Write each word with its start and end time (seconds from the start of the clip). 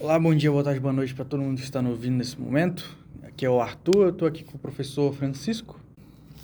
Olá, 0.00 0.18
bom 0.18 0.34
dia, 0.34 0.50
boa 0.50 0.64
tarde, 0.64 0.80
boa 0.80 0.92
noite 0.92 1.14
para 1.14 1.24
todo 1.24 1.40
mundo 1.40 1.56
que 1.56 1.62
está 1.62 1.80
nos 1.80 1.92
ouvindo 1.92 2.16
nesse 2.16 2.38
momento. 2.38 2.98
Aqui 3.22 3.46
é 3.46 3.48
o 3.48 3.60
Arthur, 3.60 4.06
eu 4.06 4.08
estou 4.08 4.26
aqui 4.26 4.42
com 4.42 4.56
o 4.56 4.58
professor 4.58 5.14
Francisco. 5.14 5.78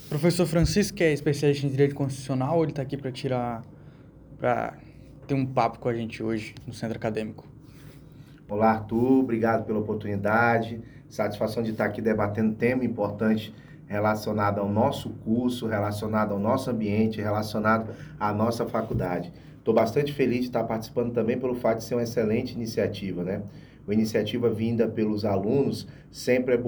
O 0.07 0.09
professor 0.09 0.47
Francisco 0.47 0.97
que 0.97 1.03
é 1.03 1.13
especialista 1.13 1.67
em 1.67 1.71
Direito 1.71 1.97
Constitucional, 1.97 2.63
ele 2.63 2.71
está 2.71 2.81
aqui 2.81 2.97
para 2.97 3.11
tirar, 3.11 3.65
para 4.39 4.75
ter 5.27 5.35
um 5.35 5.45
papo 5.45 5.81
com 5.81 5.89
a 5.89 5.95
gente 5.95 6.23
hoje 6.23 6.55
no 6.65 6.73
Centro 6.73 6.97
Acadêmico. 6.97 7.45
Olá, 8.49 8.71
Arthur, 8.71 9.19
obrigado 9.19 9.67
pela 9.67 9.81
oportunidade. 9.81 10.81
Satisfação 11.09 11.61
de 11.61 11.73
estar 11.73 11.87
aqui 11.87 12.01
debatendo 12.01 12.55
tema 12.55 12.85
importante 12.85 13.53
relacionado 13.89 14.61
ao 14.61 14.69
nosso 14.69 15.11
curso, 15.11 15.67
relacionado 15.67 16.33
ao 16.33 16.39
nosso 16.39 16.71
ambiente, 16.71 17.21
relacionado 17.21 17.91
à 18.19 18.33
nossa 18.33 18.65
faculdade. 18.65 19.33
Estou 19.61 19.75
bastante 19.75 20.15
feliz 20.15 20.41
de 20.41 20.47
estar 20.47 20.65
participando 20.65 21.13
também 21.13 21.39
pelo 21.39 21.55
fato 21.55 21.79
de 21.79 21.85
ser 21.85 21.95
uma 21.95 22.03
excelente 22.03 22.55
iniciativa, 22.55 23.23
né? 23.23 23.43
Uma 23.87 23.93
iniciativa 23.93 24.49
vinda 24.49 24.89
pelos 24.89 25.23
alunos 25.23 25.87
sempre 26.11 26.55
é 26.55 26.59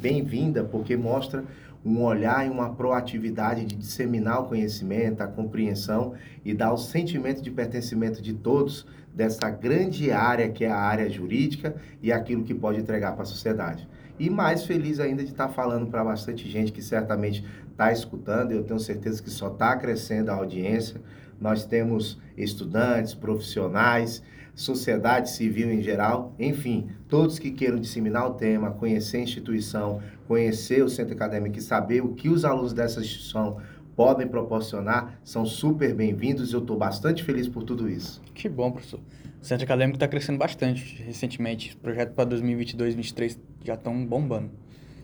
bem-vinda 0.00 0.64
porque 0.64 0.96
mostra 0.96 1.44
um 1.84 2.02
olhar 2.02 2.44
e 2.44 2.50
uma 2.50 2.70
proatividade 2.70 3.64
de 3.64 3.76
disseminar 3.76 4.40
o 4.40 4.48
conhecimento, 4.48 5.20
a 5.20 5.28
compreensão 5.28 6.14
e 6.44 6.52
dar 6.52 6.72
o 6.72 6.76
sentimento 6.76 7.40
de 7.40 7.50
pertencimento 7.50 8.20
de 8.20 8.34
todos 8.34 8.84
dessa 9.14 9.48
grande 9.48 10.10
área 10.10 10.48
que 10.48 10.64
é 10.64 10.70
a 10.70 10.76
área 10.76 11.08
jurídica 11.08 11.76
e 12.02 12.10
aquilo 12.10 12.42
que 12.42 12.52
pode 12.52 12.80
entregar 12.80 13.12
para 13.12 13.22
a 13.22 13.26
sociedade. 13.26 13.88
E 14.18 14.28
mais 14.28 14.64
feliz 14.64 14.98
ainda 14.98 15.22
de 15.22 15.30
estar 15.30 15.48
falando 15.48 15.86
para 15.86 16.02
bastante 16.02 16.48
gente 16.50 16.72
que 16.72 16.82
certamente 16.82 17.44
está 17.70 17.92
escutando, 17.92 18.50
eu 18.50 18.64
tenho 18.64 18.80
certeza 18.80 19.22
que 19.22 19.30
só 19.30 19.48
está 19.48 19.76
crescendo 19.76 20.30
a 20.30 20.34
audiência. 20.34 21.00
Nós 21.40 21.64
temos 21.64 22.18
estudantes, 22.36 23.14
profissionais, 23.14 24.22
sociedade 24.54 25.30
civil 25.30 25.70
em 25.70 25.82
geral, 25.82 26.34
enfim, 26.38 26.88
todos 27.08 27.38
que 27.38 27.50
queiram 27.50 27.78
disseminar 27.78 28.26
o 28.26 28.34
tema, 28.34 28.70
conhecer 28.70 29.18
a 29.18 29.20
instituição, 29.20 30.00
conhecer 30.26 30.82
o 30.82 30.88
centro 30.88 31.14
acadêmico 31.14 31.58
e 31.58 31.62
saber 31.62 32.02
o 32.02 32.14
que 32.14 32.28
os 32.28 32.44
alunos 32.44 32.72
dessa 32.72 33.00
instituição 33.00 33.58
podem 33.94 34.26
proporcionar, 34.26 35.18
são 35.24 35.44
super 35.44 35.94
bem-vindos 35.94 36.50
e 36.50 36.54
eu 36.54 36.60
estou 36.60 36.76
bastante 36.76 37.22
feliz 37.22 37.48
por 37.48 37.64
tudo 37.64 37.88
isso. 37.88 38.22
Que 38.34 38.48
bom, 38.48 38.70
professor. 38.70 39.00
O 39.40 39.44
centro 39.44 39.64
acadêmico 39.64 39.96
está 39.96 40.08
crescendo 40.08 40.38
bastante 40.38 41.02
recentemente. 41.02 41.76
Projeto 41.76 42.12
para 42.12 42.24
2022, 42.24 42.94
2023 42.94 43.38
já 43.64 43.74
estão 43.74 44.04
bombando. 44.04 44.50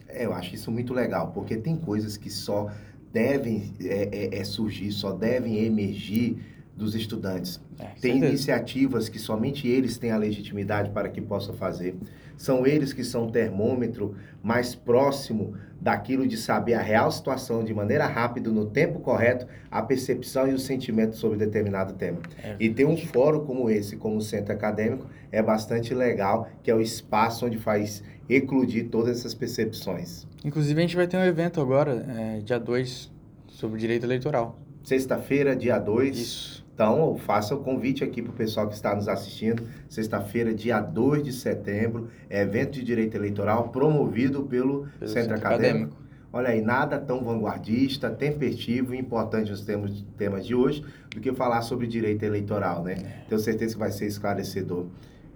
É, 0.09 0.27
eu 0.27 0.35
acho 0.35 0.55
isso 0.55 0.71
muito 0.71 0.93
legal, 0.93 1.31
porque 1.33 1.57
tem 1.57 1.77
coisas 1.77 2.17
que 2.17 2.29
só 2.29 2.71
devem 3.13 3.75
é, 3.81 4.09
é, 4.13 4.39
é 4.39 4.45
surgir, 4.45 4.91
só 4.93 5.13
devem 5.13 5.65
emergir 5.65 6.37
dos 6.75 6.95
estudantes. 6.95 7.61
É, 7.79 7.85
tem 7.85 8.13
certeza. 8.13 8.27
iniciativas 8.27 9.09
que 9.09 9.19
somente 9.19 9.69
eles 9.69 9.99
têm 9.99 10.11
a 10.11 10.17
legitimidade 10.17 10.91
para 10.91 11.09
que 11.09 11.21
possam 11.21 11.55
fazer. 11.55 11.95
São 12.37 12.67
eles 12.67 12.93
que 12.93 13.05
são 13.05 13.27
o 13.27 13.31
termômetro 13.31 14.17
mais 14.43 14.75
próximo 14.75 15.55
daquilo 15.81 16.27
de 16.27 16.37
saber 16.37 16.75
a 16.75 16.83
real 16.83 17.11
situação 17.11 17.63
de 17.63 17.75
maneira 17.75 18.07
rápida, 18.07 18.51
no 18.51 18.67
tempo 18.67 19.01
correto, 19.01 19.47
a 19.71 19.83
percepção 19.83 20.49
e 20.49 20.55
o 20.55 20.59
sentimento 20.59 21.17
sobre 21.17 21.39
determinado 21.39 21.95
tema. 21.95 22.21
É, 22.43 22.57
e 22.59 22.71
ter 22.71 22.85
um 22.85 22.97
fórum 22.97 23.45
como 23.45 23.69
esse, 23.69 23.97
como 23.97 24.21
centro 24.21 24.53
acadêmico, 24.53 25.07
é 25.31 25.43
bastante 25.43 25.95
legal, 25.95 26.49
que 26.63 26.71
é 26.71 26.75
o 26.75 26.81
espaço 26.81 27.47
onde 27.47 27.59
faz 27.59 28.03
eclodir 28.35 28.89
todas 28.89 29.19
essas 29.19 29.35
percepções. 29.35 30.27
Inclusive, 30.45 30.79
a 30.79 30.83
gente 30.83 30.97
vai 30.97 31.07
ter 31.07 31.17
um 31.17 31.25
evento 31.25 31.61
agora, 31.61 32.05
é, 32.09 32.41
dia 32.41 32.59
2, 32.59 33.11
sobre 33.49 33.79
direito 33.79 34.05
eleitoral. 34.05 34.59
Sexta-feira, 34.83 35.55
dia 35.55 35.79
2. 35.79 36.19
Isso. 36.19 36.63
Então, 36.75 37.17
faça 37.17 37.55
o 37.55 37.59
convite 37.59 38.03
aqui 38.03 38.23
para 38.23 38.33
o 38.33 38.35
pessoal 38.35 38.67
que 38.67 38.75
está 38.75 38.95
nos 38.95 39.07
assistindo. 39.07 39.63
Sexta-feira, 39.89 40.55
dia 40.55 40.81
2 40.81 41.23
de 41.23 41.33
setembro, 41.33 42.09
é 42.29 42.43
evento 42.43 42.73
de 42.73 42.83
direito 42.83 43.15
eleitoral 43.15 43.69
promovido 43.69 44.43
pelo, 44.45 44.89
pelo 44.99 45.09
Centro, 45.09 45.09
Centro 45.09 45.37
Acadêmico. 45.37 45.69
Acadêmico. 45.69 46.03
Olha 46.33 46.49
aí, 46.49 46.63
nada 46.63 46.99
tão 46.99 47.23
vanguardista, 47.23 48.11
tempestivo 48.11 48.95
e 48.95 48.99
importante 48.99 49.51
nos 49.51 49.61
temas, 49.61 50.03
temas 50.17 50.47
de 50.47 50.55
hoje 50.55 50.83
do 51.11 51.21
que 51.21 51.31
falar 51.35 51.61
sobre 51.61 51.87
direito 51.87 52.23
eleitoral, 52.23 52.83
né? 52.83 52.95
É. 52.95 53.29
Tenho 53.29 53.41
certeza 53.41 53.75
que 53.75 53.79
vai 53.79 53.93
ser 53.93 54.07
esclarecedor 54.07 54.87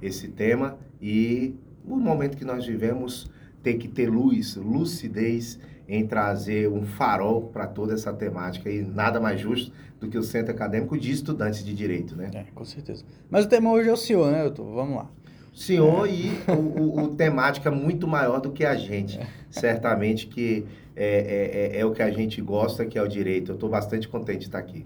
esse 0.01 0.29
tema 0.29 0.79
e 1.01 1.55
o 1.87 1.97
momento 1.97 2.37
que 2.37 2.45
nós 2.45 2.67
vivemos 2.67 3.31
tem 3.63 3.79
que 3.79 3.89
ter 3.89 4.09
luz, 4.09 4.57
lucidez 4.57 5.59
em 5.89 6.07
trazer 6.07 6.69
um 6.69 6.85
farol 6.85 7.43
para 7.43 7.67
toda 7.67 7.95
essa 7.95 8.13
temática 8.13 8.71
e 8.71 8.83
nada 8.83 9.21
mais 9.21 9.41
justo 9.41 9.73
do 10.01 10.09
que 10.09 10.19
o 10.19 10.23
Centro 10.23 10.53
Acadêmico 10.53 10.99
de 10.99 11.11
Estudantes 11.11 11.65
de 11.65 11.75
Direito, 11.75 12.17
né? 12.17 12.31
É, 12.35 12.45
com 12.55 12.65
certeza. 12.65 13.05
Mas 13.31 13.45
o 13.45 13.49
tema 13.49 13.71
hoje 13.71 13.89
é 13.89 13.93
o 13.93 13.97
senhor, 13.97 14.31
né, 14.31 14.43
Doutor? 14.43 14.75
Vamos 14.75 14.97
lá. 14.97 15.11
Senhor 15.55 16.07
é. 16.07 16.13
e 16.13 16.33
o, 16.49 16.53
o, 16.53 17.05
o, 17.05 17.09
temática 17.17 17.71
muito 17.71 18.07
maior 18.07 18.41
do 18.41 18.51
que 18.51 18.65
a 18.65 18.77
gente. 18.77 19.19
É. 19.19 19.27
Certamente 19.51 20.27
que 20.27 20.67
é, 20.95 21.75
é, 21.75 21.79
é, 21.79 21.81
é, 21.81 21.87
o 21.87 21.93
que 21.93 22.03
a 22.03 22.11
gente 22.11 22.43
gosta, 22.43 22.85
que 22.85 22.99
é 22.99 23.03
o 23.03 23.09
direito. 23.09 23.53
Eu 23.53 23.55
estou 23.55 23.71
bastante 23.71 24.07
contente 24.07 24.41
de 24.41 24.45
estar 24.47 24.59
aqui. 24.59 24.85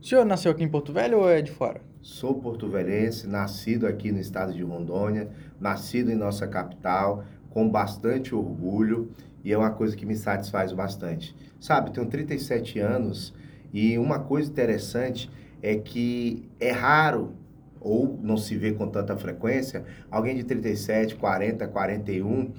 O 0.00 0.06
senhor 0.06 0.24
nasceu 0.24 0.50
aqui 0.50 0.64
em 0.64 0.68
Porto 0.68 0.94
Velho 0.94 1.18
ou 1.18 1.28
é 1.28 1.42
de 1.42 1.50
fora? 1.50 1.82
Sou 2.00 2.34
porto-velhense, 2.34 3.26
nascido 3.26 3.86
aqui 3.86 4.10
no 4.10 4.18
estado 4.18 4.54
de 4.54 4.62
Rondônia, 4.62 5.28
nascido 5.60 6.10
em 6.10 6.14
nossa 6.14 6.48
capital, 6.48 7.22
com 7.50 7.68
bastante 7.68 8.34
orgulho 8.34 9.10
e 9.44 9.52
é 9.52 9.58
uma 9.58 9.70
coisa 9.70 9.94
que 9.94 10.06
me 10.06 10.16
satisfaz 10.16 10.72
bastante. 10.72 11.36
Sabe, 11.60 11.90
tenho 11.90 12.06
37 12.06 12.78
anos 12.78 13.34
e 13.74 13.98
uma 13.98 14.18
coisa 14.18 14.50
interessante 14.50 15.30
é 15.62 15.76
que 15.76 16.48
é 16.58 16.70
raro 16.70 17.34
ou 17.78 18.18
não 18.22 18.38
se 18.38 18.56
vê 18.56 18.72
com 18.72 18.88
tanta 18.88 19.14
frequência 19.18 19.84
alguém 20.10 20.34
de 20.34 20.44
37, 20.44 21.14
40, 21.16 21.68
41 21.68 22.52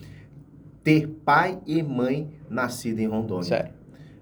ter 0.84 1.08
pai 1.26 1.60
e 1.66 1.82
mãe 1.82 2.30
nascido 2.48 3.00
em 3.00 3.08
Rondônia. 3.08 3.44
Sério? 3.46 3.81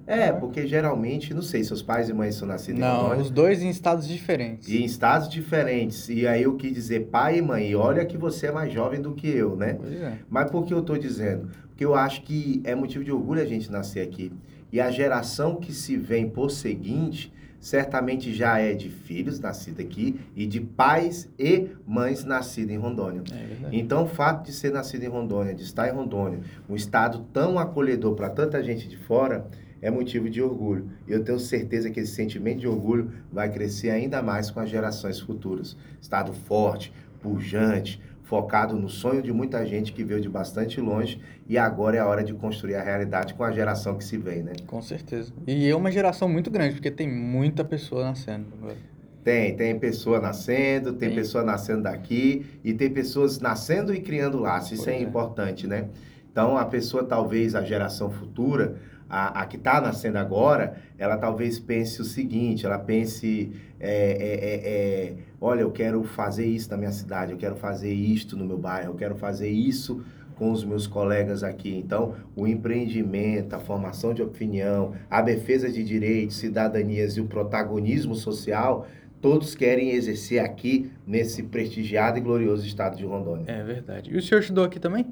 É, 0.09 0.31
porque 0.31 0.65
geralmente, 0.65 1.35
não 1.35 1.43
sei, 1.43 1.63
seus 1.63 1.83
pais 1.83 2.09
e 2.09 2.13
mães 2.13 2.33
são 2.33 2.47
nascidos 2.47 2.81
não, 2.81 2.87
em 2.87 2.93
Rondônia. 2.93 3.15
Não, 3.17 3.21
os 3.21 3.29
dois 3.29 3.61
em 3.61 3.69
estados 3.69 4.07
diferentes. 4.07 4.67
E 4.67 4.81
em 4.81 4.85
estados 4.85 5.29
diferentes. 5.29 6.09
E 6.09 6.25
aí 6.25 6.41
eu 6.41 6.55
quis 6.55 6.73
dizer 6.73 7.09
pai 7.11 7.37
e 7.37 7.41
mãe. 7.43 7.69
E 7.69 7.75
olha 7.75 8.03
que 8.03 8.17
você 8.17 8.47
é 8.47 8.51
mais 8.51 8.73
jovem 8.73 8.99
do 8.99 9.13
que 9.13 9.29
eu, 9.29 9.55
né? 9.55 9.75
Pois 9.75 10.01
é. 10.01 10.17
Mas 10.27 10.49
por 10.49 10.65
que 10.65 10.73
eu 10.73 10.79
estou 10.79 10.97
dizendo? 10.97 11.51
Porque 11.67 11.85
eu 11.85 11.93
acho 11.93 12.23
que 12.23 12.59
é 12.63 12.73
motivo 12.73 13.03
de 13.03 13.11
orgulho 13.11 13.39
a 13.39 13.45
gente 13.45 13.71
nascer 13.71 13.99
aqui. 14.01 14.31
E 14.71 14.81
a 14.81 14.89
geração 14.89 15.57
que 15.57 15.71
se 15.71 15.95
vem 15.95 16.27
por 16.27 16.49
seguinte, 16.49 17.31
certamente 17.59 18.33
já 18.33 18.57
é 18.57 18.73
de 18.73 18.89
filhos 18.89 19.39
nascidos 19.39 19.85
aqui 19.85 20.19
e 20.35 20.47
de 20.47 20.59
pais 20.59 21.29
e 21.37 21.67
mães 21.85 22.23
nascidos 22.23 22.73
em 22.73 22.77
Rondônia. 22.79 23.21
É 23.31 23.69
então, 23.71 24.05
o 24.05 24.07
fato 24.07 24.43
de 24.43 24.53
ser 24.53 24.71
nascido 24.71 25.03
em 25.03 25.07
Rondônia, 25.07 25.53
de 25.53 25.63
estar 25.63 25.87
em 25.87 25.91
Rondônia, 25.91 26.39
um 26.67 26.75
estado 26.75 27.27
tão 27.31 27.59
acolhedor 27.59 28.15
para 28.15 28.29
tanta 28.29 28.63
gente 28.63 28.87
de 28.87 28.97
fora, 28.97 29.45
é 29.81 29.89
motivo 29.89 30.29
de 30.29 30.41
orgulho. 30.41 30.89
E 31.07 31.11
eu 31.11 31.23
tenho 31.23 31.39
certeza 31.39 31.89
que 31.89 31.99
esse 31.99 32.13
sentimento 32.13 32.59
de 32.59 32.67
orgulho 32.67 33.11
vai 33.31 33.51
crescer 33.51 33.89
ainda 33.89 34.21
mais 34.21 34.51
com 34.51 34.59
as 34.59 34.69
gerações 34.69 35.19
futuras. 35.19 35.77
Estado 36.01 36.33
forte, 36.33 36.93
pujante, 37.21 38.01
focado 38.29 38.75
no 38.75 38.87
sonho 38.87 39.23
de 39.23 39.33
muita 39.33 39.65
gente 39.65 39.91
que 39.91 40.03
veio 40.03 40.21
de 40.21 40.29
bastante 40.29 40.79
longe 40.79 41.19
e 41.47 41.57
agora 41.57 41.97
é 41.97 41.99
a 41.99 42.07
hora 42.07 42.23
de 42.23 42.31
construir 42.33 42.75
a 42.75 42.83
realidade 42.83 43.33
com 43.33 43.43
a 43.43 43.51
geração 43.51 43.97
que 43.97 44.03
se 44.03 44.17
vem, 44.17 44.43
né? 44.43 44.53
Com 44.67 44.81
certeza. 44.83 45.33
E 45.47 45.67
é 45.67 45.75
uma 45.75 45.91
geração 45.91 46.29
muito 46.29 46.51
grande, 46.51 46.75
porque 46.75 46.91
tem 46.91 47.11
muita 47.11 47.63
pessoa 47.63 48.03
nascendo 48.03 48.45
agora. 48.53 48.77
Tem, 49.23 49.55
tem 49.55 49.77
pessoa 49.77 50.19
nascendo, 50.19 50.93
tem, 50.93 51.09
tem, 51.09 51.17
pessoa 51.17 51.43
nascendo 51.43 51.83
daqui 51.83 52.45
e 52.63 52.73
tem 52.73 52.89
pessoas 52.89 53.39
nascendo 53.39 53.93
e 53.93 53.99
criando 53.99 54.39
laços. 54.39 54.79
Isso 54.79 54.89
é, 54.89 54.93
é 54.93 55.01
importante, 55.01 55.65
né? 55.65 55.89
Então, 56.31 56.55
a 56.55 56.65
pessoa, 56.65 57.03
talvez, 57.03 57.55
a 57.55 57.63
geração 57.63 58.09
futura, 58.11 58.75
a, 59.09 59.41
a 59.41 59.45
que 59.45 59.57
está 59.57 59.81
nascendo 59.81 60.17
agora, 60.17 60.77
ela 60.97 61.17
talvez 61.17 61.59
pense 61.59 62.01
o 62.01 62.05
seguinte, 62.05 62.65
ela 62.65 62.77
pense, 62.77 63.51
é, 63.79 63.89
é, 63.89 64.33
é, 64.33 65.09
é, 65.09 65.13
olha, 65.41 65.61
eu 65.61 65.71
quero 65.71 66.03
fazer 66.03 66.45
isso 66.45 66.69
na 66.69 66.77
minha 66.77 66.91
cidade, 66.91 67.31
eu 67.31 67.37
quero 67.37 67.55
fazer 67.55 67.91
isto 67.91 68.37
no 68.37 68.45
meu 68.45 68.57
bairro, 68.57 68.91
eu 68.91 68.95
quero 68.95 69.15
fazer 69.15 69.49
isso 69.49 70.03
com 70.35 70.51
os 70.51 70.63
meus 70.63 70.87
colegas 70.87 71.43
aqui. 71.43 71.75
Então, 71.75 72.15
o 72.35 72.47
empreendimento, 72.47 73.53
a 73.53 73.59
formação 73.59 74.13
de 74.13 74.21
opinião, 74.21 74.93
a 75.09 75.21
defesa 75.21 75.69
de 75.69 75.83
direitos, 75.83 76.37
cidadanias 76.37 77.17
e 77.17 77.21
o 77.21 77.25
protagonismo 77.25 78.15
social, 78.15 78.87
todos 79.19 79.53
querem 79.53 79.89
exercer 79.89 80.39
aqui 80.39 80.89
nesse 81.05 81.43
prestigiado 81.43 82.17
e 82.17 82.21
glorioso 82.21 82.65
estado 82.65 82.95
de 82.95 83.05
Rondônia. 83.05 83.51
É 83.51 83.61
verdade. 83.63 84.13
E 84.13 84.17
o 84.17 84.21
senhor 84.21 84.39
estudou 84.39 84.63
aqui 84.63 84.79
também? 84.79 85.07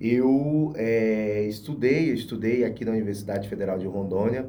Eu 0.00 0.72
é, 0.76 1.44
estudei, 1.48 2.12
estudei 2.12 2.64
aqui 2.64 2.84
na 2.84 2.92
Universidade 2.92 3.48
Federal 3.48 3.78
de 3.78 3.86
Rondônia 3.86 4.48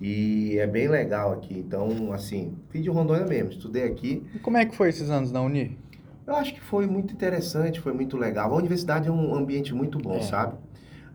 e 0.00 0.58
é 0.58 0.66
bem 0.66 0.88
legal 0.88 1.32
aqui. 1.32 1.58
Então, 1.58 2.12
assim, 2.12 2.54
fui 2.68 2.80
de 2.80 2.90
Rondônia 2.90 3.26
mesmo, 3.26 3.50
estudei 3.50 3.84
aqui. 3.84 4.22
E 4.34 4.38
como 4.38 4.56
é 4.56 4.66
que 4.66 4.76
foi 4.76 4.90
esses 4.90 5.08
anos 5.10 5.32
na 5.32 5.40
Uni? 5.40 5.78
Eu 6.26 6.36
acho 6.36 6.54
que 6.54 6.60
foi 6.60 6.86
muito 6.86 7.12
interessante, 7.12 7.80
foi 7.80 7.92
muito 7.92 8.16
legal. 8.16 8.52
A 8.52 8.56
universidade 8.56 9.08
é 9.08 9.10
um 9.10 9.34
ambiente 9.34 9.74
muito 9.74 9.98
bom, 9.98 10.16
é. 10.16 10.22
sabe? 10.22 10.54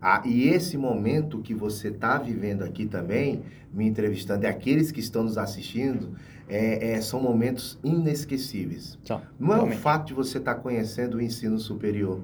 Ah, 0.00 0.22
e 0.24 0.48
esse 0.48 0.76
momento 0.76 1.40
que 1.40 1.54
você 1.54 1.88
está 1.88 2.18
vivendo 2.18 2.62
aqui 2.62 2.86
também, 2.86 3.42
me 3.72 3.86
entrevistando, 3.86 4.44
e 4.44 4.46
aqueles 4.46 4.92
que 4.92 5.00
estão 5.00 5.22
nos 5.22 5.38
assistindo, 5.38 6.14
é, 6.48 6.92
é, 6.92 7.00
são 7.00 7.20
momentos 7.20 7.78
inesquecíveis. 7.82 8.98
Não 9.38 9.52
é 9.52 9.56
realmente. 9.56 9.78
o 9.78 9.80
fato 9.80 10.06
de 10.06 10.14
você 10.14 10.38
estar 10.38 10.56
conhecendo 10.56 11.16
o 11.16 11.20
ensino 11.20 11.58
superior. 11.58 12.20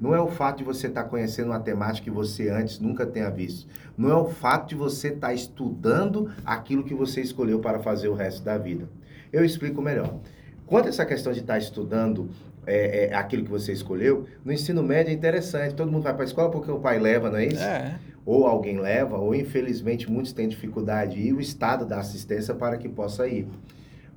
Não 0.00 0.14
é 0.14 0.20
o 0.20 0.28
fato 0.28 0.58
de 0.58 0.64
você 0.64 0.88
estar 0.88 1.04
conhecendo 1.04 1.46
uma 1.46 1.60
temática 1.60 2.04
que 2.04 2.10
você 2.10 2.50
antes 2.50 2.78
nunca 2.78 3.06
tenha 3.06 3.30
visto. 3.30 3.66
Não 3.96 4.10
é 4.10 4.14
o 4.14 4.26
fato 4.26 4.68
de 4.68 4.74
você 4.74 5.08
estar 5.08 5.32
estudando 5.32 6.30
aquilo 6.44 6.84
que 6.84 6.94
você 6.94 7.22
escolheu 7.22 7.60
para 7.60 7.78
fazer 7.78 8.08
o 8.08 8.14
resto 8.14 8.44
da 8.44 8.58
vida. 8.58 8.88
Eu 9.32 9.44
explico 9.44 9.80
melhor. 9.80 10.20
Quanto 10.66 10.86
a 10.86 10.88
essa 10.88 11.06
questão 11.06 11.32
de 11.32 11.40
estar 11.40 11.56
estudando 11.58 12.28
é, 12.66 13.06
é, 13.06 13.14
aquilo 13.14 13.44
que 13.44 13.50
você 13.50 13.72
escolheu, 13.72 14.26
no 14.44 14.52
ensino 14.52 14.82
médio 14.82 15.10
é 15.10 15.14
interessante. 15.14 15.74
Todo 15.74 15.90
mundo 15.90 16.02
vai 16.02 16.12
para 16.12 16.24
a 16.24 16.26
escola 16.26 16.50
porque 16.50 16.70
o 16.70 16.80
pai 16.80 16.98
leva, 16.98 17.30
não 17.30 17.38
é 17.38 17.46
isso? 17.46 17.62
É, 17.62 17.98
ou 18.26 18.44
alguém 18.44 18.80
leva, 18.80 19.16
ou 19.16 19.32
infelizmente 19.34 20.10
muitos 20.10 20.32
têm 20.32 20.48
dificuldade 20.48 21.20
e 21.20 21.32
o 21.32 21.40
Estado 21.40 21.86
dá 21.86 22.00
assistência 22.00 22.52
para 22.54 22.76
que 22.76 22.88
possa 22.88 23.28
ir. 23.28 23.46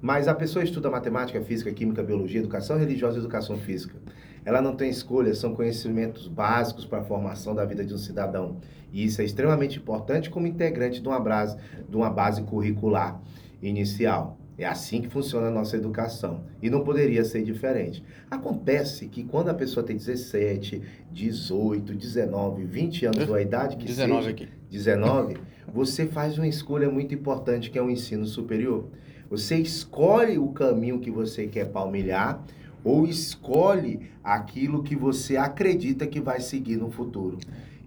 Mas 0.01 0.27
a 0.27 0.33
pessoa 0.33 0.63
estuda 0.63 0.89
matemática, 0.89 1.39
física, 1.41 1.71
química, 1.71 2.01
biologia, 2.01 2.39
educação 2.39 2.77
religiosa 2.77 3.17
e 3.17 3.19
educação 3.19 3.57
física. 3.57 3.95
Ela 4.43 4.61
não 4.61 4.75
tem 4.75 4.89
escolha, 4.89 5.35
são 5.35 5.53
conhecimentos 5.53 6.27
básicos 6.27 6.85
para 6.85 6.99
a 6.99 7.03
formação 7.03 7.53
da 7.53 7.63
vida 7.65 7.85
de 7.85 7.93
um 7.93 7.97
cidadão. 7.97 8.57
E 8.91 9.05
isso 9.05 9.21
é 9.21 9.25
extremamente 9.25 9.77
importante 9.77 10.29
como 10.29 10.47
integrante 10.47 11.01
de 11.01 11.07
uma 11.07 11.19
base, 11.19 11.55
de 11.87 11.95
uma 11.95 12.09
base 12.09 12.41
curricular 12.41 13.21
inicial. 13.61 14.38
É 14.59 14.65
assim 14.65 15.01
que 15.01 15.07
funciona 15.07 15.47
a 15.47 15.51
nossa 15.51 15.77
educação. 15.77 16.43
E 16.61 16.69
não 16.69 16.83
poderia 16.83 17.23
ser 17.23 17.43
diferente. 17.43 18.03
Acontece 18.29 19.07
que 19.07 19.23
quando 19.23 19.47
a 19.47 19.53
pessoa 19.53 19.85
tem 19.85 19.95
17, 19.95 20.81
18, 21.09 21.95
19, 21.95 22.65
20 22.65 23.05
anos, 23.05 23.29
ou 23.29 23.35
a 23.35 23.41
idade 23.41 23.77
que 23.77 23.85
19 23.85 24.21
seja, 24.21 24.29
aqui. 24.31 24.49
19, 24.69 25.37
você 25.73 26.05
faz 26.05 26.37
uma 26.37 26.47
escolha 26.47 26.91
muito 26.91 27.15
importante 27.15 27.71
que 27.71 27.79
é 27.79 27.81
o 27.81 27.89
ensino 27.89 28.25
superior. 28.25 28.89
Você 29.29 29.55
escolhe 29.55 30.37
o 30.37 30.49
caminho 30.49 30.99
que 30.99 31.09
você 31.09 31.47
quer 31.47 31.69
palmilhar 31.69 32.43
ou 32.83 33.07
escolhe 33.07 34.09
aquilo 34.21 34.83
que 34.83 34.95
você 34.95 35.37
acredita 35.37 36.05
que 36.05 36.19
vai 36.19 36.41
seguir 36.41 36.75
no 36.75 36.91
futuro. 36.91 37.37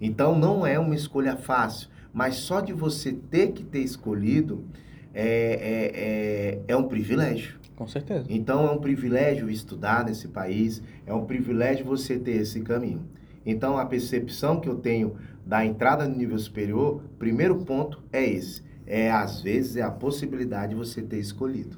Então 0.00 0.38
não 0.38 0.66
é 0.66 0.78
uma 0.78 0.94
escolha 0.94 1.36
fácil, 1.36 1.88
mas 2.14 2.36
só 2.36 2.60
de 2.60 2.72
você 2.72 3.12
ter 3.12 3.52
que 3.52 3.62
ter 3.62 3.80
escolhido 3.80 4.64
é, 5.14 5.24
é, 5.24 5.92
é, 5.94 6.60
é 6.68 6.76
um 6.76 6.84
privilégio. 6.88 7.60
Com 7.76 7.86
certeza. 7.86 8.26
Então 8.28 8.66
é 8.66 8.70
um 8.70 8.78
privilégio 8.78 9.50
estudar 9.50 10.04
nesse 10.04 10.28
país, 10.28 10.82
é 11.06 11.12
um 11.12 11.24
privilégio 11.24 11.84
você 11.84 12.18
ter 12.18 12.36
esse 12.42 12.60
caminho. 12.60 13.02
Então 13.44 13.76
a 13.78 13.84
percepção 13.84 14.60
que 14.60 14.68
eu 14.68 14.76
tenho 14.76 15.16
da 15.44 15.64
entrada 15.64 16.06
no 16.06 16.14
nível 16.16 16.38
superior, 16.38 17.02
primeiro 17.18 17.56
ponto 17.64 18.00
é 18.12 18.24
esse. 18.24 18.62
É 18.86 19.10
às 19.10 19.40
vezes 19.40 19.76
é 19.76 19.82
a 19.82 19.90
possibilidade 19.90 20.70
de 20.70 20.76
você 20.76 21.02
ter 21.02 21.18
escolhido. 21.18 21.76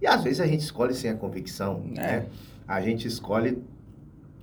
E 0.00 0.06
às 0.06 0.22
vezes 0.22 0.40
a 0.40 0.46
gente 0.46 0.60
escolhe 0.60 0.94
sem 0.94 1.10
a 1.10 1.14
convicção, 1.14 1.84
É. 1.96 2.00
né? 2.00 2.26
A 2.66 2.80
gente 2.80 3.06
escolhe 3.06 3.58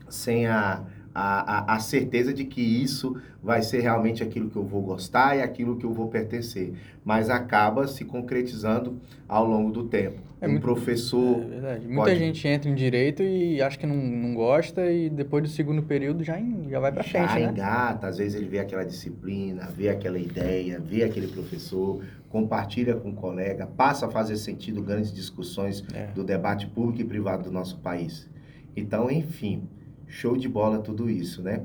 sem 0.10 0.48
a, 0.48 0.84
a, 1.20 1.74
a, 1.74 1.76
a 1.76 1.80
certeza 1.80 2.34
de 2.34 2.46
que 2.46 2.62
isso 2.62 3.16
vai 3.44 3.62
ser 3.62 3.82
realmente 3.82 4.24
aquilo 4.24 4.50
que 4.50 4.56
eu 4.56 4.64
vou 4.64 4.82
gostar 4.82 5.36
e 5.36 5.42
aquilo 5.42 5.76
que 5.78 5.86
eu 5.86 5.92
vou 5.94 6.08
pertencer. 6.08 6.74
Mas 7.04 7.30
acaba 7.30 7.88
se 7.88 8.06
concretizando 8.06 8.98
ao 9.28 9.46
longo 9.46 9.72
do 9.72 9.84
tempo. 9.86 10.22
É 10.42 10.48
um 10.48 10.52
muito- 10.52 10.64
professor 10.64 11.42
É 11.42 11.46
verdade. 11.48 11.86
Muita 11.86 12.04
pode- 12.04 12.16
gente 12.20 12.48
entra 12.48 12.70
em 12.70 12.76
direito 12.76 13.22
e 13.22 13.62
acha 13.62 13.78
que 13.78 13.86
não, 13.86 13.98
não 13.98 14.34
gosta 14.34 14.90
e 14.90 15.10
depois 15.10 15.44
do 15.44 15.50
segundo 15.50 15.84
período 15.84 16.24
já, 16.24 16.40
já 16.70 16.80
vai 16.80 16.94
já 16.96 17.04
frente, 17.04 17.34
né? 17.36 17.52
engata, 17.52 18.08
às 18.08 18.18
vezes 18.20 18.36
ele 18.36 18.48
vê 18.48 18.60
aquela 18.60 18.86
disciplina, 18.86 19.66
vê 19.76 19.90
aquela 19.90 20.18
ideia, 20.18 20.80
vê 20.80 21.04
aquele 21.04 21.28
professor, 21.28 22.02
compartilha 22.30 22.96
com 22.96 23.10
o 23.10 23.14
colega, 23.14 23.68
passa 23.68 24.06
a 24.06 24.10
fazer 24.10 24.38
sentido 24.38 24.82
grandes 24.82 25.12
discussões 25.14 25.84
É. 25.94 26.08
do 26.16 26.24
debate 26.24 26.68
público 26.68 27.02
e 27.02 27.04
privado 27.06 27.44
do 27.44 27.52
nosso 27.52 27.78
país. 27.80 28.30
Então, 28.78 29.12
enfim, 29.12 29.64
show 30.10 30.36
de 30.36 30.50
bola 30.50 30.80
tudo 30.80 31.10
isso, 31.10 31.42
né? 31.42 31.64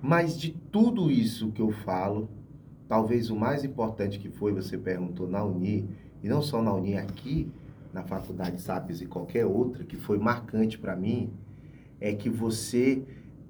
Mas 0.00 0.38
de 0.38 0.52
tudo 0.70 1.10
isso 1.10 1.50
que 1.50 1.60
eu 1.60 1.72
falo, 1.72 2.28
talvez 2.86 3.30
o 3.30 3.34
mais 3.34 3.64
importante 3.64 4.18
que 4.20 4.28
foi, 4.28 4.52
você 4.52 4.78
perguntou 4.78 5.26
na 5.26 5.42
Uni, 5.42 5.88
e 6.22 6.28
não 6.28 6.40
só 6.40 6.62
na 6.62 6.72
Uni, 6.72 6.96
aqui 6.96 7.50
na 7.92 8.04
Faculdade 8.04 8.60
SAPES 8.60 9.00
e 9.00 9.06
qualquer 9.06 9.46
outra, 9.46 9.82
que 9.82 9.96
foi 9.96 10.18
marcante 10.18 10.78
para 10.78 10.94
mim, 10.94 11.30
é 11.98 12.12
que 12.12 12.28
você 12.28 13.02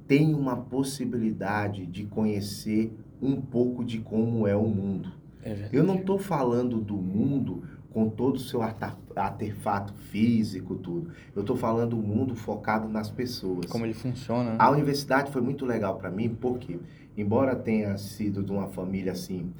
tem 0.07 0.35
uma 0.35 0.57
possibilidade 0.57 1.85
de 1.85 2.05
conhecer 2.05 2.97
um 3.21 3.41
pouco 3.41 3.85
de 3.85 3.99
como 3.99 4.47
é 4.47 4.55
o 4.55 4.69
mundo. 4.69 5.13
É. 5.43 5.69
Eu 5.73 5.83
não 5.83 5.97
estou 5.97 6.19
falando 6.19 6.81
do 6.81 6.97
mundo 6.97 7.65
com 7.97 8.11
todo 8.11 8.37
o 8.37 8.39
seu 8.39 8.61
artefato 8.61 9.95
físico, 10.11 10.75
tudo. 10.75 11.13
Eu 11.35 11.41
estou 11.41 11.57
falando 11.57 11.97
do 11.97 11.97
mundo 11.97 12.35
focado 12.35 12.87
nas 12.87 13.09
pessoas. 13.09 13.65
Como 13.71 13.87
ele 13.87 13.95
funciona, 13.95 14.51
né? 14.51 14.57
A 14.59 14.71
universidade 14.71 15.33
foi 15.33 15.41
muito 15.41 15.65
legal 15.65 15.97
para 15.97 16.11
mim, 16.11 16.29
porque, 16.29 16.79
embora 17.17 17.57
tenha 17.57 17.97
sido 17.97 18.43
de 18.43 18.53
uma 18.53 18.69
família 18.69 19.13
assim, 19.13 19.51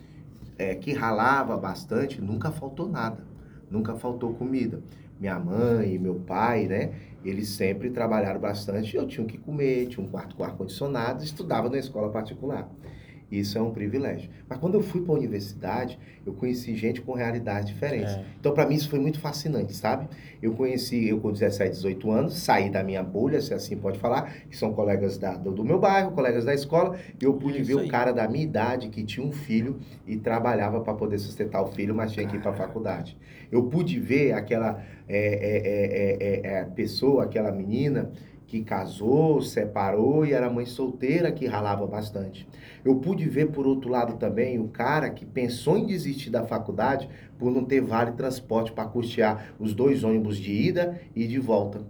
é, 0.59 0.75
que 0.75 0.93
ralava 0.93 1.57
bastante, 1.57 2.21
nunca 2.21 2.51
faltou 2.51 2.87
nada. 2.87 3.25
Nunca 3.71 3.95
faltou 3.95 4.35
comida. 4.35 4.83
Minha 5.19 5.41
mãe 5.41 5.95
e 5.95 5.99
meu 5.99 6.17
pai, 6.17 6.67
né? 6.67 6.93
Eles 7.25 7.49
sempre 7.49 7.89
trabalharam 7.89 8.39
bastante. 8.39 8.95
Eu 8.95 9.07
tinha 9.07 9.25
o 9.25 9.27
que 9.27 9.39
comer, 9.39 9.87
tinha 9.87 10.07
um 10.07 10.11
quarto 10.11 10.37
com 10.37 10.45
ar-condicionado, 10.45 11.25
estudava 11.25 11.71
na 11.71 11.79
escola 11.79 12.11
particular. 12.11 12.69
Isso 13.31 13.59
é 13.59 13.61
um 13.63 13.71
privilégio. 13.73 14.31
Mas 14.49 14.59
quando 14.59 14.75
eu 14.75 14.83
fui 14.83 15.01
para 15.01 15.13
a 15.13 15.17
universidade, 15.19 15.99
eu 16.25 16.33
conheci 16.33 16.77
gente 16.77 17.01
com 17.01 17.13
realidades 17.13 17.69
diferentes. 17.69 18.15
É. 18.15 18.25
Então, 18.39 18.53
para 18.55 18.67
mim, 18.67 18.77
isso 18.77 18.89
foi 18.89 19.01
muito 19.01 19.19
fascinante, 19.19 19.75
sabe? 19.75 20.07
Eu 20.41 20.53
conheci, 20.53 21.09
eu 21.09 21.19
com 21.19 21.33
17, 21.33 21.71
18 21.73 22.11
anos, 22.11 22.35
saí 22.35 22.71
da 22.71 22.85
minha 22.85 23.03
bolha, 23.03 23.41
se 23.41 23.53
assim 23.53 23.77
pode 23.77 23.99
falar, 23.99 24.33
que 24.49 24.57
são 24.57 24.73
colegas 24.73 25.19
da- 25.19 25.35
do, 25.37 25.51
do 25.51 25.65
meu 25.65 25.79
bairro, 25.79 26.13
colegas 26.13 26.45
da 26.45 26.55
escola, 26.55 26.97
e 27.21 27.25
eu 27.25 27.35
pude 27.35 27.61
Isso 27.63 27.75
ver 27.75 27.81
aí. 27.83 27.89
o 27.89 27.91
cara 27.91 28.13
da 28.13 28.29
minha 28.29 28.45
idade 28.45 28.89
que 28.89 29.03
tinha 29.03 29.27
um 29.27 29.33
filho 29.33 29.81
e 30.07 30.17
trabalhava 30.17 30.81
para 30.81 30.95
poder 30.95 31.19
sustentar 31.19 31.63
o 31.63 31.67
filho, 31.67 31.95
mas 31.95 32.13
tinha 32.13 32.27
que 32.27 32.37
ir 32.37 32.41
para 32.41 32.53
a 32.53 32.55
faculdade. 32.55 33.17
Eu 33.51 33.65
pude 33.65 33.99
ver 33.99 34.33
aquela 34.33 34.83
é, 35.09 35.19
é, 35.19 36.47
é, 36.49 36.57
é, 36.57 36.61
é, 36.61 36.65
pessoa, 36.65 37.25
aquela 37.25 37.51
menina 37.53 38.11
que 38.47 38.63
casou, 38.63 39.43
separou 39.43 40.25
e 40.25 40.33
era 40.33 40.49
mãe 40.49 40.65
solteira 40.65 41.33
que 41.33 41.47
ralava 41.47 41.87
bastante. 41.87 42.49
Eu 42.85 42.97
pude 42.97 43.29
ver, 43.29 43.47
por 43.47 43.67
outro 43.67 43.91
lado, 43.91 44.17
também 44.17 44.59
o 44.59 44.69
cara 44.69 45.11
que 45.11 45.27
pensou 45.27 45.77
em 45.77 45.87
desistir 45.87 46.31
da 46.31 46.45
faculdade 46.45 47.09
por 47.39 47.51
não 47.51 47.65
ter 47.65 47.81
vale 47.81 48.13
transporte 48.13 48.73
para 48.73 48.89
custear 48.89 49.53
os 49.59 49.75
dois 49.75 50.05
ônibus 50.05 50.39
de 50.39 50.53
ida 50.53 51.01
e 51.15 51.27
de 51.27 51.39
volta. 51.39 51.81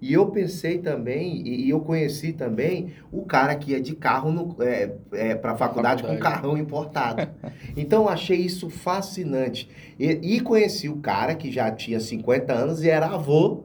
E 0.00 0.12
eu 0.12 0.26
pensei 0.26 0.78
também, 0.78 1.42
e, 1.48 1.70
eu 1.70 1.80
conheci 1.80 2.32
também 2.32 2.92
o 3.10 3.22
cara 3.22 3.54
que 3.54 3.70
ia 3.70 3.80
de 3.80 3.94
carro 3.96 4.30
no, 4.30 4.54
é, 4.62 5.34
para 5.34 5.52
a 5.52 5.56
faculdade, 5.56 6.02
com 6.02 6.08
Faculdade. 6.10 6.34
carrão 6.36 6.56
importado. 6.56 7.26
Então 7.76 8.02
eu 8.02 8.08
achei 8.08 8.38
isso 8.38 8.70
fascinante. 8.70 9.68
E, 9.98 10.36
e 10.36 10.40
conheci 10.40 10.88
o 10.88 10.98
cara 10.98 11.34
que 11.34 11.50
já 11.50 11.70
tinha 11.72 11.98
50 11.98 12.52
anos 12.52 12.84
e 12.84 12.88
era 12.88 13.06
avô 13.06 13.64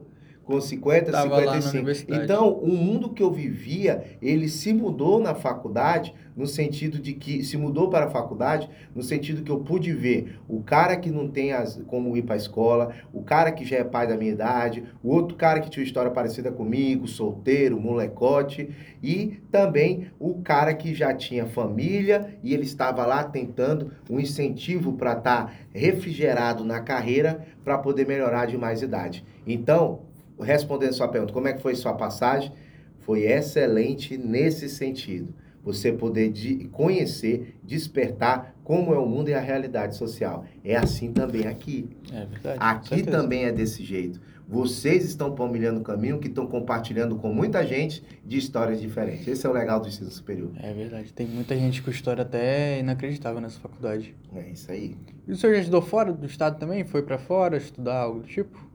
com 0.50 0.60
50, 0.60 1.12
Tava 1.12 1.36
lá 1.36 1.54
na 1.54 1.62
55. 1.62 1.76
universidade. 1.76 2.24
Então, 2.24 2.52
o 2.52 2.68
mundo 2.68 3.10
que 3.10 3.22
eu 3.22 3.30
vivia, 3.30 4.02
ele 4.20 4.48
se 4.48 4.72
mudou 4.72 5.20
na 5.20 5.32
faculdade, 5.34 6.12
no 6.36 6.46
sentido 6.46 6.98
de 6.98 7.12
que 7.12 7.44
se 7.44 7.56
mudou 7.56 7.88
para 7.88 8.06
a 8.06 8.10
faculdade, 8.10 8.68
no 8.94 9.02
sentido 9.02 9.42
que 9.42 9.50
eu 9.50 9.60
pude 9.60 9.92
ver 9.92 10.40
o 10.48 10.62
cara 10.62 10.96
que 10.96 11.10
não 11.10 11.28
tem 11.28 11.52
as, 11.52 11.80
como 11.86 12.16
ir 12.16 12.22
para 12.22 12.34
a 12.34 12.38
escola, 12.38 12.92
o 13.12 13.22
cara 13.22 13.52
que 13.52 13.64
já 13.64 13.76
é 13.76 13.84
pai 13.84 14.06
da 14.08 14.16
minha 14.16 14.32
idade, 14.32 14.82
o 15.04 15.10
outro 15.10 15.36
cara 15.36 15.60
que 15.60 15.70
tinha 15.70 15.82
uma 15.82 15.86
história 15.86 16.10
parecida 16.10 16.50
comigo, 16.50 17.06
solteiro, 17.06 17.78
molecote, 17.78 18.70
e 19.02 19.38
também 19.52 20.10
o 20.18 20.40
cara 20.42 20.74
que 20.74 20.94
já 20.94 21.14
tinha 21.14 21.46
família 21.46 22.38
e 22.42 22.52
ele 22.52 22.64
estava 22.64 23.06
lá 23.06 23.22
tentando 23.22 23.92
um 24.08 24.18
incentivo 24.18 24.94
para 24.94 25.12
estar 25.12 25.54
refrigerado 25.72 26.64
na 26.64 26.80
carreira 26.80 27.46
para 27.64 27.78
poder 27.78 28.06
melhorar 28.06 28.46
de 28.46 28.56
mais 28.56 28.82
idade. 28.82 29.24
Então, 29.46 30.09
respondendo 30.40 30.92
sua 30.92 31.08
pergunta, 31.08 31.32
como 31.32 31.48
é 31.48 31.52
que 31.52 31.62
foi 31.62 31.74
sua 31.74 31.94
passagem? 31.94 32.52
Foi 33.00 33.22
excelente 33.22 34.16
nesse 34.18 34.68
sentido. 34.68 35.34
Você 35.62 35.92
poder 35.92 36.30
de- 36.30 36.68
conhecer, 36.72 37.54
despertar 37.62 38.54
como 38.64 38.94
é 38.94 38.98
o 38.98 39.06
mundo 39.06 39.28
e 39.28 39.34
a 39.34 39.40
realidade 39.40 39.94
social. 39.96 40.44
É 40.64 40.76
assim 40.76 41.12
também 41.12 41.46
aqui. 41.46 41.88
É 42.12 42.24
verdade. 42.24 42.58
Aqui 42.58 43.02
também 43.02 43.44
é 43.44 43.52
desse 43.52 43.84
jeito. 43.84 44.20
Vocês 44.48 45.04
estão 45.04 45.32
palmilhando 45.34 45.78
o 45.80 45.82
caminho 45.82 46.18
que 46.18 46.26
estão 46.28 46.46
compartilhando 46.46 47.14
com 47.16 47.32
muita 47.32 47.64
gente 47.64 48.02
de 48.24 48.36
histórias 48.38 48.80
diferentes. 48.80 49.28
Esse 49.28 49.46
é 49.46 49.48
o 49.50 49.52
legal 49.52 49.78
do 49.80 49.86
ensino 49.86 50.10
superior. 50.10 50.50
É 50.60 50.72
verdade. 50.72 51.12
Tem 51.12 51.26
muita 51.26 51.54
gente 51.56 51.82
com 51.82 51.90
história 51.90 52.22
até 52.22 52.80
inacreditável 52.80 53.40
nessa 53.40 53.60
faculdade. 53.60 54.14
É 54.34 54.48
isso 54.50 54.70
aí. 54.72 54.96
E 55.28 55.32
o 55.32 55.36
senhor 55.36 55.52
já 55.54 55.60
estudou 55.60 55.82
fora 55.82 56.12
do 56.12 56.26
estado 56.26 56.58
também? 56.58 56.84
Foi 56.84 57.02
pra 57.02 57.16
fora 57.18 57.56
estudar 57.58 57.98
algo 57.98 58.20
do 58.20 58.26
tipo? 58.26 58.69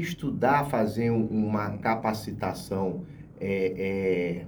Estudar, 0.00 0.64
fazer 0.66 1.10
um- 1.10 1.26
uma 1.26 1.78
capacitação 1.78 3.02
é, 3.40 4.44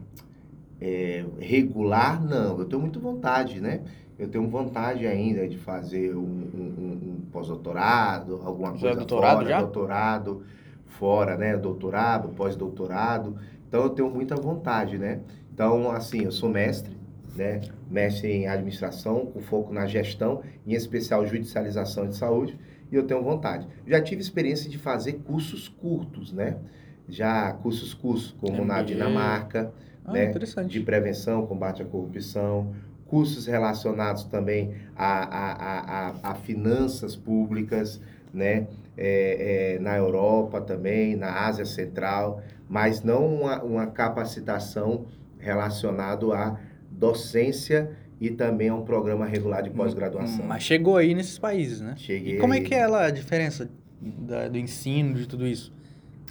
é, 0.80 1.18
é, 1.20 1.24
regular, 1.40 2.22
não. 2.24 2.58
Eu 2.58 2.64
tenho 2.64 2.80
muita 2.82 2.98
vontade, 2.98 3.60
né? 3.60 3.82
Eu 4.18 4.28
tenho 4.28 4.48
vontade 4.48 5.06
ainda 5.06 5.46
de 5.46 5.58
fazer 5.58 6.14
um, 6.16 6.20
um, 6.22 7.18
um 7.20 7.20
pós-doutorado, 7.30 8.40
alguma 8.44 8.74
já 8.76 8.80
coisa 8.80 8.96
doutorado 8.96 9.36
fora, 9.38 9.48
já? 9.48 9.58
doutorado 9.60 10.42
fora, 10.86 11.36
né? 11.36 11.56
Doutorado, 11.56 12.28
pós-doutorado. 12.30 13.36
Então 13.68 13.82
eu 13.82 13.90
tenho 13.90 14.10
muita 14.10 14.36
vontade, 14.36 14.96
né? 14.98 15.20
Então, 15.52 15.90
assim, 15.90 16.22
eu 16.24 16.32
sou 16.32 16.48
mestre, 16.48 16.96
né? 17.34 17.60
Mestre 17.90 18.30
em 18.32 18.46
administração, 18.48 19.26
com 19.26 19.40
foco 19.40 19.72
na 19.72 19.86
gestão, 19.86 20.42
em 20.66 20.72
especial 20.74 21.26
judicialização 21.26 22.08
de 22.08 22.16
saúde, 22.16 22.58
e 22.90 22.94
eu 22.96 23.06
tenho 23.06 23.22
vontade. 23.22 23.66
Já 23.86 24.00
tive 24.00 24.20
experiência 24.20 24.70
de 24.70 24.78
fazer 24.78 25.14
cursos 25.14 25.68
curtos, 25.68 26.32
né? 26.32 26.56
Já 27.08 27.52
cursos 27.52 27.94
curtos, 27.94 28.34
como 28.40 28.64
na 28.64 28.82
Dinamarca, 28.82 29.72
Ah, 30.04 30.12
né? 30.12 30.26
interessante. 30.30 30.70
de 30.72 30.80
prevenção, 30.80 31.46
combate 31.46 31.82
à 31.82 31.84
corrupção, 31.84 32.74
cursos 33.06 33.46
relacionados 33.46 34.24
também 34.24 34.74
a, 34.96 35.06
a, 35.22 35.52
a, 35.52 36.08
a, 36.08 36.30
a 36.30 36.34
finanças 36.34 37.14
públicas, 37.16 38.00
né? 38.32 38.66
É, 38.98 39.74
é, 39.74 39.78
na 39.78 39.94
Europa 39.96 40.58
também, 40.60 41.16
na 41.16 41.46
Ásia 41.46 41.66
Central, 41.66 42.40
mas 42.68 43.02
não 43.02 43.26
uma, 43.26 43.62
uma 43.62 43.86
capacitação 43.86 45.04
relacionada 45.38 46.26
à 46.34 46.56
docência 46.90 47.90
e 48.20 48.30
também 48.30 48.68
a 48.68 48.74
um 48.74 48.82
programa 48.82 49.26
regular 49.26 49.62
de 49.62 49.70
pós-graduação. 49.70 50.44
Hum, 50.44 50.48
Mas 50.48 50.62
chegou 50.62 50.96
aí 50.96 51.14
nesses 51.14 51.38
países, 51.38 51.80
né? 51.80 51.94
Cheguei 51.96 52.36
E 52.36 52.38
como 52.38 52.54
é 52.54 52.60
que 52.60 52.74
é 52.74 52.86
lá 52.86 53.06
a 53.06 53.10
diferença 53.10 53.68
da- 54.00 54.48
do 54.48 54.58
ensino, 54.58 55.14
de 55.14 55.26
tudo 55.26 55.46
isso? 55.46 55.72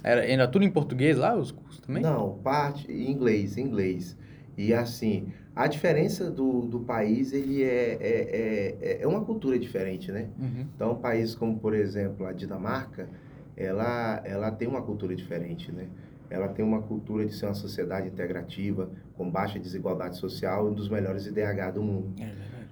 Era, 0.02 0.24
era 0.24 0.46
tudo 0.48 0.64
em 0.64 0.70
português 0.70 1.16
lá, 1.16 1.34
os 1.34 1.50
cursos 1.50 1.80
também? 1.80 2.02
Não, 2.02 2.38
parte 2.38 2.90
em 2.90 3.10
inglês, 3.10 3.56
inglês. 3.56 4.16
E 4.56 4.72
assim, 4.72 5.28
a 5.54 5.66
diferença 5.66 6.30
do, 6.30 6.62
do 6.62 6.80
país, 6.80 7.32
ele 7.32 7.62
é, 7.62 7.98
é, 8.00 8.76
é, 8.80 8.98
é 9.02 9.06
uma 9.06 9.20
cultura 9.24 9.58
diferente, 9.58 10.10
né? 10.12 10.28
Uhum. 10.38 10.66
Então, 10.74 10.94
países 10.96 11.34
como, 11.34 11.58
por 11.58 11.74
exemplo, 11.74 12.26
a 12.26 12.32
Dinamarca, 12.32 13.08
ela, 13.56 14.20
ela 14.24 14.50
tem 14.50 14.68
uma 14.68 14.82
cultura 14.82 15.14
diferente, 15.14 15.72
né? 15.72 15.86
Ela 16.30 16.48
tem 16.48 16.64
uma 16.64 16.82
cultura 16.82 17.24
de 17.24 17.34
ser 17.34 17.46
uma 17.46 17.54
sociedade 17.54 18.08
integrativa, 18.08 18.90
com 19.16 19.30
baixa 19.30 19.58
desigualdade 19.58 20.16
social, 20.16 20.68
um 20.68 20.72
dos 20.74 20.88
melhores 20.88 21.26
IDH 21.26 21.72
do 21.74 21.82
mundo. 21.82 22.12
É. 22.20 22.30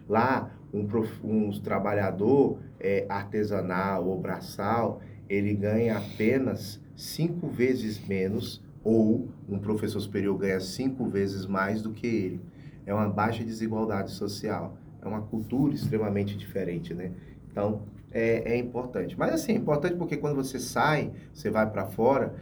Lá, 0.08 0.50
um, 0.72 0.86
prof- 0.86 1.24
um 1.24 1.50
trabalhador 1.60 2.58
é, 2.80 3.06
artesanal 3.08 4.06
ou 4.06 4.20
braçal, 4.20 5.00
ele 5.28 5.54
ganha 5.54 5.96
apenas 5.96 6.80
cinco 6.96 7.48
vezes 7.48 8.04
menos, 8.06 8.62
ou 8.82 9.28
um 9.48 9.58
professor 9.58 10.00
superior 10.00 10.36
ganha 10.36 10.60
cinco 10.60 11.06
vezes 11.06 11.46
mais 11.46 11.80
do 11.80 11.90
que 11.90 12.06
ele. 12.06 12.40
É 12.84 12.92
uma 12.92 13.08
baixa 13.08 13.42
desigualdade 13.42 14.10
social. 14.10 14.76
É 15.00 15.08
uma 15.08 15.22
cultura 15.22 15.74
extremamente 15.74 16.36
diferente, 16.36 16.92
né? 16.92 17.12
Então, 17.50 17.82
é, 18.10 18.52
é 18.54 18.58
importante. 18.58 19.18
Mas, 19.18 19.32
assim, 19.34 19.52
é 19.52 19.56
importante 19.56 19.96
porque 19.96 20.16
quando 20.16 20.36
você 20.36 20.58
sai, 20.58 21.10
você 21.32 21.50
vai 21.50 21.68
para 21.70 21.86
fora, 21.86 22.34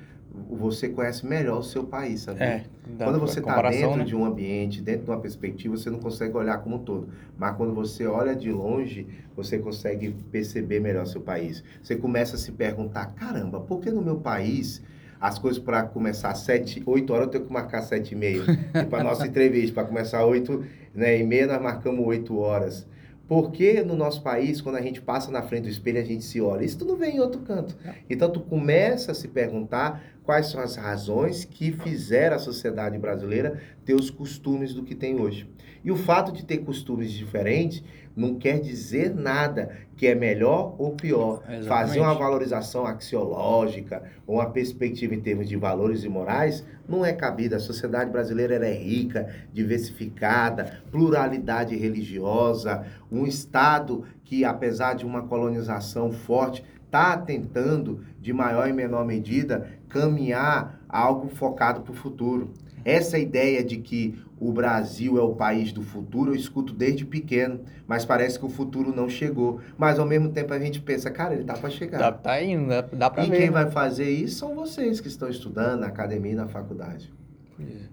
você 0.48 0.88
conhece 0.88 1.26
melhor 1.26 1.58
o 1.58 1.62
seu 1.62 1.84
país, 1.84 2.22
sabe? 2.22 2.42
É, 2.42 2.64
Quando 2.96 3.20
você 3.20 3.40
está 3.40 3.70
dentro 3.70 3.98
né? 3.98 4.04
de 4.04 4.16
um 4.16 4.24
ambiente, 4.24 4.80
dentro 4.80 5.04
de 5.04 5.10
uma 5.10 5.20
perspectiva, 5.20 5.76
você 5.76 5.90
não 5.90 5.98
consegue 5.98 6.36
olhar 6.36 6.58
como 6.58 6.76
um 6.76 6.78
todo. 6.78 7.08
Mas 7.38 7.56
quando 7.56 7.74
você 7.74 8.06
olha 8.06 8.34
de 8.34 8.50
longe, 8.50 9.06
você 9.36 9.58
consegue 9.58 10.10
perceber 10.30 10.80
melhor 10.80 11.06
seu 11.06 11.20
país. 11.20 11.62
Você 11.82 11.96
começa 11.96 12.36
a 12.36 12.38
se 12.38 12.52
perguntar, 12.52 13.06
caramba, 13.14 13.60
por 13.60 13.80
que 13.80 13.90
no 13.90 14.02
meu 14.02 14.16
país 14.16 14.82
as 15.20 15.38
coisas 15.38 15.62
para 15.62 15.84
começar 15.84 16.30
às 16.30 16.38
7, 16.38 16.82
8 16.84 17.12
horas 17.12 17.26
eu 17.26 17.30
tenho 17.32 17.44
que 17.44 17.52
marcar 17.52 17.82
7 17.82 18.12
e 18.12 18.16
meia? 18.16 18.42
e 18.74 18.84
para 18.86 19.04
nossa 19.04 19.26
entrevista, 19.26 19.74
para 19.74 19.84
começar 19.84 20.24
8 20.24 20.64
né, 20.94 21.18
e 21.18 21.24
meia, 21.24 21.46
nós 21.46 21.62
marcamos 21.62 22.06
8 22.06 22.38
horas. 22.38 22.86
Por 23.28 23.50
que 23.50 23.82
no 23.82 23.96
nosso 23.96 24.22
país, 24.22 24.60
quando 24.60 24.76
a 24.76 24.82
gente 24.82 25.00
passa 25.00 25.30
na 25.30 25.42
frente 25.42 25.64
do 25.64 25.68
espelho, 25.68 26.00
a 26.00 26.04
gente 26.04 26.24
se 26.24 26.40
olha? 26.40 26.64
Isso 26.64 26.78
tu 26.78 26.84
não 26.84 26.96
vem 26.96 27.16
em 27.16 27.20
outro 27.20 27.40
canto. 27.40 27.76
Então 28.10 28.30
tu 28.30 28.40
começa 28.40 29.12
a 29.12 29.14
se 29.14 29.28
perguntar 29.28 30.02
quais 30.22 30.46
são 30.46 30.60
as 30.60 30.76
razões 30.76 31.44
que 31.44 31.72
fizeram 31.72 32.36
a 32.36 32.38
sociedade 32.38 32.98
brasileira 32.98 33.60
ter 33.84 33.94
os 33.94 34.10
costumes 34.10 34.74
do 34.74 34.82
que 34.82 34.94
tem 34.94 35.18
hoje. 35.20 35.48
E 35.84 35.90
o 35.90 35.96
fato 35.96 36.32
de 36.32 36.44
ter 36.44 36.58
costumes 36.58 37.10
diferentes 37.10 37.82
não 38.14 38.34
quer 38.34 38.60
dizer 38.60 39.14
nada 39.14 39.70
que 39.96 40.06
é 40.06 40.14
melhor 40.14 40.74
ou 40.78 40.92
pior. 40.92 41.42
Exatamente. 41.42 41.66
Fazer 41.66 42.00
uma 42.00 42.14
valorização 42.14 42.86
axiológica, 42.86 44.02
ou 44.26 44.36
uma 44.36 44.50
perspectiva 44.50 45.14
em 45.14 45.20
termos 45.20 45.48
de 45.48 45.56
valores 45.56 46.04
e 46.04 46.08
morais, 46.08 46.64
não 46.88 47.04
é 47.04 47.12
cabida. 47.12 47.56
A 47.56 47.60
sociedade 47.60 48.10
brasileira 48.10 48.54
é 48.66 48.74
rica, 48.74 49.34
diversificada, 49.52 50.82
pluralidade 50.90 51.76
religiosa, 51.76 52.84
um 53.10 53.26
Estado 53.26 54.04
que, 54.24 54.44
apesar 54.44 54.94
de 54.94 55.06
uma 55.06 55.22
colonização 55.22 56.12
forte, 56.12 56.64
está 56.84 57.16
tentando, 57.16 58.04
de 58.20 58.32
maior 58.32 58.68
e 58.68 58.72
menor 58.72 59.06
medida, 59.06 59.66
caminhar 59.88 60.80
algo 60.88 61.28
focado 61.28 61.80
para 61.80 61.92
o 61.92 61.96
futuro. 61.96 62.52
Essa 62.84 63.18
ideia 63.18 63.64
de 63.64 63.78
que 63.78 64.20
o 64.44 64.50
Brasil 64.50 65.16
é 65.16 65.22
o 65.22 65.36
país 65.36 65.72
do 65.72 65.82
futuro, 65.82 66.32
eu 66.32 66.34
escuto 66.34 66.74
desde 66.74 67.04
pequeno, 67.04 67.60
mas 67.86 68.04
parece 68.04 68.40
que 68.40 68.44
o 68.44 68.48
futuro 68.48 68.92
não 68.92 69.08
chegou. 69.08 69.60
Mas 69.78 70.00
ao 70.00 70.04
mesmo 70.04 70.30
tempo 70.30 70.52
a 70.52 70.58
gente 70.58 70.80
pensa, 70.80 71.12
cara, 71.12 71.34
ele 71.34 71.44
tá 71.44 71.54
para 71.54 71.70
chegar. 71.70 71.98
Dá, 71.98 72.10
tá 72.10 72.42
indo, 72.42 72.66
dá, 72.66 72.80
dá 72.82 73.08
pra 73.08 73.24
e 73.24 73.30
ver. 73.30 73.36
quem 73.36 73.46
né? 73.46 73.52
vai 73.52 73.70
fazer 73.70 74.10
isso 74.10 74.40
são 74.40 74.56
vocês 74.56 75.00
que 75.00 75.06
estão 75.06 75.28
estudando 75.28 75.82
na 75.82 75.86
academia 75.86 76.32
e 76.32 76.34
na 76.34 76.48
faculdade. 76.48 77.12
É. 77.60 77.86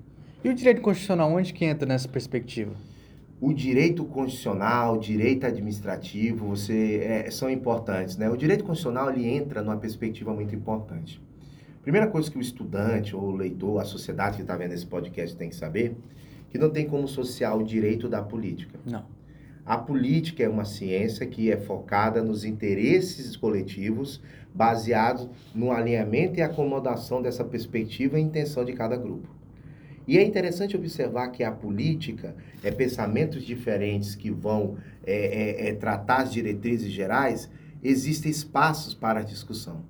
E 0.43 0.49
o 0.49 0.55
direito 0.55 0.81
constitucional, 0.81 1.31
onde 1.31 1.53
que 1.53 1.63
entra 1.63 1.87
nessa 1.87 2.07
perspectiva? 2.07 2.73
O 3.39 3.53
direito 3.53 4.03
constitucional, 4.03 4.95
o 4.95 4.97
direito 4.97 5.45
administrativo, 5.45 6.47
você 6.47 6.99
é, 7.03 7.29
são 7.29 7.47
importantes, 7.47 8.17
né? 8.17 8.27
O 8.27 8.35
direito 8.35 8.63
constitucional 8.63 9.11
ele 9.11 9.29
entra 9.29 9.61
numa 9.61 9.77
perspectiva 9.77 10.33
muito 10.33 10.55
importante. 10.55 11.21
Primeira 11.83 12.07
coisa 12.07 12.29
que 12.29 12.39
o 12.39 12.41
estudante 12.41 13.15
ou 13.15 13.21
o 13.21 13.35
leitor, 13.35 13.79
a 13.79 13.85
sociedade 13.85 14.37
que 14.37 14.41
está 14.41 14.57
vendo 14.57 14.73
esse 14.73 14.85
podcast 14.85 15.35
tem 15.37 15.49
que 15.49 15.55
saber, 15.55 15.95
que 16.49 16.57
não 16.57 16.69
tem 16.69 16.87
como 16.87 17.05
associar 17.05 17.57
o 17.57 17.63
direito 17.63 18.09
da 18.09 18.21
política. 18.21 18.79
Não. 18.85 19.05
A 19.65 19.77
política 19.77 20.43
é 20.43 20.49
uma 20.49 20.65
ciência 20.65 21.25
que 21.27 21.51
é 21.51 21.57
focada 21.57 22.23
nos 22.23 22.43
interesses 22.43 23.35
coletivos, 23.35 24.19
baseados 24.53 25.29
no 25.53 25.71
alinhamento 25.71 26.39
e 26.39 26.41
acomodação 26.41 27.21
dessa 27.21 27.45
perspectiva 27.45 28.19
e 28.19 28.23
intenção 28.23 28.65
de 28.65 28.73
cada 28.73 28.97
grupo. 28.97 29.29
E 30.07 30.17
é 30.17 30.23
interessante 30.23 30.75
observar 30.75 31.27
que 31.27 31.43
a 31.43 31.51
política 31.51 32.35
é 32.63 32.71
pensamentos 32.71 33.43
diferentes 33.43 34.15
que 34.15 34.31
vão 34.31 34.77
é, 35.05 35.67
é, 35.67 35.69
é, 35.69 35.73
tratar 35.75 36.23
as 36.23 36.33
diretrizes 36.33 36.91
gerais, 36.91 37.47
existem 37.83 38.31
espaços 38.31 38.95
para 38.95 39.21
discussão. 39.21 39.83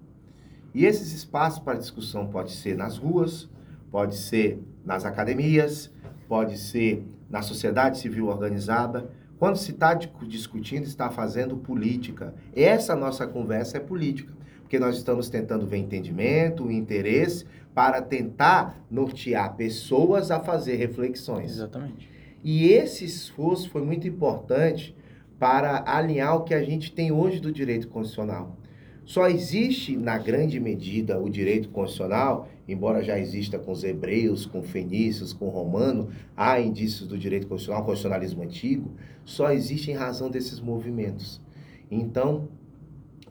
E 0.76 0.86
esses 0.86 1.14
espaços 1.14 1.60
para 1.60 1.78
discussão 1.78 2.28
pode 2.28 2.52
ser 2.52 2.76
nas 2.76 2.98
ruas, 2.98 3.50
pode 3.90 4.18
ser 4.18 4.60
nas 4.86 5.06
academias, 5.06 5.90
pode 6.30 6.60
ser 6.60 7.04
na 7.28 7.42
sociedade 7.42 7.98
civil 7.98 8.28
organizada. 8.28 9.10
Quando 9.40 9.58
se 9.58 9.72
está 9.72 9.96
discutindo, 9.96 10.86
está 10.86 11.10
fazendo 11.10 11.58
política. 11.58 12.36
Essa 12.56 12.96
nossa 12.96 13.26
conversa 13.26 13.78
é 13.78 13.80
política, 13.80 14.32
porque 14.62 14.78
nós 14.78 14.96
estamos 14.96 15.28
tentando 15.28 15.66
ver 15.66 15.78
entendimento, 15.78 16.72
interesse, 16.72 17.46
para 17.74 18.02
tentar 18.02 18.80
nortear 18.92 19.56
pessoas 19.56 20.30
a 20.30 20.40
fazer 20.40 20.76
reflexões. 20.76 21.52
Exatamente. 21.52 22.10
E 22.44 22.70
esse 22.70 23.06
esforço 23.06 23.70
foi 23.70 23.82
muito 23.82 24.08
importante 24.08 24.96
para 25.40 25.84
alinhar 25.86 26.36
o 26.36 26.44
que 26.44 26.54
a 26.54 26.64
gente 26.64 26.92
tem 26.92 27.12
hoje 27.12 27.40
do 27.40 27.52
direito 27.52 27.88
constitucional. 27.88 28.58
Só 29.06 29.28
existe, 29.28 29.98
na 29.98 30.18
grande 30.18 30.60
medida, 30.60 31.20
o 31.20 31.30
direito 31.30 31.70
constitucional, 31.70 32.48
embora 32.72 33.04
já 33.04 33.18
exista 33.20 33.58
com 33.58 33.72
os 33.72 33.84
hebreus, 33.84 34.46
com 34.46 34.62
fenícios, 34.62 35.34
com 35.34 35.50
romano, 35.50 36.10
há 36.36 36.60
indícios 36.60 37.08
do 37.08 37.18
direito 37.18 37.48
constitucional, 37.48 37.86
constitucionalismo 37.86 38.44
antigo, 38.44 38.92
só 39.26 39.52
existe 39.52 39.92
em 39.92 39.96
razão 39.96 40.30
desses 40.30 40.60
movimentos. 40.60 41.42
Então, 41.90 42.50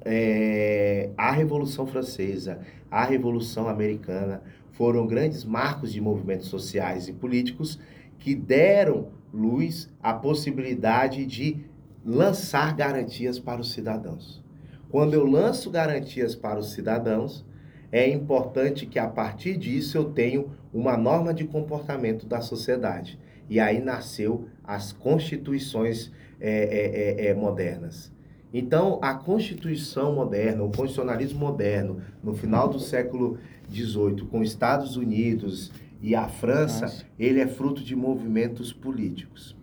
é, 0.04 1.11
a 1.16 1.30
Revolução 1.33 1.87
Francesa, 1.87 2.61
a 2.90 3.04
Revolução 3.04 3.68
Americana 3.68 4.42
foram 4.73 5.07
grandes 5.07 5.45
marcos 5.45 5.92
de 5.92 6.00
movimentos 6.00 6.49
sociais 6.49 7.09
e 7.09 7.12
políticos 7.12 7.78
que 8.18 8.35
deram 8.35 9.09
luz 9.33 9.92
à 10.02 10.12
possibilidade 10.14 11.26
de 11.26 11.64
lançar 12.04 12.75
garantias 12.75 13.38
para 13.38 13.61
os 13.61 13.73
cidadãos. 13.73 14.42
Quando 14.88 15.14
eu 15.14 15.26
lanço 15.26 15.71
garantias 15.71 16.35
para 16.35 16.59
os 16.59 16.73
cidadãos, 16.73 17.45
é 17.90 18.09
importante 18.09 18.87
que 18.87 18.99
a 18.99 19.09
partir 19.09 19.57
disso 19.57 19.97
eu 19.97 20.04
tenho 20.04 20.50
uma 20.73 20.97
norma 20.97 21.33
de 21.33 21.45
comportamento 21.45 22.26
da 22.26 22.40
sociedade. 22.40 23.18
E 23.49 23.59
aí 23.59 23.80
nasceu 23.80 24.47
as 24.62 24.92
constituições 24.92 26.12
é, 26.40 27.16
é, 27.21 27.28
é, 27.28 27.35
modernas. 27.35 28.12
Então, 28.52 28.99
a 29.02 29.14
Constituição 29.14 30.14
moderna, 30.14 30.62
o 30.62 30.71
constitucionalismo 30.71 31.38
moderno, 31.38 32.00
no 32.23 32.35
final 32.35 32.68
do 32.68 32.78
século 32.78 33.38
XVIII, 33.71 34.26
com 34.30 34.42
Estados 34.42 34.97
Unidos 34.97 35.71
e 36.00 36.14
a 36.14 36.28
França, 36.28 36.83
Nossa. 36.83 37.07
ele 37.18 37.40
é 37.40 37.47
fruto 37.47 37.83
de 37.83 37.95
movimentos 37.95 38.73
políticos. 38.73 39.57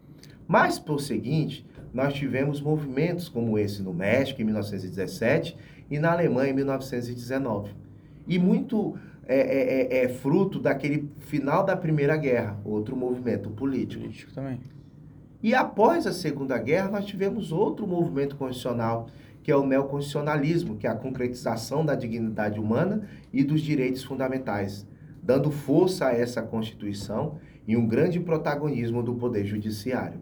Mas, 0.47 0.77
por 0.77 0.99
seguinte, 1.01 1.65
nós 1.93 2.13
tivemos 2.13 2.61
movimentos 2.61 3.27
como 3.27 3.57
esse 3.57 3.81
no 3.81 3.93
México, 3.93 4.41
em 4.41 4.45
1917, 4.45 5.57
e 5.89 5.97
na 5.97 6.11
Alemanha, 6.11 6.51
em 6.51 6.55
1919. 6.55 7.84
E 8.27 8.39
muito 8.39 8.97
é, 9.27 9.37
é, 9.37 10.01
é, 10.01 10.05
é 10.05 10.09
fruto 10.09 10.59
daquele 10.59 11.09
final 11.19 11.63
da 11.63 11.75
Primeira 11.75 12.15
Guerra, 12.15 12.59
outro 12.63 12.95
movimento 12.95 13.49
político. 13.49 14.03
Político 14.03 14.33
também. 14.33 14.59
E 15.41 15.53
após 15.53 16.07
a 16.07 16.13
Segunda 16.13 16.57
Guerra, 16.57 16.89
nós 16.89 17.05
tivemos 17.05 17.51
outro 17.51 17.85
movimento 17.85 18.35
constitucional, 18.35 19.07
que 19.43 19.51
é 19.51 19.55
o 19.55 19.65
neoconstitucionalismo, 19.65 20.75
que 20.75 20.87
é 20.87 20.89
a 20.89 20.95
concretização 20.95 21.85
da 21.85 21.93
dignidade 21.93 22.59
humana 22.59 23.07
e 23.31 23.43
dos 23.43 23.61
direitos 23.61 24.03
fundamentais, 24.03 24.87
dando 25.21 25.51
força 25.51 26.07
a 26.07 26.13
essa 26.13 26.41
Constituição 26.41 27.37
e 27.67 27.77
um 27.77 27.87
grande 27.87 28.19
protagonismo 28.19 29.03
do 29.03 29.13
Poder 29.13 29.45
Judiciário. 29.45 30.19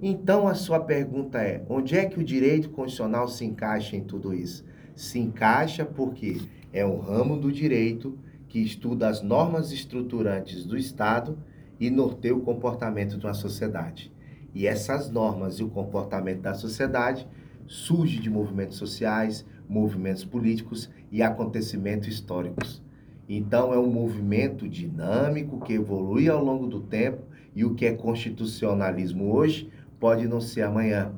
Então, 0.00 0.46
a 0.48 0.54
sua 0.54 0.80
pergunta 0.80 1.38
é: 1.38 1.64
onde 1.68 1.96
é 1.96 2.04
que 2.04 2.18
o 2.18 2.24
direito 2.24 2.70
constitucional 2.70 3.28
se 3.28 3.44
encaixa 3.44 3.96
em 3.96 4.02
tudo 4.02 4.34
isso? 4.34 4.64
Se 4.94 5.18
encaixa 5.18 5.84
porque 5.84 6.40
é 6.72 6.86
um 6.86 6.98
ramo 6.98 7.36
do 7.36 7.52
direito 7.52 8.18
que 8.48 8.58
estuda 8.58 9.08
as 9.08 9.22
normas 9.22 9.72
estruturantes 9.72 10.64
do 10.64 10.76
Estado 10.76 11.38
e 11.78 11.90
norteia 11.90 12.34
o 12.34 12.40
comportamento 12.40 13.18
de 13.18 13.26
uma 13.26 13.34
sociedade. 13.34 14.12
E 14.54 14.66
essas 14.66 15.10
normas 15.10 15.56
e 15.56 15.64
o 15.64 15.68
comportamento 15.68 16.40
da 16.40 16.54
sociedade 16.54 17.26
surge 17.66 18.18
de 18.18 18.30
movimentos 18.30 18.76
sociais, 18.76 19.44
movimentos 19.68 20.24
políticos 20.24 20.90
e 21.10 21.22
acontecimentos 21.22 22.08
históricos. 22.08 22.82
Então 23.28 23.72
é 23.72 23.78
um 23.78 23.90
movimento 23.90 24.68
dinâmico 24.68 25.60
que 25.60 25.74
evolui 25.74 26.28
ao 26.28 26.42
longo 26.42 26.66
do 26.66 26.80
tempo 26.80 27.22
e 27.54 27.64
o 27.64 27.74
que 27.74 27.86
é 27.86 27.92
constitucionalismo 27.92 29.32
hoje 29.32 29.70
pode 29.98 30.26
não 30.26 30.40
ser 30.40 30.62
amanhã. 30.62 31.12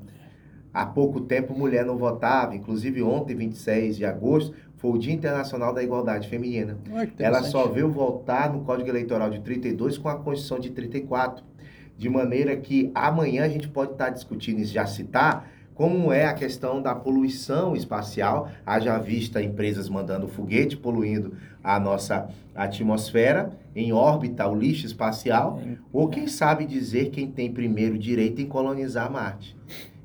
Há 0.75 0.84
pouco 0.84 1.20
tempo 1.20 1.56
mulher 1.56 1.84
não 1.84 1.96
votava, 1.96 2.56
inclusive 2.56 3.00
ontem, 3.00 3.37
26 3.37 3.96
de 3.96 4.04
agosto, 4.04 4.52
foi 4.76 4.90
o 4.90 4.99
Dia 4.99 5.12
Internacional 5.12 5.73
da 5.73 5.83
Igualdade 5.83 6.28
Feminina. 6.28 6.78
Ela 7.19 7.43
só 7.43 7.66
veio 7.66 7.90
votar 7.90 8.52
no 8.52 8.61
Código 8.64 8.88
Eleitoral 8.88 9.31
de 9.31 9.40
32 9.40 9.99
com 9.99 10.09
a 10.09 10.16
Constituição 10.16 10.59
de 10.59 10.71
34. 10.71 11.45
De 11.97 12.09
maneira 12.09 12.57
que 12.57 12.90
amanhã 12.95 13.45
a 13.45 13.49
gente 13.49 13.69
pode 13.69 13.93
estar 13.93 14.11
discutindo 14.11 14.61
isso, 14.61 14.73
já 14.73 14.85
citar, 14.85 15.49
como 15.75 16.12
é 16.12 16.25
a 16.26 16.35
questão 16.35 16.81
da 16.81 16.95
poluição 16.95 17.75
espacial, 17.75 18.49
haja 18.64 18.97
vista 18.99 19.43
empresas 19.43 19.88
mandando 19.88 20.28
foguete 20.28 20.76
poluindo 20.76 21.37
a 21.62 21.81
nossa 21.81 22.28
atmosfera 22.54 23.50
em 23.75 23.93
órbita, 23.93 24.47
o 24.47 24.54
lixo 24.54 24.87
espacial, 24.87 25.61
ou 25.93 26.09
quem 26.09 26.28
sabe 26.28 26.64
dizer 26.64 27.11
quem 27.11 27.28
tem 27.28 27.52
primeiro 27.52 27.99
direito 27.99 28.40
em 28.40 28.47
colonizar 28.47 29.11
Marte. 29.11 29.57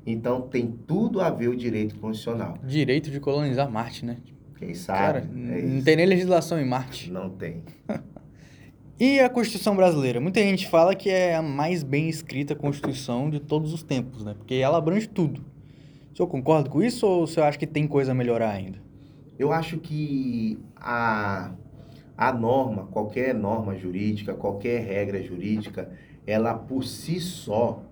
Então 0.04 0.42
tem 0.42 0.66
tudo 0.86 1.20
a 1.20 1.30
ver 1.30 1.48
o 1.48 1.56
direito 1.56 1.94
constitucional. 1.96 2.58
Direito 2.64 3.10
de 3.10 3.20
colonizar 3.20 3.70
Marte, 3.70 4.04
né? 4.04 4.16
Quem 4.60 4.74
sabe? 4.74 4.98
Cara, 4.98 5.18
é 5.18 5.62
não 5.62 5.82
tem 5.82 5.96
nem 5.96 6.04
legislação 6.04 6.60
em 6.60 6.66
Marte. 6.66 7.10
Não 7.10 7.30
tem. 7.30 7.64
e 9.00 9.18
a 9.18 9.30
Constituição 9.30 9.74
brasileira? 9.74 10.20
Muita 10.20 10.38
gente 10.40 10.68
fala 10.68 10.94
que 10.94 11.08
é 11.08 11.34
a 11.34 11.40
mais 11.40 11.82
bem 11.82 12.10
escrita 12.10 12.54
Constituição 12.54 13.30
de 13.30 13.40
todos 13.40 13.72
os 13.72 13.82
tempos, 13.82 14.22
né? 14.22 14.34
Porque 14.34 14.56
ela 14.56 14.76
abrange 14.76 15.08
tudo. 15.08 15.42
O 16.12 16.16
senhor 16.16 16.28
concorda 16.28 16.68
com 16.68 16.82
isso 16.82 17.06
ou 17.06 17.22
o 17.22 17.26
senhor 17.26 17.46
acha 17.46 17.56
que 17.56 17.66
tem 17.66 17.86
coisa 17.86 18.12
a 18.12 18.14
melhorar 18.14 18.50
ainda? 18.50 18.78
Eu 19.38 19.50
acho 19.50 19.78
que 19.78 20.58
a, 20.76 21.52
a 22.14 22.32
norma, 22.34 22.86
qualquer 22.88 23.34
norma 23.34 23.74
jurídica, 23.74 24.34
qualquer 24.34 24.84
regra 24.84 25.22
jurídica, 25.22 25.90
ela 26.26 26.52
por 26.52 26.84
si 26.84 27.18
só, 27.18 27.82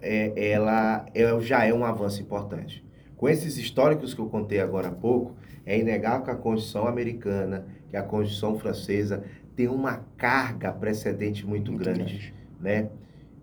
é, 0.00 0.50
ela, 0.50 1.06
ela 1.14 1.40
já 1.40 1.64
é 1.64 1.72
um 1.72 1.84
avanço 1.84 2.20
importante. 2.20 2.84
Com 3.16 3.28
esses 3.28 3.56
históricos 3.56 4.12
que 4.12 4.20
eu 4.20 4.26
contei 4.26 4.58
agora 4.58 4.88
há 4.88 4.92
pouco, 4.92 5.36
é 5.64 5.78
inegável 5.78 6.24
que 6.24 6.30
a 6.30 6.36
Constituição 6.36 6.86
americana, 6.86 7.66
que 7.90 7.96
a 7.96 8.02
Constituição 8.02 8.58
francesa 8.58 9.24
tem 9.54 9.68
uma 9.68 10.04
carga 10.16 10.72
precedente 10.72 11.46
muito, 11.46 11.70
muito 11.70 11.84
grande, 11.84 12.00
grande, 12.02 12.34
né? 12.60 12.90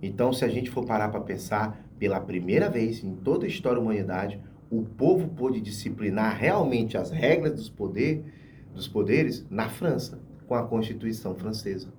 Então, 0.01 0.31
se 0.31 0.45
a 0.45 0.47
gente 0.47 0.69
for 0.69 0.85
parar 0.85 1.09
para 1.09 1.19
pensar, 1.19 1.85
pela 1.99 2.19
primeira 2.19 2.69
vez 2.69 3.03
em 3.03 3.15
toda 3.15 3.45
a 3.45 3.49
história 3.49 3.77
da 3.77 3.83
humanidade, 3.83 4.39
o 4.71 4.83
povo 4.83 5.27
pôde 5.27 5.59
disciplinar 5.59 6.37
realmente 6.37 6.97
as 6.97 7.11
regras 7.11 7.53
dos, 7.53 7.69
poder, 7.69 8.23
dos 8.73 8.87
poderes 8.87 9.45
na 9.49 9.67
França, 9.67 10.19
com 10.47 10.55
a 10.55 10.63
Constituição 10.63 11.35
francesa. 11.35 11.91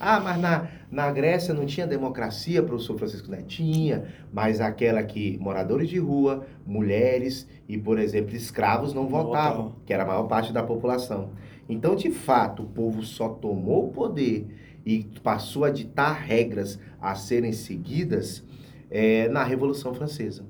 Ah, 0.00 0.20
mas 0.20 0.40
na, 0.40 0.68
na 0.90 1.10
Grécia 1.10 1.52
não 1.52 1.66
tinha 1.66 1.86
democracia, 1.86 2.62
professor 2.62 2.96
Francisco 2.96 3.30
Neto? 3.30 3.46
Tinha, 3.46 4.04
mas 4.32 4.60
aquela 4.60 5.02
que 5.02 5.36
moradores 5.38 5.88
de 5.88 5.98
rua, 5.98 6.46
mulheres 6.66 7.48
e, 7.68 7.76
por 7.76 7.98
exemplo, 7.98 8.34
escravos 8.34 8.94
não, 8.94 9.02
não 9.02 9.08
votavam, 9.08 9.56
votavam, 9.56 9.76
que 9.84 9.92
era 9.92 10.04
a 10.04 10.06
maior 10.06 10.24
parte 10.24 10.52
da 10.52 10.62
população. 10.62 11.30
Então, 11.68 11.96
de 11.96 12.10
fato, 12.10 12.62
o 12.62 12.66
povo 12.66 13.02
só 13.02 13.28
tomou 13.28 13.88
o 13.88 13.92
poder 13.92 14.46
e 14.86 15.04
passou 15.22 15.64
a 15.64 15.70
ditar 15.70 16.12
regras 16.12 16.78
a 17.00 17.14
serem 17.14 17.52
seguidas 17.52 18.42
é, 18.90 19.28
na 19.28 19.44
Revolução 19.44 19.92
Francesa. 19.92 20.44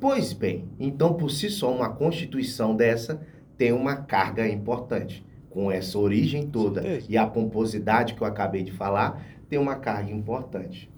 Pois 0.00 0.32
bem, 0.32 0.68
então 0.78 1.14
por 1.14 1.30
si 1.30 1.48
só 1.48 1.74
uma 1.74 1.88
constituição 1.88 2.74
dessa 2.76 3.20
tem 3.56 3.72
uma 3.72 3.96
carga 3.96 4.46
importante. 4.48 5.24
Com 5.54 5.70
essa 5.70 5.96
origem 5.96 6.48
toda 6.48 6.82
e 7.08 7.16
a 7.16 7.24
pomposidade 7.24 8.14
que 8.14 8.22
eu 8.22 8.26
acabei 8.26 8.64
de 8.64 8.72
falar, 8.72 9.24
tem 9.48 9.56
uma 9.56 9.76
carga 9.76 10.10
importante. 10.10 10.90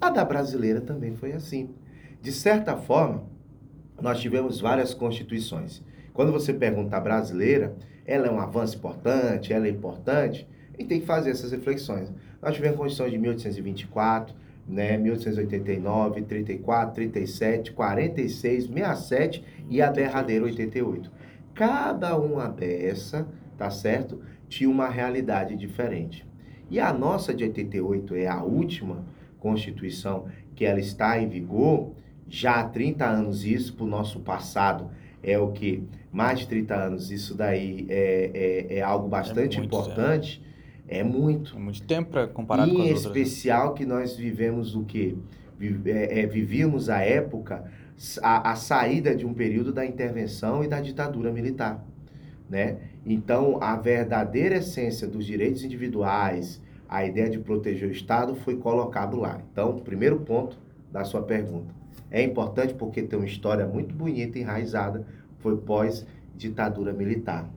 A 0.00 0.10
da 0.10 0.24
brasileira 0.24 0.80
também 0.80 1.16
foi 1.16 1.32
assim. 1.32 1.70
De 2.22 2.30
certa 2.30 2.76
forma, 2.76 3.24
nós 4.00 4.20
tivemos 4.20 4.60
várias 4.60 4.94
constituições. 4.94 5.82
Quando 6.14 6.30
você 6.30 6.54
pergunta 6.54 6.96
a 6.96 7.00
brasileira, 7.00 7.74
ela 8.04 8.28
é 8.28 8.30
um 8.30 8.38
avanço 8.38 8.76
importante, 8.76 9.52
ela 9.52 9.66
é 9.66 9.70
importante, 9.70 10.48
e 10.78 10.84
tem 10.84 11.00
que 11.00 11.06
fazer 11.06 11.30
essas 11.30 11.50
reflexões. 11.50 12.08
Nós 12.40 12.54
tivemos 12.54 12.76
a 12.76 12.78
Constituição 12.78 13.10
de 13.10 13.18
1824, 13.18 14.36
né, 14.68 14.96
1889, 14.96 16.22
34, 16.22 16.94
37, 16.94 17.72
46, 17.72 18.66
67 18.66 19.44
e 19.68 19.82
a 19.82 19.90
derradeira 19.90 20.44
88. 20.44 21.10
Cada 21.52 22.16
uma 22.16 22.48
dessa, 22.48 23.26
tá 23.56 23.70
certo? 23.70 24.20
Tinha 24.48 24.70
uma 24.70 24.88
realidade 24.88 25.56
diferente. 25.56 26.26
E 26.70 26.80
a 26.80 26.92
nossa 26.92 27.32
de 27.32 27.44
88 27.44 28.14
é 28.16 28.26
a 28.26 28.42
última 28.42 29.04
Constituição 29.38 30.26
que 30.54 30.64
ela 30.64 30.80
está 30.80 31.20
em 31.20 31.28
vigor, 31.28 31.92
já 32.28 32.60
há 32.60 32.64
30 32.64 33.04
anos 33.04 33.44
isso, 33.44 33.74
para 33.74 33.84
o 33.84 33.88
nosso 33.88 34.20
passado, 34.20 34.90
é 35.22 35.38
o 35.38 35.52
que? 35.52 35.84
Mais 36.10 36.40
de 36.40 36.48
30 36.48 36.74
anos, 36.74 37.10
isso 37.10 37.34
daí 37.34 37.86
é, 37.88 38.30
é, 38.70 38.78
é 38.78 38.82
algo 38.82 39.08
bastante 39.08 39.60
é 39.60 39.62
importante. 39.62 40.42
É 40.88 41.02
muito. 41.02 41.56
É 41.56 41.58
muito 41.58 41.82
tempo 41.82 42.10
para 42.10 42.26
comparado 42.26 42.70
em 42.70 42.74
com 42.74 42.82
as 42.82 42.88
outras. 42.88 43.04
Em 43.04 43.08
né? 43.08 43.22
especial 43.22 43.74
que 43.74 43.84
nós 43.84 44.16
vivemos 44.16 44.74
o 44.74 44.84
quê? 44.84 45.16
É, 45.86 46.20
é, 46.20 46.26
vivíamos 46.26 46.88
a 46.88 47.00
época, 47.00 47.64
a, 48.22 48.52
a 48.52 48.56
saída 48.56 49.14
de 49.14 49.26
um 49.26 49.34
período 49.34 49.72
da 49.72 49.84
intervenção 49.84 50.62
e 50.62 50.68
da 50.68 50.80
ditadura 50.80 51.32
militar. 51.32 51.84
Né? 52.48 52.78
Então, 53.08 53.58
a 53.62 53.76
verdadeira 53.76 54.56
essência 54.56 55.06
dos 55.06 55.24
direitos 55.24 55.62
individuais, 55.62 56.60
a 56.88 57.06
ideia 57.06 57.30
de 57.30 57.38
proteger 57.38 57.88
o 57.88 57.92
Estado 57.92 58.34
foi 58.34 58.56
colocado 58.56 59.16
lá. 59.16 59.40
Então, 59.52 59.78
primeiro 59.78 60.18
ponto 60.18 60.58
da 60.90 61.04
sua 61.04 61.22
pergunta. 61.22 61.72
É 62.10 62.20
importante 62.20 62.74
porque 62.74 63.02
tem 63.02 63.16
uma 63.16 63.26
história 63.26 63.64
muito 63.64 63.94
bonita, 63.94 64.40
enraizada, 64.40 65.06
foi 65.38 65.56
pós-ditadura 65.56 66.92
militar. 66.92 67.48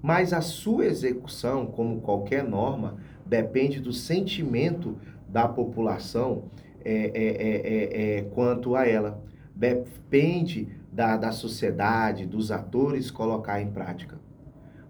Mas 0.00 0.32
a 0.32 0.40
sua 0.40 0.86
execução, 0.86 1.66
como 1.66 2.00
qualquer 2.00 2.42
norma, 2.42 2.96
depende 3.26 3.80
do 3.80 3.92
sentimento 3.92 4.96
da 5.28 5.46
população 5.46 6.44
é, 6.82 6.94
é, 6.94 8.16
é, 8.16 8.18
é, 8.18 8.22
quanto 8.22 8.74
a 8.74 8.86
ela. 8.86 9.22
Depende 9.54 10.68
da, 10.90 11.18
da 11.18 11.32
sociedade, 11.32 12.24
dos 12.24 12.50
atores 12.50 13.10
colocar 13.10 13.60
em 13.60 13.70
prática. 13.70 14.19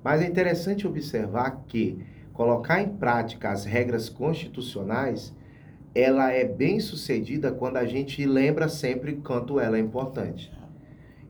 Mas 0.02 0.22
é 0.22 0.26
interessante 0.26 0.86
observar 0.86 1.64
que 1.66 2.04
colocar 2.32 2.80
em 2.80 2.88
prática 2.88 3.50
as 3.50 3.64
regras 3.64 4.08
constitucionais, 4.08 5.34
ela 5.94 6.32
é 6.32 6.44
bem 6.44 6.80
sucedida 6.80 7.52
quando 7.52 7.76
a 7.76 7.84
gente 7.84 8.24
lembra 8.24 8.68
sempre 8.68 9.16
quanto 9.16 9.60
ela 9.60 9.76
é 9.76 9.80
importante. 9.80 10.50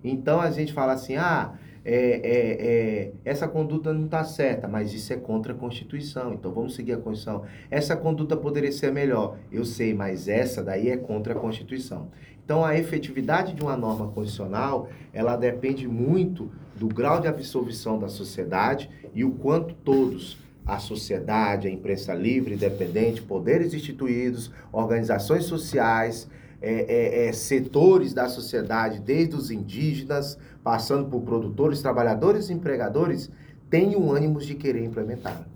Então 0.04 0.40
a 0.40 0.50
gente 0.50 0.72
fala 0.72 0.92
assim, 0.92 1.16
ah, 1.16 1.54
é, 1.85 1.95
é, 1.95 2.66
é, 2.66 3.12
essa 3.25 3.49
conduta 3.49 3.93
não 3.93 4.05
está 4.05 4.23
certa, 4.25 4.69
mas 4.69 4.93
isso 4.93 5.12
é 5.12 5.16
contra 5.16 5.53
a 5.53 5.57
Constituição, 5.57 6.35
então 6.35 6.53
vamos 6.53 6.75
seguir 6.75 6.93
a 6.93 6.99
Constituição. 6.99 7.45
Essa 7.71 7.97
conduta 7.97 8.37
poderia 8.37 8.73
ser 8.73 8.93
melhor, 8.93 9.38
eu 9.51 9.64
sei, 9.64 9.95
mas 9.95 10.29
essa 10.29 10.62
daí 10.62 10.90
é 10.90 10.97
contra 10.97 11.33
a 11.33 11.37
Constituição. 11.37 12.09
Então 12.45 12.64
a 12.64 12.77
efetividade 12.77 13.55
de 13.55 13.62
uma 13.62 13.77
norma 13.77 14.09
constitucional, 14.09 14.88
ela 15.12 15.37
depende 15.37 15.87
muito 15.87 16.51
do 16.77 16.88
grau 16.88 17.21
de 17.21 17.29
absorção 17.29 17.99
da 17.99 18.09
sociedade 18.09 18.90
e 19.14 19.25
o 19.25 19.31
quanto 19.33 19.75
todos 19.75 20.38
a 20.66 20.79
sociedade, 20.79 21.66
a 21.66 21.71
imprensa 21.71 22.14
livre, 22.14 22.55
independente, 22.55 23.23
poderes 23.23 23.73
instituídos, 23.75 24.51
organizações 24.73 25.45
sociais, 25.45 26.29
é, 26.62 27.25
é, 27.25 27.29
é, 27.29 27.33
setores 27.33 28.12
da 28.12 28.29
sociedade, 28.29 29.01
desde 29.01 29.35
os 29.35 29.51
indígenas, 29.51 30.38
passando 30.62 31.09
por 31.09 31.23
produtores, 31.23 31.81
trabalhadores 31.81 32.51
e 32.51 32.53
empregadores, 32.53 33.31
têm 33.70 33.96
o 33.96 34.12
ânimo 34.12 34.38
de 34.40 34.55
querer 34.55 34.85
implementar. 34.85 35.49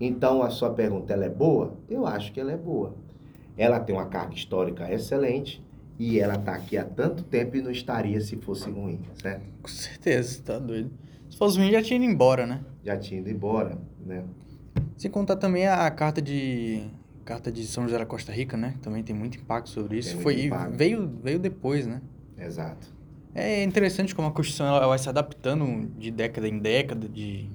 Então, 0.00 0.42
a 0.42 0.50
sua 0.50 0.70
pergunta, 0.70 1.12
ela 1.12 1.24
é 1.24 1.30
boa? 1.30 1.74
Eu 1.88 2.06
acho 2.06 2.32
que 2.32 2.40
ela 2.40 2.52
é 2.52 2.56
boa. 2.56 2.94
Ela 3.56 3.80
tem 3.80 3.94
uma 3.94 4.06
carga 4.06 4.34
histórica 4.34 4.92
excelente 4.92 5.64
e 5.98 6.18
ela 6.18 6.34
está 6.34 6.54
aqui 6.54 6.76
há 6.76 6.84
tanto 6.84 7.22
tempo 7.22 7.56
e 7.56 7.62
não 7.62 7.70
estaria 7.70 8.20
se 8.20 8.36
fosse 8.36 8.68
ruim, 8.68 9.00
certo? 9.20 9.44
Com 9.62 9.68
certeza, 9.68 10.42
tá 10.42 10.58
doido. 10.58 10.90
Se 11.30 11.36
fosse 11.36 11.58
ruim, 11.58 11.70
já 11.70 11.82
tinha 11.82 11.96
ido 11.96 12.12
embora, 12.12 12.46
né? 12.46 12.60
Já 12.84 12.96
tinha 12.96 13.20
ido 13.20 13.30
embora, 13.30 13.78
né? 14.04 14.24
Sem 14.96 15.10
contar 15.10 15.36
também 15.36 15.66
a 15.66 15.90
carta 15.90 16.20
de 16.20 16.82
carta 17.32 17.50
de 17.50 17.66
São 17.66 17.84
José 17.84 17.98
da 17.98 18.04
Costa 18.04 18.30
Rica, 18.30 18.56
né? 18.56 18.74
Também 18.82 19.02
tem 19.02 19.16
muito 19.16 19.38
impacto 19.38 19.70
sobre 19.70 19.98
isso. 19.98 20.18
Foi 20.18 20.50
veio 20.70 21.10
veio 21.22 21.38
depois, 21.38 21.86
né? 21.86 22.02
Exato. 22.38 22.92
É 23.34 23.62
interessante 23.62 24.14
como 24.14 24.28
a 24.28 24.30
Constituição 24.30 24.66
ela 24.66 24.86
vai 24.86 24.98
se 24.98 25.08
adaptando 25.08 25.88
de 25.98 26.10
década 26.10 26.46
em 26.46 26.58
década, 26.58 27.08
de 27.08 27.48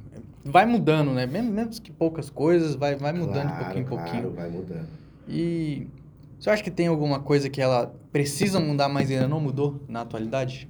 vai 0.44 0.66
mudando, 0.66 1.12
né? 1.12 1.28
Menos 1.28 1.80
que 1.80 1.92
poucas 1.92 2.30
coisas, 2.30 2.74
vai 2.74 2.96
vai 2.96 3.14
mudando 3.14 3.50
claro, 3.50 3.58
de 3.58 3.64
pouquinho 3.64 3.82
em 3.82 3.88
claro, 3.88 4.04
pouquinho. 4.04 4.34
vai 4.34 4.50
mudando. 4.50 4.88
E 5.28 5.88
você 6.40 6.50
acha 6.50 6.64
que 6.64 6.72
tem 6.72 6.88
alguma 6.88 7.20
coisa 7.20 7.48
que 7.48 7.62
ela 7.62 7.94
precisa 8.12 8.60
mudar, 8.60 8.90
mas 8.90 9.12
ainda 9.12 9.28
não 9.28 9.40
mudou 9.40 9.80
na 9.88 10.02
atualidade? 10.02 10.68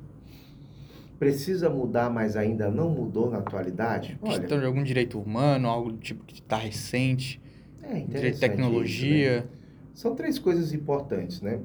Precisa 1.17 1.69
mudar, 1.69 2.09
mas 2.09 2.35
ainda 2.35 2.69
não 2.69 2.89
mudou 2.89 3.31
na 3.31 3.37
atualidade? 3.37 4.19
Olha, 4.21 4.39
questão 4.39 4.59
de 4.59 4.65
algum 4.65 4.83
direito 4.83 5.19
humano, 5.19 5.69
algo 5.69 5.93
do 5.93 5.97
tipo 5.97 6.25
que 6.25 6.41
está 6.41 6.57
recente. 6.57 7.41
É, 7.83 7.99
direito 8.01 8.35
de 8.35 8.39
tecnologia. 8.39 9.37
Isso, 9.37 9.45
né? 9.45 9.51
São 9.93 10.15
três 10.15 10.37
coisas 10.37 10.73
importantes, 10.73 11.41
né? 11.41 11.59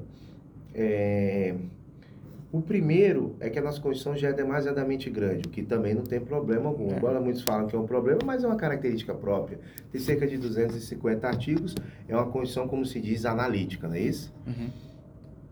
É... 0.73 1.55
O 2.51 2.61
primeiro 2.61 3.35
é 3.39 3.49
que 3.49 3.57
a 3.57 3.61
nossa 3.63 3.81
Constituição 3.81 4.15
já 4.15 4.29
é 4.29 4.33
demasiadamente 4.33 5.09
grande, 5.09 5.47
o 5.47 5.49
que 5.49 5.63
também 5.63 5.95
não 5.95 6.03
tem 6.03 6.19
problema 6.19 6.69
algum. 6.69 6.91
É. 6.91 6.97
Embora 6.97 7.19
muitos 7.19 7.41
falam 7.41 7.65
que 7.65 7.75
é 7.75 7.79
um 7.79 7.87
problema, 7.87 8.19
mas 8.23 8.43
é 8.43 8.47
uma 8.47 8.55
característica 8.55 9.11
própria. 9.13 9.59
Tem 9.91 9.99
cerca 9.99 10.27
de 10.27 10.37
250 10.37 11.27
artigos, 11.27 11.75
é 12.07 12.15
uma 12.15 12.27
Constituição, 12.27 12.67
como 12.67 12.85
se 12.85 13.01
diz, 13.01 13.25
analítica, 13.25 13.87
não 13.87 13.95
é 13.95 14.01
isso? 14.01 14.31
Uhum. 14.45 14.69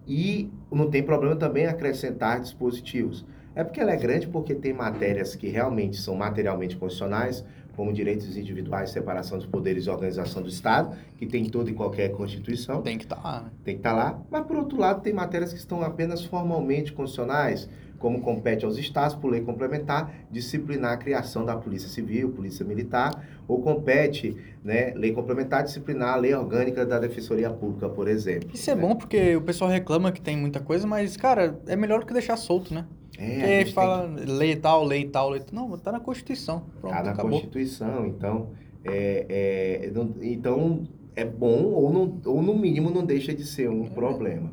E 0.07 0.51
não 0.71 0.91
tem 0.91 1.01
problema 1.01 1.35
também 1.35 1.65
acrescentar 1.65 2.39
dispositivos. 2.39 3.25
É 3.55 3.63
porque 3.63 3.79
ela 3.79 3.91
é 3.91 3.97
grande 3.97 4.27
porque 4.27 4.53
tem 4.53 4.71
matérias 4.71 5.35
que 5.35 5.47
realmente 5.47 5.97
são 5.97 6.15
materialmente 6.15 6.77
constitucionais, 6.77 7.43
como 7.81 7.91
direitos 7.91 8.37
individuais, 8.37 8.91
separação 8.91 9.39
dos 9.39 9.47
poderes 9.47 9.87
e 9.87 9.89
organização 9.89 10.43
do 10.43 10.49
Estado, 10.49 10.95
que 11.17 11.25
tem 11.25 11.49
toda 11.49 11.71
e 11.71 11.73
qualquer 11.73 12.11
Constituição. 12.11 12.79
Tem 12.83 12.95
que 12.95 13.05
estar 13.05 13.15
tá 13.15 13.21
lá, 13.23 13.41
né? 13.41 13.49
Tem 13.63 13.73
que 13.73 13.79
estar 13.79 13.89
tá 13.89 13.95
lá. 13.95 14.21
Mas, 14.29 14.45
por 14.45 14.55
outro 14.55 14.77
lado, 14.77 15.01
tem 15.01 15.11
matérias 15.11 15.51
que 15.51 15.57
estão 15.57 15.81
apenas 15.81 16.23
formalmente 16.23 16.93
constitucionais, 16.93 17.67
como 17.97 18.21
compete 18.21 18.65
aos 18.65 18.77
Estados, 18.77 19.15
por 19.15 19.31
lei 19.31 19.41
complementar, 19.41 20.13
disciplinar 20.29 20.91
a 20.91 20.97
criação 20.97 21.43
da 21.43 21.57
Polícia 21.57 21.89
Civil, 21.89 22.29
Polícia 22.29 22.63
Militar, 22.63 23.19
ou 23.47 23.59
compete, 23.63 24.37
né, 24.63 24.93
lei 24.95 25.11
complementar, 25.11 25.63
disciplinar 25.63 26.13
a 26.13 26.17
lei 26.17 26.35
orgânica 26.35 26.85
da 26.85 26.99
Defensoria 26.99 27.49
Pública, 27.49 27.89
por 27.89 28.07
exemplo. 28.07 28.51
Isso 28.53 28.69
né? 28.69 28.77
é 28.77 28.79
bom 28.79 28.95
porque 28.95 29.35
o 29.35 29.41
pessoal 29.41 29.71
reclama 29.71 30.11
que 30.11 30.21
tem 30.21 30.37
muita 30.37 30.59
coisa, 30.59 30.85
mas, 30.85 31.17
cara, 31.17 31.59
é 31.65 31.75
melhor 31.75 32.01
do 32.01 32.05
que 32.05 32.13
deixar 32.13 32.37
solto, 32.37 32.75
né? 32.75 32.85
É, 33.21 33.59
Porque 33.59 33.73
fala 33.73 34.09
que... 34.09 34.25
lei 34.25 34.55
tal, 34.55 34.83
lei 34.83 35.05
tal, 35.05 35.29
lei 35.29 35.41
tal. 35.41 35.53
Não, 35.53 35.77
tá 35.77 35.91
na 35.91 35.99
Constituição. 35.99 36.63
Pronto, 36.79 36.93
tá 36.93 37.03
na 37.03 37.11
acabou. 37.11 37.31
Constituição, 37.31 38.07
então 38.07 38.49
é, 38.83 39.83
é, 39.85 39.91
não, 39.91 40.15
então 40.21 40.87
é 41.15 41.23
bom 41.23 41.65
ou, 41.65 41.93
não, 41.93 42.19
ou 42.25 42.41
no 42.41 42.57
mínimo 42.57 42.89
não 42.89 43.05
deixa 43.05 43.33
de 43.33 43.45
ser 43.45 43.69
um 43.69 43.85
é. 43.85 43.89
problema. 43.89 44.51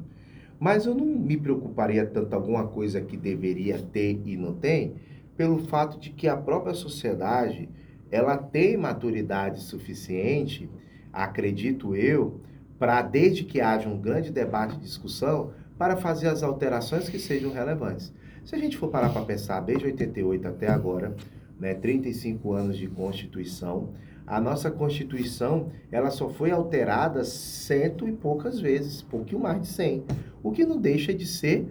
Mas 0.60 0.84
eu 0.84 0.94
não 0.94 1.06
me 1.06 1.36
preocuparia 1.36 2.04
tanto 2.04 2.34
alguma 2.34 2.66
coisa 2.66 3.00
que 3.00 3.16
deveria 3.16 3.78
ter 3.78 4.20
e 4.26 4.36
não 4.36 4.52
tem, 4.52 4.94
pelo 5.36 5.60
fato 5.60 5.98
de 5.98 6.10
que 6.10 6.28
a 6.28 6.36
própria 6.36 6.74
sociedade 6.74 7.68
ela 8.10 8.36
tem 8.36 8.76
maturidade 8.76 9.60
suficiente, 9.62 10.68
acredito 11.12 11.94
eu, 11.94 12.40
para 12.78 13.02
desde 13.02 13.44
que 13.44 13.60
haja 13.60 13.88
um 13.88 13.98
grande 13.98 14.30
debate 14.30 14.76
e 14.76 14.80
discussão, 14.80 15.52
para 15.78 15.96
fazer 15.96 16.26
as 16.26 16.42
alterações 16.42 17.08
que 17.08 17.18
sejam 17.18 17.52
relevantes. 17.52 18.12
Se 18.48 18.56
a 18.56 18.58
gente 18.58 18.78
for 18.78 18.88
parar 18.88 19.10
para 19.10 19.26
pensar, 19.26 19.60
desde 19.60 19.84
88 19.84 20.48
até 20.48 20.68
agora, 20.68 21.14
né, 21.60 21.74
35 21.74 22.54
anos 22.54 22.78
de 22.78 22.88
Constituição, 22.88 23.90
a 24.26 24.40
nossa 24.40 24.70
Constituição 24.70 25.70
ela 25.92 26.10
só 26.10 26.30
foi 26.30 26.50
alterada 26.50 27.22
cento 27.24 28.08
e 28.08 28.12
poucas 28.12 28.58
vezes, 28.58 29.02
pouquinho 29.02 29.42
mais 29.42 29.60
de 29.60 29.66
100, 29.66 30.04
o 30.42 30.50
que 30.50 30.64
não 30.64 30.80
deixa 30.80 31.12
de 31.12 31.26
ser 31.26 31.68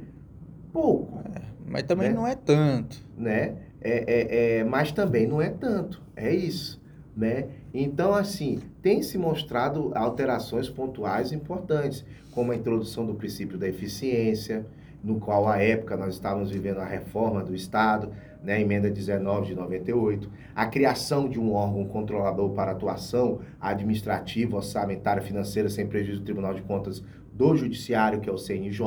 pouco. 0.71 1.19
É, 1.35 1.41
mas 1.65 1.81
também 1.81 2.09
né? 2.09 2.15
não 2.15 2.27
é 2.27 2.35
tanto. 2.35 3.03
Né? 3.17 3.55
É, 3.81 4.03
é, 4.05 4.57
é, 4.59 4.63
mas 4.63 4.91
também 4.91 5.25
não 5.25 5.41
é 5.41 5.49
tanto, 5.49 5.99
é 6.15 6.31
isso. 6.31 6.79
Né? 7.15 7.47
Então, 7.73 8.13
assim, 8.13 8.59
tem 8.83 9.01
se 9.01 9.17
mostrado 9.17 9.91
alterações 9.95 10.69
pontuais 10.69 11.31
importantes, 11.31 12.05
como 12.29 12.51
a 12.51 12.55
introdução 12.55 13.03
do 13.03 13.15
princípio 13.15 13.57
da 13.57 13.67
eficiência, 13.67 14.63
no 15.03 15.19
qual, 15.19 15.47
à 15.47 15.61
época, 15.61 15.95
nós 15.95 16.15
estávamos 16.15 16.51
vivendo 16.51 16.79
a 16.79 16.85
reforma 16.85 17.43
do 17.43 17.53
Estado, 17.53 18.11
né, 18.43 18.55
a 18.55 18.59
emenda 18.59 18.89
19 18.89 19.47
de 19.47 19.55
98, 19.55 20.29
a 20.55 20.65
criação 20.65 21.27
de 21.27 21.39
um 21.39 21.53
órgão 21.53 21.85
controlador 21.85 22.49
para 22.51 22.71
atuação 22.71 23.39
administrativa, 23.59 24.57
orçamentária, 24.57 25.21
financeira, 25.21 25.69
sem 25.69 25.87
prejuízo 25.87 26.19
do 26.19 26.25
Tribunal 26.25 26.53
de 26.53 26.61
Contas 26.61 27.03
do 27.33 27.55
Judiciário, 27.55 28.19
que 28.19 28.29
é 28.29 28.33
o 28.33 28.37
CNJ, 28.37 28.81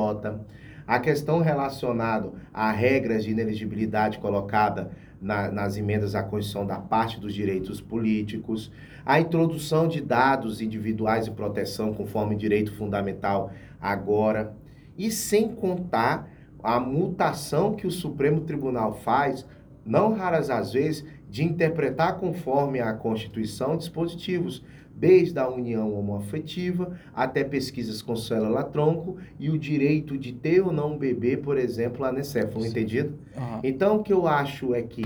a 0.85 0.99
questão 0.99 1.39
relacionada 1.39 2.31
a 2.53 2.71
regras 2.71 3.23
de 3.23 3.31
ineligibilidade 3.31 4.19
colocada 4.19 4.91
na, 5.21 5.49
nas 5.51 5.77
emendas 5.77 6.15
à 6.15 6.23
Constituição 6.23 6.65
da 6.65 6.77
parte 6.77 7.19
dos 7.19 7.33
direitos 7.33 7.79
políticos, 7.79 8.71
a 9.05 9.19
introdução 9.19 9.87
de 9.87 10.01
dados 10.01 10.61
individuais 10.61 11.25
de 11.25 11.31
proteção 11.31 11.93
conforme 11.93 12.35
direito 12.35 12.73
fundamental 12.75 13.51
agora, 13.79 14.53
e 14.97 15.11
sem 15.11 15.49
contar 15.49 16.29
a 16.63 16.79
mutação 16.79 17.73
que 17.73 17.87
o 17.87 17.91
Supremo 17.91 18.41
Tribunal 18.41 18.93
faz, 18.93 19.45
não 19.85 20.13
raras 20.13 20.49
às 20.49 20.73
vezes, 20.73 21.05
de 21.29 21.43
interpretar 21.43 22.17
conforme 22.17 22.79
a 22.79 22.93
Constituição 22.93 23.77
dispositivos, 23.77 24.63
desde 24.93 25.39
a 25.39 25.49
união 25.49 25.95
homoafetiva 25.95 26.95
até 27.15 27.43
pesquisas 27.43 28.03
com 28.03 28.15
célula-tronco 28.15 29.17
e 29.39 29.49
o 29.49 29.57
direito 29.57 30.15
de 30.15 30.31
ter 30.31 30.61
ou 30.61 30.71
não 30.71 30.93
um 30.93 30.97
bebê, 30.97 31.35
por 31.35 31.57
exemplo, 31.57 32.05
anencéfalo, 32.05 32.63
entendido? 32.63 33.17
Uhum. 33.35 33.59
Então, 33.63 33.95
o 33.95 34.03
que 34.03 34.13
eu 34.13 34.27
acho 34.27 34.75
é 34.75 34.83
que 34.83 35.03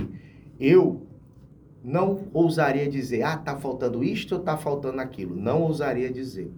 eu 0.60 1.08
não 1.82 2.24
ousaria 2.34 2.90
dizer, 2.90 3.22
ah, 3.22 3.38
tá 3.38 3.56
faltando 3.56 4.04
isto 4.04 4.34
ou 4.36 4.42
tá 4.42 4.58
faltando 4.58 5.00
aquilo. 5.00 5.36
Não 5.36 5.62
ousaria 5.62 6.12
dizer. 6.12 6.52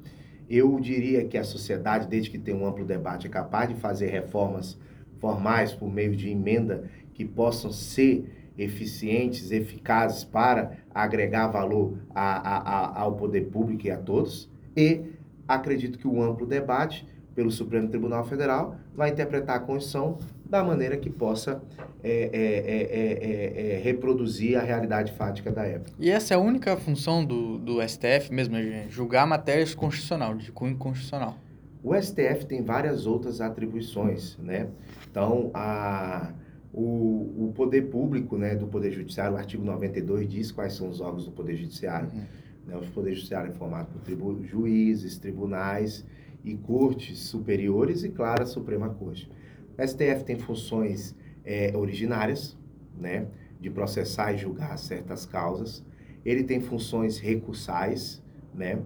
Eu 0.50 0.80
diria 0.80 1.26
que 1.26 1.38
a 1.38 1.44
sociedade, 1.44 2.08
desde 2.08 2.30
que 2.30 2.38
tem 2.38 2.56
um 2.56 2.66
amplo 2.66 2.86
debate, 2.86 3.28
é 3.28 3.30
capaz 3.30 3.70
de 3.70 3.76
fazer 3.76 4.08
reformas 4.08 4.78
formais 5.20 5.74
por 5.74 5.92
meio 5.92 6.16
de 6.16 6.30
emenda 6.30 6.90
que 7.14 7.26
possam 7.26 7.72
ser 7.72 8.54
eficientes, 8.58 9.52
eficazes 9.52 10.24
para 10.24 10.78
agregar 10.94 11.48
valor 11.48 11.98
a, 12.14 12.38
a, 12.38 12.58
a, 12.58 13.02
ao 13.02 13.16
poder 13.16 13.48
público 13.48 13.88
e 13.88 13.92
a 13.92 13.98
todos. 13.98 14.50
E 14.76 15.02
acredito 15.48 16.00
que 16.00 16.08
o 16.08 16.22
amplo 16.22 16.46
debate 16.46 17.06
pelo 17.36 17.52
Supremo 17.52 17.88
Tribunal 17.88 18.26
Federal 18.26 18.76
vai 18.96 19.12
interpretar 19.12 19.58
a 19.58 19.60
Constituição 19.60 20.18
da 20.50 20.64
maneira 20.64 20.98
que 20.98 21.10
possa 21.10 21.62
é, 22.04 22.30
é, 22.34 23.76
é, 23.76 23.80
reproduzir 23.80 24.58
a 24.58 24.62
realidade 24.62 25.12
fática 25.14 25.52
da 25.52 25.64
época. 25.64 25.92
E 26.00 26.10
essa 26.10 26.34
é 26.34 26.38
a 26.38 26.40
única 26.40 26.76
função 26.78 27.26
do, 27.26 27.58
do 27.58 27.82
STF 27.88 28.32
mesmo, 28.32 28.56
julgar 28.90 29.28
matérias 29.28 29.76
constitucional, 29.76 30.36
de 30.36 30.52
cunho 30.52 30.78
constitucional? 30.78 31.38
O 31.84 31.94
STF 31.96 32.46
tem 32.46 32.62
várias 32.62 33.06
outras 33.06 33.40
atribuições, 33.40 34.38
né? 34.38 34.68
Então, 35.10 35.52
a, 35.54 36.32
o, 36.74 37.48
o 37.48 37.54
poder 37.56 37.84
público 37.84 38.38
né, 38.38 38.56
do 38.56 38.68
Poder 38.68 38.92
Judiciário, 38.92 39.34
o 39.34 39.38
artigo 39.38 39.64
92 39.64 40.28
diz 40.28 40.52
quais 40.52 40.74
são 40.74 40.90
os 40.90 41.02
órgãos 41.02 41.26
do 41.26 41.32
Poder 41.32 41.56
Judiciário. 41.56 42.10
Uhum. 42.14 42.24
Né? 42.68 42.78
O 42.78 42.92
Poder 42.92 43.14
Judiciário 43.14 43.52
é 43.52 43.54
formado 43.54 43.88
por 43.88 44.02
tribu 44.02 44.44
juízes, 44.44 45.18
tribunais 45.18 46.06
e 46.44 46.56
cortes 46.56 47.20
superiores 47.20 48.04
e, 48.04 48.10
claro, 48.10 48.44
a 48.44 48.46
Suprema 48.46 48.90
Corte. 48.90 49.30
O 49.78 49.88
STF 49.88 50.24
tem 50.26 50.38
funções 50.38 51.16
é, 51.46 51.76
originárias, 51.76 52.58
né, 53.00 53.28
de 53.60 53.70
processar 53.70 54.34
e 54.34 54.38
julgar 54.38 54.78
certas 54.78 55.26
causas. 55.26 55.86
Ele 56.26 56.44
tem 56.44 56.60
funções 56.60 57.20
recursais, 57.20 58.24
né, 58.54 58.80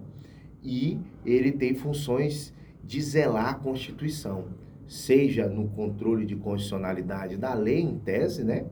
e 0.62 0.98
ele 1.24 1.50
tem 1.52 1.74
funções 1.74 2.52
de 2.84 3.00
zelar 3.00 3.48
a 3.48 3.54
Constituição, 3.54 4.46
seja 4.86 5.48
no 5.48 5.68
controle 5.68 6.26
de 6.26 6.36
constitucionalidade 6.36 7.36
da 7.36 7.54
lei 7.54 7.80
em 7.80 7.98
tese, 7.98 8.44
né, 8.44 8.66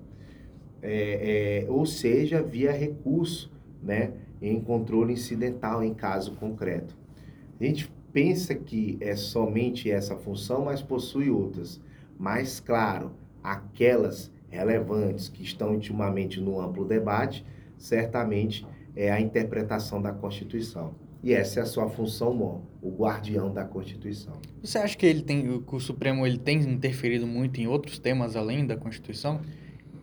é, 0.83 1.64
é, 1.64 1.70
ou 1.70 1.87
seja 1.87 2.42
via 2.42 2.72
recurso, 2.72 3.50
né, 3.83 4.12
em 4.42 4.61
controle 4.61 5.14
incidental 5.14 5.83
em 5.83 5.94
caso 5.94 6.35
concreto. 6.37 6.96
A 7.59 7.64
gente 7.64 7.90
pensa 8.12 8.54
que 8.54 8.98
é 9.00 9.16
somente 9.16 9.90
essa 9.90 10.16
função, 10.16 10.64
mas 10.64 10.83
possui 10.83 11.30
outras. 11.30 11.80
Mas, 12.20 12.61
claro, 12.61 13.12
aquelas 13.42 14.30
relevantes 14.50 15.30
que 15.30 15.42
estão 15.42 15.74
intimamente 15.74 16.38
no 16.38 16.61
amplo 16.61 16.85
debate, 16.85 17.46
certamente 17.78 18.66
é 18.94 19.11
a 19.11 19.18
interpretação 19.18 20.02
da 20.02 20.12
Constituição. 20.12 20.94
E 21.22 21.33
essa 21.33 21.61
é 21.61 21.62
a 21.62 21.66
sua 21.66 21.88
função 21.88 22.35
maior, 22.35 22.61
o 22.83 22.90
guardião 22.90 23.50
da 23.50 23.64
Constituição. 23.64 24.35
Você 24.62 24.76
acha 24.76 24.98
que 24.98 25.06
ele 25.06 25.22
tem, 25.22 25.62
que 25.62 25.74
o 25.74 25.80
Supremo 25.80 26.26
ele 26.26 26.37
tem 26.37 26.61
interferido 26.61 27.26
muito 27.26 27.59
em 27.59 27.66
outros 27.66 27.98
temas 27.98 28.37
além 28.37 28.66
da 28.66 28.76
Constituição? 28.76 29.40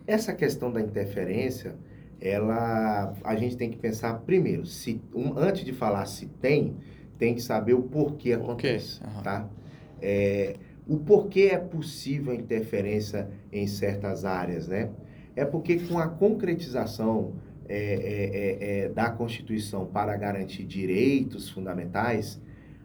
Essa 0.04 0.34
questão 0.34 0.72
da 0.72 0.80
interferência, 0.80 1.76
ela, 2.20 3.14
a 3.22 3.36
gente 3.36 3.56
tem 3.56 3.70
que 3.70 3.78
pensar 3.78 4.14
primeiro, 4.22 4.66
se 4.66 5.00
um, 5.14 5.38
antes 5.38 5.64
de 5.64 5.72
falar 5.72 6.04
se 6.06 6.26
tem, 6.26 6.78
tem 7.16 7.32
que 7.36 7.40
saber 7.40 7.74
o 7.74 7.82
porquê 7.82 8.32
acontece, 8.32 9.00
uhum. 9.04 9.22
tá? 9.22 9.48
É, 10.02 10.56
o 10.88 10.96
porquê 10.96 11.50
é 11.52 11.58
possível 11.58 12.32
a 12.32 12.36
interferência 12.36 13.28
em 13.52 13.66
certas 13.66 14.24
áreas, 14.24 14.66
né? 14.66 14.90
É 15.36 15.44
porque 15.44 15.78
com 15.80 15.98
a 15.98 16.08
concretização 16.08 17.34
é, 17.68 17.76
é, 17.76 18.78
é, 18.80 18.84
é, 18.84 18.88
da 18.88 19.10
Constituição 19.10 19.84
para 19.86 20.16
garantir 20.16 20.64
direitos 20.64 21.50
fundamentais, 21.50 22.40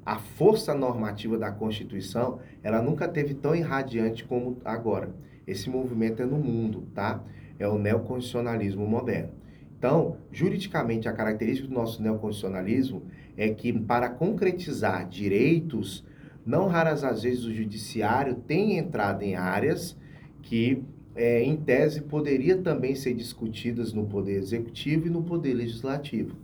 a 0.05 0.19
força 0.19 0.73
normativa 0.73 1.37
da 1.37 1.49
Constituição, 1.49 2.39
ela 2.61 2.81
nunca 2.81 3.07
teve 3.07 3.33
tão 3.33 3.55
irradiante 3.55 4.25
como 4.25 4.57
agora. 4.65 5.09
Esse 5.47 5.69
movimento 5.69 6.21
é 6.21 6.25
no 6.25 6.37
mundo, 6.37 6.83
tá? 6.93 7.23
É 7.57 7.65
o 7.65 7.77
neoconstitucionalismo 7.77 8.85
moderno. 8.85 9.31
Então, 9.77 10.17
juridicamente, 10.31 11.07
a 11.07 11.13
característica 11.13 11.67
do 11.67 11.73
nosso 11.73 12.01
neoconstitucionalismo 12.01 13.03
é 13.37 13.49
que, 13.49 13.71
para 13.71 14.09
concretizar 14.09 15.07
direitos, 15.07 16.05
não 16.45 16.67
raras 16.67 17.03
às 17.03 17.23
vezes 17.23 17.45
o 17.45 17.53
judiciário 17.53 18.35
tem 18.35 18.77
entrado 18.77 19.23
em 19.23 19.35
áreas 19.35 19.97
que 20.41 20.83
é, 21.15 21.43
em 21.43 21.55
tese, 21.55 22.01
poderia 22.01 22.57
também 22.57 22.95
ser 22.95 23.13
discutidas 23.13 23.93
no 23.93 24.05
Poder 24.05 24.37
Executivo 24.37 25.07
e 25.07 25.09
no 25.09 25.21
Poder 25.21 25.53
Legislativo. 25.53 26.35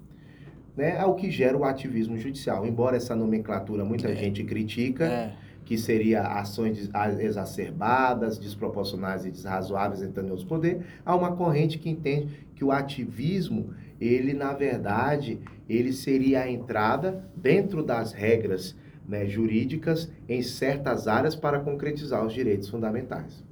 Né? 0.78 0.98
É 0.98 1.06
o 1.06 1.16
que 1.16 1.32
gera 1.32 1.58
o 1.58 1.64
ativismo 1.64 2.18
judicial. 2.18 2.66
Embora 2.66 2.98
essa 2.98 3.16
nomenclatura 3.16 3.84
muita 3.84 4.10
é. 4.10 4.16
gente 4.16 4.44
critica, 4.44 5.06
é. 5.06 5.34
que 5.66 5.78
seria 5.78 6.22
ações 6.22 6.90
exacerbadas, 7.20 8.38
desproporcionais 8.38 9.26
e 9.26 9.32
desrazoáveis 9.32 10.02
entrando 10.02 10.34
os 10.34 10.44
poderes, 10.44 10.84
há 11.04 11.16
uma 11.16 11.36
corrente 11.36 11.80
que 11.80 11.90
entende 11.90 12.30
que 12.56 12.64
o 12.64 12.72
ativismo, 12.72 13.74
ele 14.00 14.34
na 14.34 14.54
verdade, 14.54 15.40
ele 15.68 15.92
seria 15.92 16.44
a 16.44 16.52
entrada 16.52 17.26
dentro 17.36 17.84
das 17.84 18.14
regras 18.14 18.76
né, 19.10 19.26
jurídicas 19.26 20.10
em 20.28 20.44
certas 20.44 21.08
áreas 21.08 21.36
para 21.36 21.60
concretizar 21.60 22.24
os 22.24 22.32
direitos 22.32 22.70
fundamentais. 22.70 23.44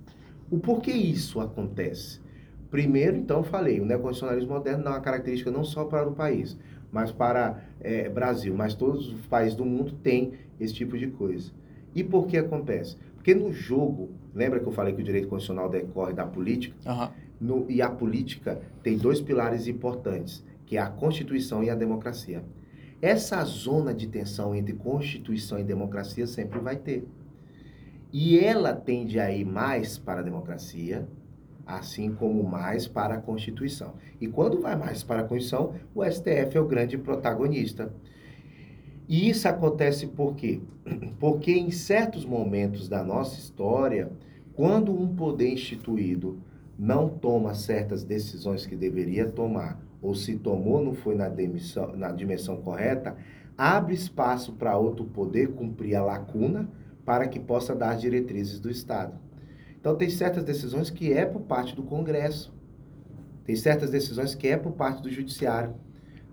O 0.52 0.60
porquê 0.60 0.92
isso 0.92 1.40
acontece? 1.40 2.22
Primeiro, 2.70 3.18
então, 3.18 3.44
falei, 3.44 3.82
o 3.82 3.86
neoconstitucionalismo 3.86 4.54
moderno 4.54 4.84
não 4.84 4.92
é 4.92 4.96
uma 4.96 5.02
característica 5.02 5.50
não 5.50 5.64
só 5.64 5.84
para 5.86 6.08
o 6.08 6.14
país, 6.14 6.58
mas 6.92 7.12
para 7.12 7.64
é, 7.82 8.08
Brasil, 8.08 8.54
mas 8.56 8.76
todos 8.76 9.12
os 9.12 9.26
países 9.26 9.56
do 9.56 9.66
mundo 9.66 9.94
têm 10.04 10.34
esse 10.60 10.74
tipo 10.74 10.98
de 10.98 11.08
coisa. 11.08 11.52
E 11.96 12.04
por 12.04 12.28
que 12.28 12.38
acontece? 12.38 12.96
Porque 13.16 13.34
no 13.34 13.52
jogo, 13.52 14.12
lembra 14.36 14.60
que 14.60 14.68
eu 14.68 14.72
falei 14.72 14.94
que 14.94 15.02
o 15.02 15.04
direito 15.04 15.28
constitucional 15.28 15.70
decorre 15.70 16.14
da 16.14 16.26
política? 16.26 16.76
Uhum. 16.86 17.10
No, 17.40 17.66
e 17.70 17.82
a 17.82 17.90
política 17.90 18.62
tem 18.84 18.98
dois 18.98 19.20
pilares 19.20 19.68
importantes, 19.68 20.44
que 20.66 20.78
é 20.78 20.82
a 20.82 20.88
Constituição 20.88 21.64
e 21.64 21.70
a 21.70 21.76
democracia. 21.76 22.44
Essa 23.02 23.44
zona 23.44 23.94
de 23.94 24.08
tensão 24.08 24.56
entre 24.56 24.74
Constituição 24.74 25.60
e 25.60 25.64
democracia 25.64 26.26
sempre 26.26 26.60
vai 26.60 26.76
ter. 26.76 27.08
E 28.12 28.40
ela 28.40 28.74
tende 28.74 29.20
a 29.20 29.32
ir 29.32 29.46
mais 29.46 29.98
para 30.00 30.22
a 30.22 30.24
democracia, 30.24 31.08
assim 31.66 32.12
como 32.12 32.44
mais 32.44 32.88
para 32.88 33.16
a 33.16 33.22
Constituição. 33.22 33.94
E 34.20 34.28
quando 34.28 34.60
vai 34.62 34.76
mais 34.76 35.04
para 35.04 35.22
a 35.22 35.24
Constituição, 35.24 35.76
o 35.94 36.04
STF 36.04 36.58
é 36.58 36.60
o 36.60 36.68
grande 36.68 36.98
protagonista. 36.98 37.94
E 39.08 39.30
isso 39.30 39.48
acontece 39.48 40.08
por 40.08 40.36
quê? 40.36 40.62
Porque 41.20 41.52
em 41.52 41.70
certos 41.70 42.26
momentos 42.26 42.90
da 42.90 43.04
nossa 43.04 43.38
história, 43.38 44.12
quando 44.54 44.92
um 44.92 45.16
poder 45.16 45.54
instituído 45.54 46.42
não 46.80 47.10
toma 47.10 47.54
certas 47.54 48.04
decisões 48.04 48.66
que 48.66 48.76
deveria 48.76 49.30
tomar, 49.30 49.80
ou 50.02 50.14
se 50.16 50.36
tomou 50.36 50.84
não 50.84 50.94
foi 50.94 51.16
na, 51.16 51.30
demissão, 51.30 51.96
na 51.96 52.12
dimensão 52.12 52.58
correta, 52.58 53.16
abre 53.58 53.94
espaço 53.94 54.54
para 54.54 54.78
outro 54.78 55.06
poder 55.06 55.50
cumprir 55.54 55.96
a 55.96 56.04
lacuna 56.04 56.70
para 57.04 57.28
que 57.28 57.40
possa 57.40 57.76
dar 57.76 57.92
as 57.92 58.02
diretrizes 58.02 58.60
do 58.60 58.70
Estado. 58.70 59.18
Então, 59.80 59.96
tem 59.96 60.10
certas 60.10 60.44
decisões 60.44 60.90
que 60.90 61.14
é 61.14 61.26
por 61.26 61.42
parte 61.42 61.76
do 61.76 61.84
Congresso, 61.84 62.54
tem 63.46 63.56
certas 63.56 63.90
decisões 63.90 64.36
que 64.36 64.48
é 64.48 64.58
por 64.58 64.74
parte 64.74 65.02
do 65.02 65.10
Judiciário, 65.10 65.74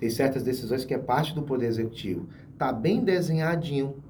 tem 0.00 0.11
certas 0.11 0.42
decisões 0.42 0.85
que 0.85 0.92
é 0.92 0.98
parte 0.98 1.35
do 1.35 1.42
Poder 1.42 1.66
Executivo. 1.66 2.29
Está 2.53 2.72
bem 2.72 3.05
desenhadinho 3.05 4.03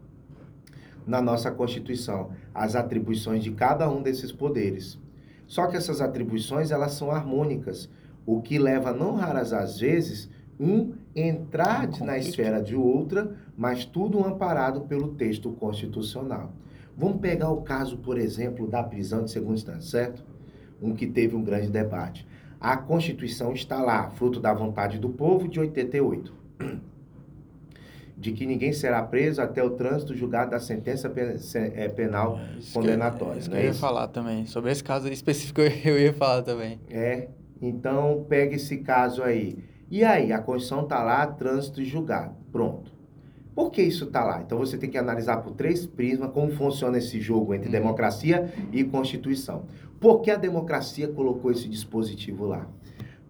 na 1.07 1.21
nossa 1.21 1.51
Constituição 1.51 2.31
as 2.55 2.75
atribuições 2.75 3.45
de 3.45 3.51
cada 3.51 3.89
um 3.91 4.03
desses 4.03 4.33
poderes. 4.33 4.99
Só 5.47 5.67
que 5.67 5.77
essas 5.77 6.01
atribuições 6.01 6.71
elas 6.71 6.93
são 6.93 7.11
harmônicas, 7.11 7.89
o 8.27 8.41
que 8.41 8.59
leva 8.59 8.93
não 8.93 9.15
raras 9.15 9.53
às 9.53 9.79
vezes 9.79 10.31
um 10.59 10.93
entrar 11.15 11.89
na 12.01 12.19
esfera 12.19 12.63
de 12.63 12.75
outra, 12.77 13.37
mas 13.57 13.85
tudo 13.85 14.25
amparado 14.25 14.83
pelo 14.83 15.15
texto 15.15 15.51
constitucional. 15.53 16.53
Vamos 16.97 17.21
pegar 17.21 17.51
o 17.51 17.63
caso, 17.63 17.99
por 17.99 18.19
exemplo, 18.19 18.69
da 18.69 18.83
prisão 18.83 19.25
de 19.25 19.31
segunda 19.31 19.55
instância, 19.55 19.91
certo? 19.91 20.25
Um 20.81 20.95
que 20.95 21.07
teve 21.07 21.35
um 21.35 21.43
grande 21.43 21.69
debate. 21.69 22.27
A 22.61 22.77
Constituição 22.77 23.53
está 23.53 23.83
lá, 23.83 24.11
fruto 24.11 24.41
da 24.41 24.55
vontade 24.55 24.99
do 24.99 25.11
povo 25.11 25.49
de 25.49 25.61
88. 25.61 26.35
De 28.17 28.31
que 28.31 28.47
ninguém 28.47 28.73
será 28.73 29.03
preso 29.03 29.43
até 29.43 29.63
o 29.63 29.71
trânsito 29.71 30.15
julgado 30.15 30.53
da 30.53 30.61
sentença 30.61 31.13
é, 31.57 31.89
penal 31.89 32.39
é, 32.39 32.73
condenatória. 32.73 33.41
Isso 33.41 33.51
que 33.51 33.57
eu 33.57 33.65
ia 33.65 33.75
falar 33.75 34.07
também. 34.07 34.47
Sobre 34.47 34.71
esse 34.71 34.85
caso 34.85 35.09
específico 35.09 35.61
eu 35.85 35.99
ia 35.99 36.13
falar 36.13 36.43
também. 36.43 36.81
É, 36.89 37.29
então 37.67 38.25
pega 38.29 38.57
esse 38.57 38.79
caso 38.79 39.23
aí 39.23 39.59
e 39.91 40.03
aí, 40.03 40.33
a 40.33 40.41
Constituição 40.41 40.83
está 40.83 41.03
lá, 41.03 41.27
trânsito 41.27 41.81
e 41.81 41.85
julgado. 41.85 42.35
Pronto. 42.51 42.93
Por 43.55 43.71
que 43.71 43.83
isso 43.83 44.07
está 44.07 44.25
lá? 44.25 44.43
Então 44.43 44.59
você 44.59 44.77
tem 44.77 44.91
que 44.91 44.99
analisar 44.99 45.37
por 45.37 45.53
três 45.53 45.87
prismas 45.87 46.33
como 46.33 46.51
funciona 46.51 46.99
esse 46.99 47.21
jogo 47.21 47.55
entre 47.55 47.67
uhum. 47.67 47.73
democracia 47.73 48.53
e 48.73 48.83
Constituição. 48.83 49.67
Por 50.01 50.21
que 50.21 50.31
a 50.31 50.37
democracia 50.37 51.07
colocou 51.07 51.51
esse 51.53 51.69
dispositivo 51.69 52.47
lá? 52.47 52.67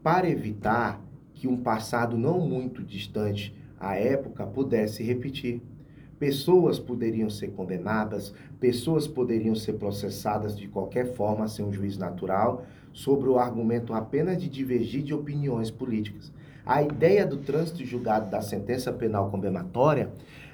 Para 0.03 0.29
evitar 0.29 1.05
que 1.35 1.47
um 1.47 1.59
passado 1.59 2.17
não 2.17 2.41
muito 2.41 2.83
distante 2.83 3.55
à 3.79 3.97
época 3.97 4.47
pudesse 4.47 5.03
repetir. 5.03 5.61
Pessoas 6.19 6.79
poderiam 6.79 7.29
ser 7.29 7.49
condenadas, 7.49 8.33
pessoas 8.59 9.07
poderiam 9.07 9.55
ser 9.55 9.75
processadas 9.75 10.57
de 10.57 10.69
qualquer 10.69 11.13
forma 11.13 11.47
sem 11.47 11.63
um 11.63 11.73
juiz 11.73 11.99
natural, 11.99 12.65
sobre 12.95 13.29
o 13.29 13.39
argumento 13.39 13.93
apenas 13.93 14.41
de 14.41 14.49
divergir 14.49 15.03
de 15.03 15.13
opiniões 15.13 15.71
políticas. 15.71 16.33
A 16.65 16.83
ideia 16.83 17.27
do 17.27 17.37
trânsito 17.37 17.85
julgado 17.85 18.31
da 18.31 18.41
sentença 18.41 18.91
penal 18.91 19.31
condenatória, 19.31 20.11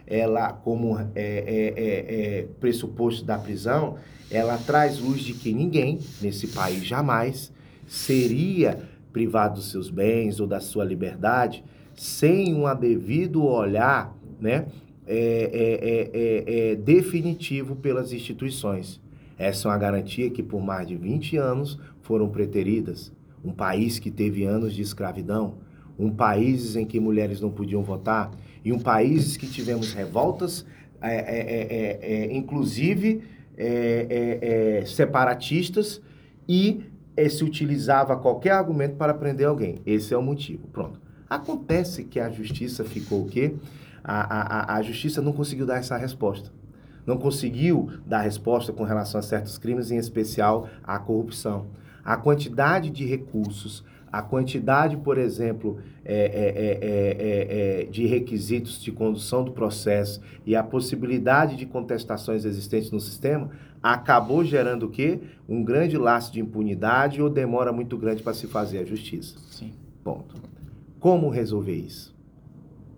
ela 0.07 0.53
como 0.53 0.99
é, 0.99 1.07
é, 1.15 1.15
é, 1.15 2.39
é, 2.39 2.47
pressuposto 2.59 3.25
da 3.25 3.39
prisão, 3.39 3.97
ela 4.29 4.59
traz 4.59 4.99
luz 4.99 5.21
de 5.21 5.35
que 5.35 5.53
ninguém 5.53 6.01
nesse 6.21 6.49
país 6.49 6.85
jamais 6.85 7.53
seria 7.87 8.81
privado 9.13 9.57
dos 9.57 9.71
seus 9.71 9.91
bens 9.91 10.41
ou 10.41 10.47
da 10.47 10.59
sua 10.59 10.85
liberdade 10.85 11.63
sem 11.95 12.55
um 12.55 12.75
devido 12.75 13.45
olhar, 13.45 14.17
né, 14.41 14.67
é, 15.07 16.11
é, 16.15 16.71
é, 16.73 16.77
definitivo 16.77 17.77
pelas 17.77 18.13
instituições. 18.13 19.01
Essa 19.37 19.69
é 19.69 19.71
uma 19.71 19.79
garantia 19.79 20.31
que 20.31 20.43
por 20.43 20.63
mais 20.63 20.87
de 20.87 20.97
20 20.97 21.37
anos 21.37 21.79
foram 22.11 22.29
preteridas. 22.29 23.13
Um 23.45 23.53
país 23.53 24.01
que 24.01 24.11
teve 24.11 24.45
anos 24.45 24.75
de 24.75 24.83
escravidão, 24.83 25.59
um 25.97 26.11
país 26.11 26.75
em 26.75 26.85
que 26.85 26.99
mulheres 26.99 27.41
não 27.41 27.53
podiam 27.53 27.85
votar, 27.85 28.33
e 28.65 28.73
um 28.73 28.81
país 28.81 29.37
que 29.37 29.47
tivemos 29.47 29.93
revoltas, 29.93 30.67
é, 31.01 31.15
é, 31.15 32.01
é, 32.01 32.15
é 32.15 32.37
inclusive 32.37 33.23
é, 33.57 34.81
é, 34.81 34.87
separatistas, 34.87 36.03
e 36.49 36.83
se 37.31 37.45
utilizava 37.45 38.17
qualquer 38.17 38.55
argumento 38.55 38.97
para 38.97 39.15
prender 39.15 39.47
alguém. 39.47 39.79
Esse 39.87 40.13
é 40.13 40.19
o 40.19 40.23
motivo. 40.23 40.67
Pronto. 40.73 41.01
Acontece 41.29 42.03
que 42.03 42.19
a 42.19 42.29
justiça 42.29 42.83
ficou 42.83 43.23
o 43.23 43.29
quê? 43.29 43.55
A, 44.03 44.73
a, 44.73 44.79
a 44.79 44.83
justiça 44.83 45.23
não 45.23 45.33
conseguiu 45.33 45.65
dar 45.65 45.77
essa 45.77 45.97
resposta. 45.97 46.51
Não 47.07 47.17
conseguiu 47.17 47.89
dar 48.05 48.23
resposta 48.23 48.73
com 48.73 48.83
relação 48.83 49.21
a 49.21 49.23
certos 49.23 49.59
crimes, 49.59 49.93
em 49.93 49.97
especial 49.97 50.69
à 50.83 50.99
corrupção. 50.99 51.67
A 52.05 52.17
quantidade 52.17 52.91
de 52.91 53.05
recursos, 53.05 53.85
a 54.13 54.23
quantidade, 54.23 54.97
por 54.97 55.19
exemplo, 55.19 55.79
é, 56.05 56.25
é, 56.25 57.83
é, 57.83 57.85
de 57.85 58.07
requisitos 58.07 58.83
de 58.83 58.91
condução 58.91 59.45
do 59.45 59.53
processo 59.53 60.21
e 60.45 60.57
a 60.57 60.63
possibilidade 60.63 61.57
de 61.57 61.67
contestações 61.67 62.45
existentes 62.45 62.91
no 62.91 63.01
sistema 63.01 63.51
acabou 63.83 64.45
gerando 64.45 64.87
o 64.87 64.91
quê? 64.91 65.21
Um 65.49 65.63
grande 65.63 65.97
laço 65.97 66.33
de 66.33 66.41
impunidade 66.41 67.23
ou 67.23 67.31
demora 67.31 67.73
muito 67.73 67.97
grande 67.97 68.23
para 68.23 68.35
se 68.35 68.47
fazer 68.47 68.79
a 68.79 68.85
justiça. 68.85 69.39
Sim. 69.51 69.73
Ponto. 70.03 70.35
Como 70.99 71.29
resolver 71.31 71.75
isso? 71.77 72.15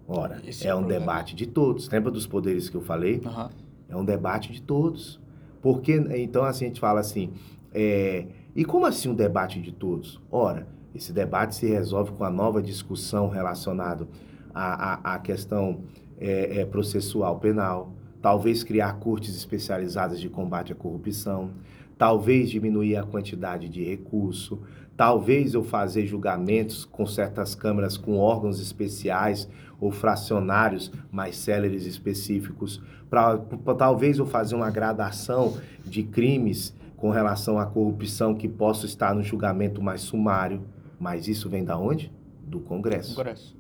Ora, 0.09 0.41
Esse 0.47 0.67
é 0.67 0.75
um 0.75 0.79
problema. 0.79 1.01
debate 1.01 1.37
de 1.37 1.47
todos. 1.47 1.89
Lembra 1.89 2.11
dos 2.11 2.27
poderes 2.27 2.69
que 2.69 2.77
eu 2.77 2.83
falei? 2.83 3.21
Uhum. 3.25 3.49
É 3.89 3.97
um 3.97 4.05
debate 4.05 4.53
de 4.53 4.61
todos. 4.61 5.21
Porque, 5.61 5.95
então, 6.17 6.45
assim, 6.45 6.65
a 6.65 6.69
gente 6.69 6.81
fala 6.81 6.99
assim, 6.99 7.31
é, 7.73 8.27
e 8.55 8.65
como 8.65 8.87
assim 8.87 9.09
um 9.09 9.15
debate 9.15 9.61
de 9.61 9.73
todos? 9.73 10.21
Ora, 10.31 10.67
esse 10.95 11.13
debate 11.13 11.55
se 11.55 11.67
resolve 11.67 12.13
com 12.13 12.25
a 12.25 12.31
nova 12.31 12.63
discussão 12.63 13.29
relacionada 13.29 14.07
à, 14.55 15.13
à, 15.13 15.15
à 15.15 15.19
questão 15.19 15.81
é, 16.21 16.61
é, 16.61 16.65
processual 16.67 17.39
penal, 17.39 17.95
talvez 18.21 18.63
criar 18.63 18.95
cortes 18.99 19.35
especializadas 19.35 20.21
de 20.21 20.29
combate 20.29 20.73
à 20.73 20.75
corrupção, 20.75 21.51
talvez 21.97 22.51
diminuir 22.51 22.97
a 22.97 23.03
quantidade 23.03 23.69
de 23.69 23.83
recurso, 23.83 24.61
talvez 24.97 25.55
eu 25.55 25.65
fazer 25.65 26.07
julgamentos 26.07 26.85
com 26.85 27.07
certas 27.07 27.55
câmaras 27.55 27.97
com 27.97 28.19
órgãos 28.19 28.61
especiais 28.61 29.49
ou 29.81 29.91
fracionários 29.91 30.93
mais 31.11 31.37
céleres 31.37 31.87
específicos, 31.87 32.81
pra, 33.09 33.39
pra, 33.39 33.75
talvez 33.75 34.19
eu 34.19 34.27
fazer 34.27 34.55
uma 34.55 34.71
gradação 34.71 35.57
de 35.85 36.03
crimes 36.03 36.75
com 37.03 37.11
relação 37.11 37.59
à 37.59 37.67
corrupção 37.67 38.33
que 38.33 38.47
possa 38.47 38.87
estar 38.87 39.13
no 39.13 39.25
julgamento 39.25 39.83
mais 39.83 40.03
sumário. 40.03 40.63
Mas 41.01 41.27
isso 41.27 41.51
vem 41.51 41.65
da 41.65 41.77
onde? 41.77 42.13
Do 42.47 42.61
Congresso. 42.61 43.17
Congresso. 43.17 43.57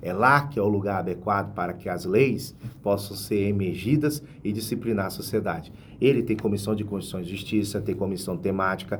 É 0.00 0.14
lá 0.14 0.46
que 0.46 0.58
é 0.58 0.62
o 0.62 0.66
lugar 0.66 1.00
adequado 1.00 1.52
para 1.52 1.74
que 1.74 1.90
as 1.90 2.06
leis 2.06 2.56
possam 2.82 3.14
ser 3.14 3.48
emergidas 3.48 4.22
e 4.42 4.50
disciplinar 4.50 5.06
a 5.06 5.10
sociedade. 5.10 5.70
Ele 6.00 6.22
tem 6.22 6.38
comissão 6.38 6.74
de 6.74 6.84
Constituição 6.84 7.20
e 7.20 7.24
Justiça, 7.24 7.82
tem 7.82 7.94
comissão 7.94 8.34
temática, 8.34 8.98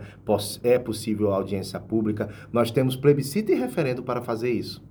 é 0.63 0.79
possível 0.79 1.33
audiência 1.33 1.81
pública. 1.81 2.29
Nós 2.53 2.71
temos 2.71 2.97
plebiscito 2.97 3.51
e 3.51 3.55
referendo 3.55 4.03
para 4.03 4.21
fazer 4.21 4.51
isso. 4.51 4.85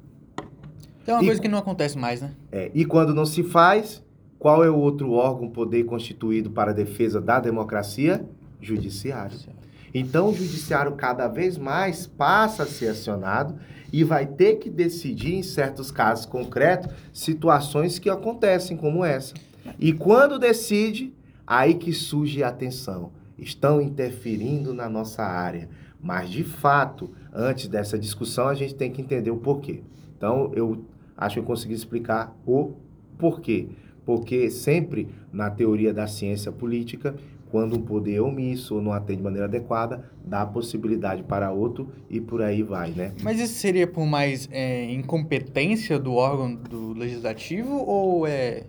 É 1.05 1.13
uma 1.13 1.21
e, 1.21 1.27
coisa 1.27 1.39
que 1.39 1.47
não 1.47 1.59
acontece 1.59 1.95
mais, 1.95 2.23
né? 2.23 2.33
É, 2.51 2.71
e 2.73 2.85
quando 2.85 3.13
não 3.13 3.25
se 3.25 3.43
faz, 3.43 4.03
qual 4.39 4.63
é 4.63 4.69
o 4.69 4.75
outro 4.75 5.11
órgão, 5.11 5.47
poder 5.47 5.83
constituído 5.83 6.49
para 6.49 6.71
a 6.71 6.73
defesa 6.73 7.21
da 7.21 7.39
democracia? 7.39 8.27
Judiciário. 8.61 9.37
Então, 9.93 10.29
o 10.29 10.33
judiciário 10.33 10.91
cada 10.93 11.27
vez 11.27 11.57
mais 11.57 12.05
passa 12.05 12.63
a 12.63 12.67
ser 12.67 12.89
acionado 12.89 13.55
e 13.91 14.03
vai 14.03 14.25
ter 14.25 14.55
que 14.55 14.69
decidir, 14.69 15.35
em 15.35 15.43
certos 15.43 15.91
casos 15.91 16.25
concretos, 16.25 16.93
situações 17.13 17.97
que 17.97 18.09
acontecem 18.09 18.75
como 18.75 19.03
essa. 19.03 19.33
E 19.79 19.93
quando 19.93 20.37
decide, 20.37 21.13
aí 21.45 21.75
que 21.75 21.93
surge 21.93 22.43
a 22.43 22.49
atenção. 22.49 23.11
Estão 23.37 23.81
interferindo 23.81 24.73
na 24.73 24.89
nossa 24.89 25.23
área. 25.23 25.69
Mas, 26.01 26.29
de 26.29 26.43
fato, 26.43 27.09
antes 27.33 27.67
dessa 27.67 27.97
discussão, 27.97 28.47
a 28.47 28.55
gente 28.55 28.75
tem 28.75 28.91
que 28.91 29.01
entender 29.01 29.31
o 29.31 29.37
porquê. 29.37 29.81
Então, 30.17 30.51
eu 30.55 30.85
acho 31.15 31.35
que 31.35 31.39
eu 31.39 31.43
consegui 31.43 31.73
explicar 31.73 32.35
o 32.45 32.73
porquê. 33.17 33.69
Porque 34.05 34.49
sempre, 34.49 35.09
na 35.31 35.49
teoria 35.49 35.93
da 35.93 36.07
ciência 36.07 36.51
política, 36.51 37.15
quando 37.51 37.75
um 37.75 37.81
poder 37.81 38.15
é 38.15 38.21
omisso 38.21 38.75
ou 38.75 38.81
não 38.81 38.91
atende 38.91 39.17
de 39.17 39.23
maneira 39.23 39.45
adequada, 39.45 40.09
dá 40.25 40.45
possibilidade 40.45 41.23
para 41.23 41.51
outro 41.51 41.89
e 42.09 42.19
por 42.19 42.41
aí 42.41 42.61
vai, 42.63 42.91
né? 42.91 43.13
Mas 43.21 43.39
isso 43.39 43.53
seria 43.53 43.87
por 43.87 44.05
mais 44.05 44.47
é, 44.51 44.91
incompetência 44.91 45.97
do 45.97 46.13
órgão 46.13 46.53
do 46.53 46.93
legislativo 46.93 47.73
ou 47.85 48.27
é 48.27 48.63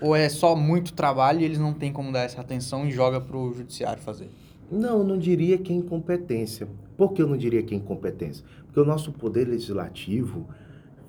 ou 0.00 0.14
é 0.14 0.28
só 0.28 0.54
muito 0.54 0.92
trabalho 0.92 1.40
e 1.40 1.44
eles 1.44 1.58
não 1.58 1.72
têm 1.72 1.92
como 1.92 2.12
dar 2.12 2.20
essa 2.20 2.40
atenção 2.40 2.86
e 2.86 2.90
joga 2.90 3.20
para 3.20 3.36
o 3.36 3.52
judiciário 3.54 4.02
fazer? 4.02 4.28
Não, 4.70 4.98
eu 4.98 5.04
não 5.04 5.18
diria 5.18 5.56
que 5.56 5.72
é 5.72 5.76
incompetência. 5.76 6.68
Por 6.96 7.12
que 7.12 7.22
eu 7.22 7.26
não 7.26 7.36
diria 7.36 7.62
que 7.62 7.74
é 7.74 7.78
incompetência? 7.78 8.44
Porque 8.66 8.80
o 8.80 8.84
nosso 8.84 9.12
poder 9.12 9.46
legislativo 9.48 10.46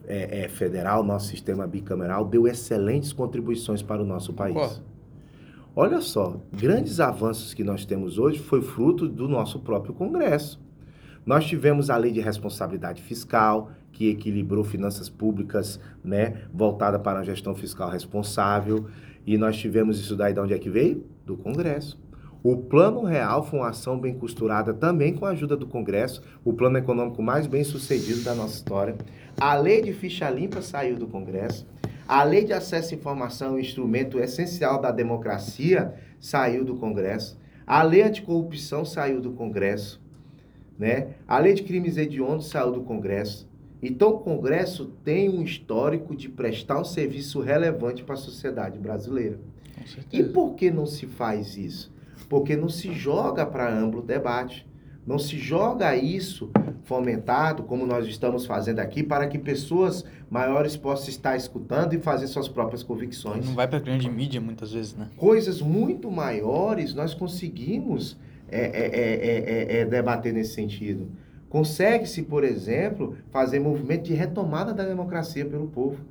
é, 0.05 0.43
é 0.43 0.47
federal, 0.47 1.03
nosso 1.03 1.27
sistema 1.27 1.67
bicameral, 1.67 2.23
deu 2.23 2.47
excelentes 2.47 3.11
contribuições 3.11 3.81
para 3.81 4.01
o 4.01 4.05
nosso 4.05 4.31
país. 4.31 4.53
Concordo. 4.53 4.96
Olha 5.79 6.01
só, 6.01 6.41
grandes 6.51 6.99
avanços 6.99 7.53
que 7.53 7.63
nós 7.63 7.85
temos 7.85 8.17
hoje 8.17 8.39
foi 8.39 8.63
fruto 8.63 9.07
do 9.07 9.27
nosso 9.27 9.59
próprio 9.59 9.93
Congresso. 9.93 10.59
Nós 11.23 11.45
tivemos 11.45 11.91
a 11.91 11.97
lei 11.97 12.11
de 12.11 12.19
responsabilidade 12.19 12.99
fiscal, 13.03 13.69
que 13.91 14.09
equilibrou 14.09 14.63
finanças 14.63 15.07
públicas, 15.07 15.79
né, 16.03 16.41
voltada 16.51 16.97
para 16.97 17.19
a 17.19 17.23
gestão 17.23 17.53
fiscal 17.53 17.91
responsável, 17.91 18.87
e 19.23 19.37
nós 19.37 19.55
tivemos 19.55 19.99
isso 19.99 20.15
daí 20.15 20.33
de 20.33 20.39
onde 20.39 20.55
é 20.55 20.57
que 20.57 20.67
veio? 20.67 21.05
Do 21.23 21.37
Congresso. 21.37 22.01
O 22.41 22.57
Plano 22.57 23.03
Real 23.03 23.43
foi 23.43 23.59
uma 23.59 23.69
ação 23.69 23.99
bem 23.99 24.17
costurada 24.17 24.73
também 24.73 25.13
com 25.13 25.27
a 25.27 25.29
ajuda 25.29 25.55
do 25.55 25.67
Congresso, 25.67 26.23
o 26.43 26.53
plano 26.53 26.79
econômico 26.79 27.21
mais 27.21 27.45
bem 27.45 27.63
sucedido 27.63 28.23
da 28.23 28.33
nossa 28.33 28.55
história. 28.55 28.95
A 29.39 29.53
lei 29.53 29.83
de 29.83 29.93
ficha 29.93 30.27
limpa 30.31 30.63
saiu 30.63 30.97
do 30.97 31.05
Congresso. 31.05 31.67
A 32.07 32.23
lei 32.23 32.43
de 32.43 32.53
acesso 32.53 32.95
à 32.95 32.97
informação, 32.97 33.53
um 33.53 33.59
instrumento 33.59 34.19
essencial 34.19 34.81
da 34.81 34.89
democracia, 34.89 35.93
saiu 36.19 36.65
do 36.65 36.75
Congresso. 36.75 37.37
A 37.65 37.83
lei 37.83 38.01
anticorrupção 38.01 38.83
saiu 38.83 39.21
do 39.21 39.33
Congresso. 39.33 40.01
Né? 40.79 41.09
A 41.27 41.37
lei 41.37 41.53
de 41.53 41.61
crimes 41.61 41.97
hediondos 41.97 42.49
saiu 42.49 42.71
do 42.71 42.81
Congresso. 42.81 43.47
Então, 43.79 44.09
o 44.09 44.19
Congresso 44.19 44.85
tem 45.03 45.29
um 45.29 45.43
histórico 45.43 46.15
de 46.15 46.29
prestar 46.29 46.79
um 46.79 46.85
serviço 46.85 47.39
relevante 47.39 48.03
para 48.03 48.15
a 48.15 48.17
sociedade 48.17 48.79
brasileira. 48.79 49.39
E 50.11 50.23
por 50.23 50.55
que 50.55 50.71
não 50.71 50.87
se 50.87 51.05
faz 51.05 51.55
isso? 51.55 51.93
Porque 52.27 52.55
não 52.55 52.69
se 52.69 52.91
joga 52.91 53.45
para 53.45 53.71
amplo 53.71 54.01
debate. 54.01 54.67
Não 55.07 55.17
se 55.17 55.37
joga 55.37 55.95
isso 55.95 56.51
fomentado, 56.83 57.63
como 57.63 57.85
nós 57.85 58.05
estamos 58.05 58.45
fazendo 58.45 58.79
aqui, 58.79 59.01
para 59.01 59.25
que 59.25 59.39
pessoas 59.39 60.03
maiores 60.29 60.75
possam 60.75 61.07
estar 61.07 61.37
escutando 61.37 61.93
e 61.93 61.97
fazer 61.97 62.27
suas 62.27 62.49
próprias 62.49 62.83
convicções. 62.83 63.45
Não 63.45 63.55
vai 63.55 63.69
para 63.69 63.77
a 63.77 63.81
grande 63.81 64.09
mídia 64.09 64.41
muitas 64.41 64.73
vezes, 64.73 64.93
né? 64.93 65.07
Coisas 65.15 65.61
muito 65.61 66.11
maiores 66.11 66.93
nós 66.93 67.13
conseguimos 67.13 68.17
é, 68.49 68.59
é, 68.59 69.79
é, 69.79 69.85
debater 69.85 70.33
nesse 70.33 70.53
sentido. 70.53 71.09
Consegue-se, 71.49 72.23
por 72.23 72.43
exemplo, 72.43 73.15
fazer 73.31 73.59
movimento 73.59 74.03
de 74.03 74.13
retomada 74.13 74.73
da 74.73 74.83
democracia 74.83 75.45
pelo 75.45 75.67
povo. 75.67 76.03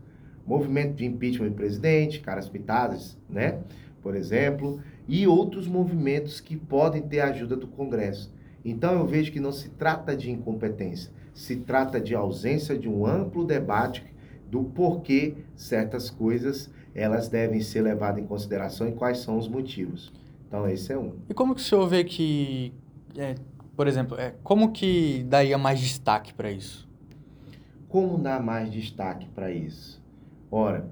Movimento 0.46 0.94
de 0.94 1.04
impeachment 1.04 1.48
do 1.48 1.54
presidente, 1.54 2.20
caras 2.20 2.48
pitadas, 2.48 3.18
né? 3.28 3.59
Por 4.02 4.16
exemplo, 4.16 4.80
e 5.06 5.26
outros 5.26 5.66
movimentos 5.66 6.40
que 6.40 6.56
podem 6.56 7.02
ter 7.02 7.20
a 7.20 7.28
ajuda 7.28 7.56
do 7.56 7.66
Congresso. 7.66 8.35
Então 8.68 8.94
eu 8.94 9.07
vejo 9.07 9.31
que 9.31 9.38
não 9.38 9.52
se 9.52 9.68
trata 9.68 10.16
de 10.16 10.29
incompetência, 10.29 11.12
se 11.33 11.55
trata 11.55 12.00
de 12.00 12.16
ausência 12.16 12.76
de 12.76 12.88
um 12.88 13.07
amplo 13.07 13.44
debate 13.44 14.05
do 14.50 14.64
porquê 14.64 15.37
certas 15.55 16.11
coisas 16.11 16.68
elas 16.92 17.29
devem 17.29 17.61
ser 17.61 17.83
levadas 17.83 18.20
em 18.24 18.26
consideração 18.26 18.88
e 18.88 18.92
quais 18.92 19.18
são 19.18 19.38
os 19.38 19.46
motivos. 19.46 20.12
Então 20.48 20.68
esse 20.68 20.92
é 20.92 20.98
um. 20.98 21.12
E 21.29 21.35
como 21.35 21.55
que 21.55 21.61
o 21.61 21.64
senhor 21.64 21.87
vê 21.87 22.02
que, 22.02 22.72
é, 23.16 23.37
por 23.76 23.87
exemplo, 23.87 24.18
é, 24.18 24.35
como 24.42 24.72
que 24.72 25.22
daria 25.29 25.57
mais 25.57 25.79
destaque 25.79 26.35
para 26.35 26.50
isso? 26.50 26.88
Como 27.88 28.18
dar 28.18 28.42
mais 28.42 28.68
destaque 28.68 29.29
para 29.29 29.48
isso? 29.52 30.02
Ora, 30.50 30.90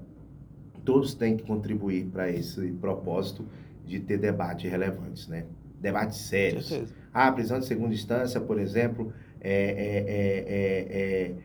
todos 0.85 1.13
têm 1.13 1.35
que 1.35 1.43
contribuir 1.43 2.05
para 2.05 2.29
esse 2.31 2.71
propósito 2.73 3.45
de 3.85 3.99
ter 3.99 4.17
debates 4.17 4.71
relevantes, 4.71 5.27
né? 5.27 5.45
Debates 5.79 6.17
sérios. 6.17 6.67
Certeza 6.67 7.05
a 7.15 7.31
prisão 7.31 7.59
de 7.59 7.65
segunda 7.65 7.93
instância, 7.93 8.41
por 8.41 8.59
exemplo, 8.59 9.13
é, 9.39 9.53
é, 9.53 10.03
é, 10.47 11.31
é 11.31 11.35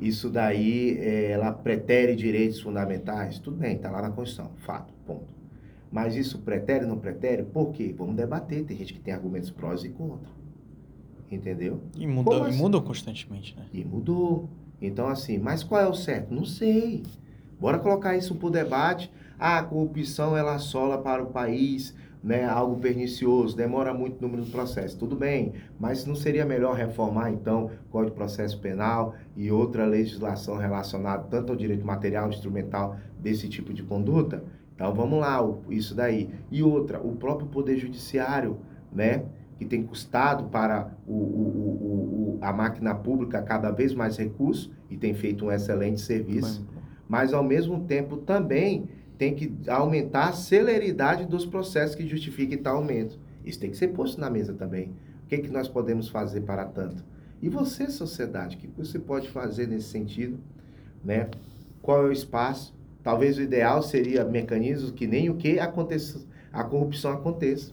isso 0.00 0.28
daí, 0.28 0.98
ela 0.98 1.52
pretere 1.52 2.16
direitos 2.16 2.60
fundamentais. 2.60 3.38
Tudo 3.38 3.58
bem, 3.58 3.76
está 3.76 3.92
lá 3.92 4.02
na 4.02 4.10
Constituição, 4.10 4.50
fato, 4.56 4.92
ponto. 5.06 5.32
Mas 5.92 6.16
isso 6.16 6.40
pretere 6.40 6.84
ou 6.84 6.90
não 6.90 6.98
pretere? 6.98 7.44
Por 7.44 7.70
quê? 7.70 7.94
Vamos 7.96 8.16
debater. 8.16 8.64
Tem 8.64 8.76
gente 8.76 8.94
que 8.94 8.98
tem 8.98 9.14
argumentos 9.14 9.50
prós 9.50 9.84
e 9.84 9.90
contra. 9.90 10.28
Entendeu? 11.30 11.80
E, 11.96 12.08
muda, 12.08 12.46
assim? 12.46 12.56
e 12.56 12.60
mudam 12.60 12.80
constantemente, 12.80 13.54
né? 13.56 13.66
E 13.72 13.84
mudou. 13.84 14.48
Então, 14.82 15.06
assim, 15.06 15.38
mas 15.38 15.62
qual 15.62 15.80
é 15.80 15.86
o 15.86 15.94
certo? 15.94 16.34
Não 16.34 16.44
sei. 16.44 17.04
Bora 17.60 17.78
colocar 17.78 18.16
isso 18.16 18.34
para 18.34 18.46
o 18.48 18.50
debate. 18.50 19.12
Ah, 19.38 19.58
a 19.58 19.62
corrupção 19.62 20.36
ela 20.36 20.54
assola 20.54 20.98
para 20.98 21.22
o 21.22 21.26
país 21.26 21.94
né, 22.22 22.44
algo 22.44 22.78
pernicioso, 22.78 23.56
demora 23.56 23.94
muito 23.94 24.20
no 24.20 24.28
número 24.28 24.44
do 24.44 24.50
processo. 24.50 24.98
Tudo 24.98 25.16
bem, 25.16 25.54
mas 25.78 26.04
não 26.04 26.14
seria 26.14 26.44
melhor 26.44 26.74
reformar, 26.74 27.30
então, 27.30 27.70
o 27.86 27.90
Código 27.90 28.10
de 28.10 28.16
Processo 28.16 28.60
Penal 28.60 29.14
e 29.36 29.50
outra 29.50 29.86
legislação 29.86 30.56
relacionada 30.56 31.24
tanto 31.30 31.52
ao 31.52 31.56
direito 31.56 31.84
material 31.84 32.26
e 32.26 32.34
instrumental 32.34 32.96
desse 33.18 33.48
tipo 33.48 33.72
de 33.72 33.82
conduta? 33.82 34.44
Então, 34.74 34.94
vamos 34.94 35.18
lá, 35.18 35.38
isso 35.70 35.94
daí. 35.94 36.30
E 36.50 36.62
outra, 36.62 37.00
o 37.00 37.16
próprio 37.16 37.48
Poder 37.48 37.76
Judiciário, 37.76 38.58
né, 38.92 39.24
que 39.58 39.64
tem 39.64 39.82
custado 39.82 40.44
para 40.44 40.90
o, 41.06 41.12
o, 41.12 42.36
o, 42.36 42.38
a 42.40 42.52
máquina 42.52 42.94
pública 42.94 43.42
cada 43.42 43.70
vez 43.70 43.94
mais 43.94 44.16
recursos 44.16 44.70
e 44.88 44.96
tem 44.96 45.12
feito 45.12 45.44
um 45.44 45.52
excelente 45.52 46.00
serviço, 46.00 46.66
mas 47.06 47.34
ao 47.34 47.44
mesmo 47.44 47.84
tempo 47.84 48.16
também 48.16 48.88
tem 49.20 49.34
que 49.34 49.52
aumentar 49.68 50.30
a 50.30 50.32
celeridade 50.32 51.26
dos 51.26 51.44
processos 51.44 51.94
que 51.94 52.08
justifiquem 52.08 52.56
tal 52.56 52.76
aumento. 52.78 53.18
Isso 53.44 53.60
tem 53.60 53.68
que 53.68 53.76
ser 53.76 53.88
posto 53.88 54.18
na 54.18 54.30
mesa 54.30 54.54
também. 54.54 54.94
O 55.24 55.26
que, 55.28 55.34
é 55.34 55.38
que 55.38 55.50
nós 55.50 55.68
podemos 55.68 56.08
fazer 56.08 56.40
para 56.40 56.64
tanto? 56.64 57.04
E 57.42 57.50
você, 57.50 57.90
sociedade, 57.90 58.56
o 58.56 58.58
que 58.58 58.66
você 58.68 58.98
pode 58.98 59.28
fazer 59.28 59.68
nesse 59.68 59.88
sentido? 59.88 60.38
Né? 61.04 61.28
Qual 61.82 62.06
é 62.06 62.08
o 62.08 62.12
espaço? 62.12 62.74
Talvez 63.02 63.36
o 63.36 63.42
ideal 63.42 63.82
seria 63.82 64.24
mecanismos 64.24 64.90
que 64.90 65.06
nem 65.06 65.28
o 65.28 65.34
que 65.34 65.60
aconteça, 65.60 66.24
a 66.50 66.64
corrupção 66.64 67.12
aconteça. 67.12 67.72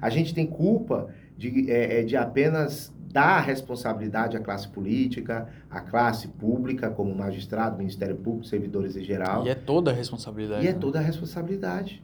A 0.00 0.08
gente 0.08 0.32
tem 0.32 0.46
culpa 0.46 1.10
de, 1.36 1.70
é, 1.70 2.00
é, 2.00 2.02
de 2.04 2.16
apenas 2.16 2.90
a 3.14 3.40
responsabilidade 3.40 4.36
à 4.36 4.40
classe 4.40 4.68
política, 4.68 5.48
à 5.70 5.80
classe 5.80 6.28
pública, 6.28 6.90
como 6.90 7.14
magistrado, 7.14 7.78
Ministério 7.78 8.16
Público, 8.16 8.46
servidores 8.46 8.96
em 8.96 9.02
geral. 9.02 9.46
E 9.46 9.48
é 9.48 9.54
toda 9.54 9.90
a 9.90 9.94
responsabilidade. 9.94 10.64
E 10.64 10.68
é 10.68 10.72
né? 10.72 10.78
toda 10.78 10.98
a 10.98 11.02
responsabilidade. 11.02 12.02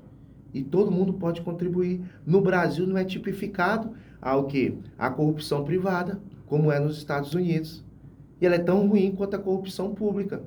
E 0.52 0.62
todo 0.62 0.90
mundo 0.90 1.14
pode 1.14 1.40
contribuir. 1.40 2.02
No 2.26 2.40
Brasil 2.40 2.86
não 2.86 2.98
é 2.98 3.04
tipificado 3.04 3.92
ao 4.20 4.44
que? 4.44 4.78
A 4.98 5.10
corrupção 5.10 5.64
privada, 5.64 6.20
como 6.46 6.70
é 6.70 6.78
nos 6.78 6.98
Estados 6.98 7.34
Unidos. 7.34 7.84
E 8.40 8.46
ela 8.46 8.56
é 8.56 8.58
tão 8.58 8.86
ruim 8.86 9.12
quanto 9.12 9.36
a 9.36 9.38
corrupção 9.38 9.94
pública. 9.94 10.42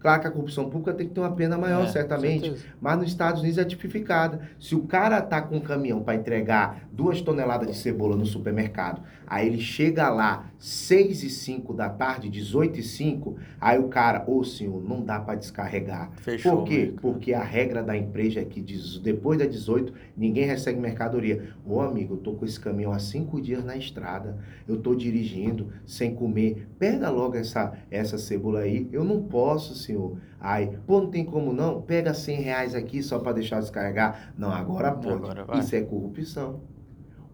Claro 0.00 0.20
que 0.20 0.28
a 0.28 0.30
corrupção 0.30 0.70
pública 0.70 0.94
tem 0.94 1.08
que 1.08 1.14
ter 1.14 1.20
uma 1.20 1.32
pena 1.32 1.58
maior, 1.58 1.84
é, 1.84 1.88
certamente, 1.88 2.54
mas 2.80 2.98
nos 2.98 3.08
Estados 3.08 3.40
Unidos 3.40 3.58
é 3.58 3.64
tipificada. 3.64 4.40
Se 4.58 4.74
o 4.74 4.82
cara 4.82 5.20
tá 5.20 5.42
com 5.42 5.56
um 5.56 5.60
caminhão 5.60 6.02
para 6.02 6.14
entregar 6.14 6.88
duas 6.92 7.20
toneladas 7.20 7.68
de 7.68 7.76
cebola 7.76 8.16
no 8.16 8.24
supermercado, 8.24 9.02
aí 9.26 9.46
ele 9.46 9.60
chega 9.60 10.08
lá 10.08 10.50
6 10.58 11.22
e 11.22 11.30
5 11.30 11.72
da 11.72 11.88
tarde, 11.88 12.28
18 12.28 12.80
e 12.80 12.82
5, 12.82 13.36
aí 13.60 13.78
o 13.78 13.88
cara, 13.88 14.24
ô 14.26 14.38
oh, 14.38 14.44
senhor, 14.44 14.82
não 14.82 15.04
dá 15.04 15.20
para 15.20 15.36
descarregar. 15.36 16.10
Fechou. 16.16 16.58
Por 16.58 16.64
quê? 16.64 16.94
Porque 17.00 17.32
a 17.32 17.42
regra 17.42 17.82
da 17.82 17.96
empresa 17.96 18.40
é 18.40 18.44
que 18.44 18.60
depois 19.00 19.38
das 19.38 19.50
18 19.50 19.92
ninguém 20.16 20.44
recebe 20.44 20.80
mercadoria. 20.80 21.54
Ô 21.64 21.80
amigo, 21.80 22.14
eu 22.14 22.18
tô 22.18 22.32
com 22.32 22.44
esse 22.44 22.58
caminhão 22.58 22.92
há 22.92 22.98
cinco 22.98 23.40
dias 23.40 23.64
na 23.64 23.76
estrada, 23.76 24.38
eu 24.66 24.78
tô 24.78 24.94
dirigindo 24.94 25.72
sem 25.86 26.14
comer, 26.14 26.66
pega 26.78 27.08
logo 27.08 27.36
essa, 27.36 27.72
essa 27.90 28.18
cebola 28.18 28.60
aí, 28.60 28.88
eu 28.92 29.04
não 29.04 29.22
posso, 29.22 29.74
senhor. 29.74 30.18
Aí, 30.40 30.78
pô, 30.86 31.00
não 31.00 31.10
tem 31.10 31.24
como 31.24 31.52
não? 31.52 31.82
Pega 31.82 32.14
100 32.14 32.40
reais 32.40 32.74
aqui 32.74 33.02
só 33.02 33.18
para 33.18 33.32
deixar 33.32 33.60
descarregar. 33.60 34.32
Não, 34.36 34.52
agora 34.52 34.92
pode. 34.92 35.14
Agora 35.14 35.58
Isso 35.58 35.74
é 35.74 35.80
corrupção. 35.82 36.60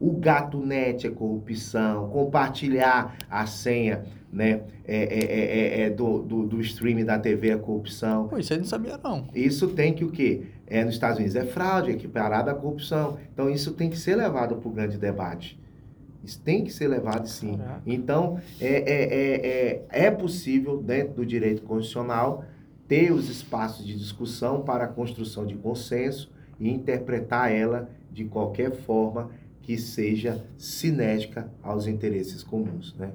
O 0.05 0.13
gato 0.13 0.59
net 0.59 1.07
é 1.07 1.11
corrupção. 1.11 2.11
Compartilhar 2.11 3.17
a 3.31 3.47
senha 3.47 4.05
né, 4.31 4.61
é, 4.87 5.03
é, 5.03 5.81
é, 5.81 5.81
é 5.87 5.91
do, 5.91 6.19
do, 6.19 6.47
do 6.47 6.61
streaming 6.61 7.07
da 7.07 7.19
TV 7.19 7.49
é 7.49 7.57
corrupção. 7.57 8.29
Pô, 8.29 8.37
isso 8.37 8.53
aí 8.53 8.59
não 8.59 8.67
sabia 8.67 9.01
não. 9.03 9.27
Isso 9.35 9.69
tem 9.69 9.95
que 9.95 10.05
o 10.05 10.11
quê? 10.11 10.43
É, 10.67 10.85
nos 10.85 10.93
Estados 10.93 11.17
Unidos 11.17 11.35
é 11.35 11.47
fraude, 11.47 11.89
é 11.89 11.95
equiparado 11.95 12.51
à 12.51 12.55
corrupção. 12.55 13.17
Então, 13.33 13.49
isso 13.49 13.73
tem 13.73 13.89
que 13.89 13.97
ser 13.97 14.15
levado 14.17 14.57
para 14.57 14.69
o 14.69 14.71
grande 14.71 14.99
debate. 14.99 15.59
Isso 16.23 16.39
tem 16.43 16.65
que 16.65 16.71
ser 16.71 16.89
levado 16.89 17.27
sim. 17.27 17.57
Caraca. 17.57 17.83
Então, 17.87 18.39
é, 18.61 18.67
é, 18.67 19.05
é, 19.05 19.87
é, 19.97 20.07
é 20.07 20.11
possível, 20.11 20.83
dentro 20.83 21.15
do 21.15 21.25
direito 21.25 21.63
constitucional, 21.63 22.45
ter 22.87 23.11
os 23.11 23.31
espaços 23.31 23.87
de 23.87 23.97
discussão 23.97 24.61
para 24.61 24.85
a 24.85 24.89
construção 24.89 25.47
de 25.47 25.55
consenso 25.55 26.31
e 26.61 26.69
interpretar 26.71 27.51
ela 27.51 27.89
de 28.13 28.25
qualquer 28.25 28.71
forma 28.71 29.31
que 29.65 29.79
seja 29.79 30.45
cinética 30.59 31.51
aos 31.63 31.87
interesses 31.87 32.43
comuns, 32.43 32.95
né? 32.97 33.13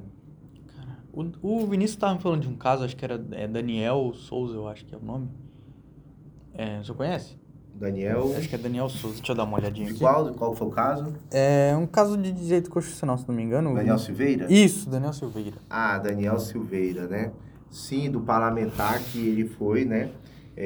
O, 1.13 1.25
o 1.41 1.67
Vinícius 1.67 1.95
estava 1.95 2.15
me 2.15 2.21
falando 2.21 2.41
de 2.41 2.47
um 2.47 2.55
caso, 2.55 2.83
acho 2.83 2.95
que 2.95 3.05
era 3.05 3.23
é 3.31 3.47
Daniel 3.47 4.13
Souza, 4.15 4.55
eu 4.55 4.67
acho 4.67 4.83
que 4.85 4.95
é 4.95 4.97
o 4.97 5.01
nome. 5.01 5.29
É, 6.53 6.79
você 6.79 6.91
conhece? 6.93 7.37
Daniel. 7.75 8.33
Acho 8.35 8.49
que 8.49 8.55
é 8.55 8.57
Daniel 8.57 8.89
Souza, 8.89 9.17
deixa 9.17 9.31
eu 9.31 9.35
dar 9.35 9.43
uma 9.43 9.57
olhadinha 9.57 9.91
aqui. 9.91 9.99
Qual, 9.99 10.33
qual 10.33 10.55
foi 10.55 10.67
o 10.67 10.71
caso? 10.71 11.13
É 11.31 11.75
um 11.77 11.85
caso 11.85 12.17
de 12.17 12.31
direito 12.31 12.69
constitucional, 12.69 13.17
se 13.17 13.27
não 13.27 13.35
me 13.35 13.43
engano. 13.43 13.73
Daniel 13.75 13.99
Silveira? 13.99 14.51
Isso, 14.51 14.89
Daniel 14.89 15.13
Silveira. 15.13 15.57
Ah, 15.69 15.99
Daniel 15.99 16.39
Silveira, 16.39 17.07
né? 17.07 17.31
Sim, 17.69 18.09
do 18.09 18.21
parlamentar 18.21 18.99
que 18.99 19.19
ele 19.19 19.45
foi, 19.45 19.85
né? 19.85 20.09
É, 20.57 20.65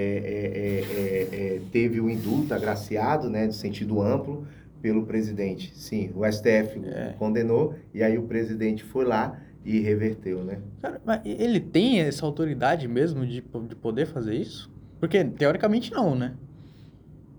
é, 1.32 1.36
é, 1.36 1.62
teve 1.72 2.00
o 2.00 2.10
indulto 2.10 2.54
agraciado, 2.54 3.30
né? 3.30 3.48
De 3.48 3.56
sentido 3.56 4.02
amplo, 4.02 4.48
pelo 4.84 5.06
presidente. 5.06 5.72
Sim, 5.74 6.12
o 6.14 6.30
STF 6.30 6.78
condenou 7.18 7.74
e 7.94 8.04
aí 8.04 8.18
o 8.18 8.24
presidente 8.24 8.84
foi 8.84 9.06
lá 9.06 9.42
e 9.64 9.80
reverteu, 9.80 10.44
né? 10.44 10.60
Cara, 10.82 11.02
mas 11.06 11.22
ele 11.24 11.62
tem 11.62 12.02
essa 12.02 12.26
autoridade 12.26 12.86
mesmo 12.86 13.26
de, 13.26 13.42
de 13.42 13.76
poder 13.78 14.06
fazer 14.06 14.36
isso? 14.36 14.70
Porque 15.00 15.24
teoricamente 15.24 15.90
não, 15.94 16.14
né? 16.14 16.34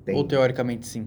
Tem. 0.06 0.16
Ou 0.16 0.24
teoricamente 0.24 0.86
sim? 0.86 1.06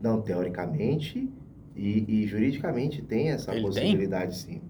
Não, 0.00 0.20
teoricamente 0.20 1.26
e, 1.74 2.04
e 2.06 2.26
juridicamente 2.26 3.00
tem 3.00 3.30
essa 3.30 3.54
Ele 3.54 3.62
possibilidade 3.62 4.44
tem? 4.44 4.56
sim. 4.56 4.62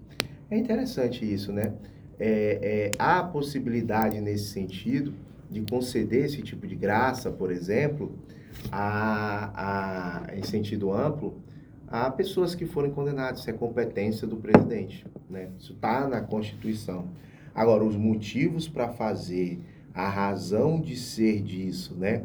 É 0.49 0.57
interessante 0.57 1.31
isso, 1.31 1.51
né? 1.51 1.73
É, 2.17 2.59
é, 2.61 2.91
há 2.97 3.21
possibilidade 3.23 4.21
nesse 4.21 4.45
sentido 4.45 5.13
de 5.51 5.61
conceder 5.69 6.23
esse 6.25 6.41
tipo 6.41 6.65
de 6.65 6.75
graça, 6.75 7.29
por 7.29 7.51
exemplo, 7.51 8.17
a, 8.71 10.25
a, 10.27 10.35
em 10.35 10.43
sentido 10.43 10.91
amplo, 10.93 11.41
a 11.87 12.09
pessoas 12.09 12.55
que 12.55 12.65
forem 12.65 12.91
condenadas. 12.91 13.41
Isso 13.41 13.49
é 13.49 13.53
competência 13.53 14.27
do 14.27 14.37
presidente. 14.37 15.05
Né? 15.29 15.49
Isso 15.59 15.73
está 15.73 16.07
na 16.07 16.21
Constituição. 16.21 17.07
Agora, 17.53 17.83
os 17.83 17.95
motivos 17.95 18.67
para 18.67 18.89
fazer, 18.89 19.59
a 19.93 20.09
razão 20.09 20.81
de 20.81 20.95
ser 20.95 21.41
disso, 21.41 21.95
né? 21.95 22.23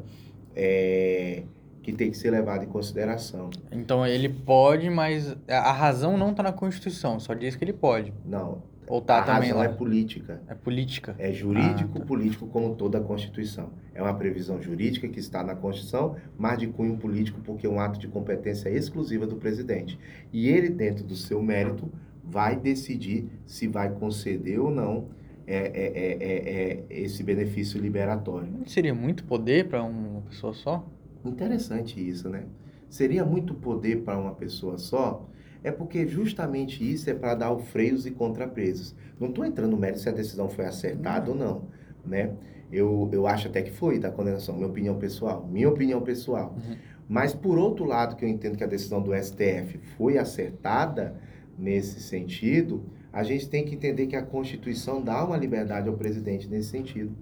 é, 0.58 1.44
que 1.82 1.92
tem 1.92 2.10
que 2.10 2.16
ser 2.16 2.30
levado 2.30 2.64
em 2.64 2.68
consideração. 2.68 3.48
Então 3.70 4.04
ele 4.04 4.28
pode, 4.28 4.90
mas 4.90 5.36
a 5.48 5.72
razão 5.72 6.18
não 6.18 6.32
está 6.32 6.42
na 6.42 6.52
Constituição, 6.52 7.20
só 7.20 7.32
diz 7.32 7.54
que 7.54 7.64
ele 7.64 7.72
pode. 7.72 8.12
Não. 8.26 8.62
Ou 8.88 9.00
tá 9.00 9.18
a 9.18 9.22
também 9.22 9.50
razão 9.50 9.58
lá? 9.58 9.64
é 9.64 9.68
política. 9.68 10.40
É 10.48 10.54
política. 10.54 11.14
É 11.18 11.32
jurídico, 11.32 11.92
ah, 11.96 12.00
tá. 12.00 12.06
político, 12.06 12.46
como 12.46 12.74
toda 12.74 12.98
a 12.98 13.00
Constituição. 13.00 13.70
É 13.94 14.02
uma 14.02 14.14
previsão 14.14 14.60
jurídica 14.60 15.08
que 15.08 15.20
está 15.20 15.42
na 15.42 15.54
Constituição, 15.54 16.16
mas 16.36 16.58
de 16.58 16.66
cunho 16.68 16.96
político, 16.96 17.40
porque 17.42 17.66
é 17.66 17.70
um 17.70 17.80
ato 17.80 17.98
de 17.98 18.08
competência 18.08 18.68
exclusiva 18.70 19.26
do 19.26 19.36
presidente. 19.36 19.98
E 20.32 20.48
ele, 20.48 20.68
dentro 20.68 21.04
do 21.04 21.14
seu 21.14 21.42
mérito, 21.42 21.90
vai 22.24 22.56
decidir 22.56 23.28
se 23.46 23.66
vai 23.66 23.90
conceder 23.90 24.58
ou 24.60 24.70
não 24.70 25.08
é, 25.46 25.56
é, 25.56 26.18
é, 26.20 26.84
é, 26.90 27.02
esse 27.02 27.22
benefício 27.22 27.80
liberatório. 27.80 28.48
Seria 28.66 28.94
muito 28.94 29.24
poder 29.24 29.68
para 29.68 29.82
uma 29.82 30.20
pessoa 30.20 30.52
só? 30.52 30.86
Interessante 31.24 32.06
isso, 32.06 32.28
né? 32.28 32.44
Seria 32.88 33.24
muito 33.24 33.54
poder 33.54 34.02
para 34.02 34.18
uma 34.18 34.34
pessoa 34.34 34.76
só? 34.76 35.26
É 35.62 35.70
porque 35.70 36.06
justamente 36.06 36.88
isso 36.88 37.10
é 37.10 37.14
para 37.14 37.34
dar 37.34 37.52
os 37.52 37.66
freios 37.68 38.06
e 38.06 38.10
contrapesos. 38.10 38.94
Não 39.18 39.28
estou 39.28 39.44
entrando 39.44 39.72
no 39.72 39.76
mérito 39.76 40.00
se 40.00 40.08
a 40.08 40.12
decisão 40.12 40.48
foi 40.48 40.66
acertada 40.66 41.30
uhum. 41.30 41.36
ou 41.36 41.44
não, 41.44 41.62
né? 42.06 42.32
Eu, 42.70 43.08
eu 43.12 43.26
acho 43.26 43.48
até 43.48 43.62
que 43.62 43.70
foi 43.70 43.98
da 43.98 44.10
condenação, 44.10 44.54
minha 44.54 44.68
opinião 44.68 44.98
pessoal, 44.98 45.48
minha 45.50 45.68
opinião 45.68 46.02
pessoal. 46.02 46.54
Uhum. 46.54 46.76
Mas 47.08 47.34
por 47.34 47.56
outro 47.58 47.86
lado, 47.86 48.14
que 48.14 48.24
eu 48.24 48.28
entendo 48.28 48.56
que 48.56 48.64
a 48.64 48.66
decisão 48.66 49.00
do 49.02 49.14
STF 49.14 49.78
foi 49.96 50.18
acertada 50.18 51.16
nesse 51.58 52.00
sentido, 52.00 52.84
a 53.10 53.22
gente 53.22 53.48
tem 53.48 53.64
que 53.64 53.74
entender 53.74 54.06
que 54.06 54.14
a 54.14 54.22
Constituição 54.22 55.02
dá 55.02 55.24
uma 55.24 55.36
liberdade 55.36 55.88
ao 55.88 55.96
presidente 55.96 56.46
nesse 56.46 56.68
sentido. 56.68 57.12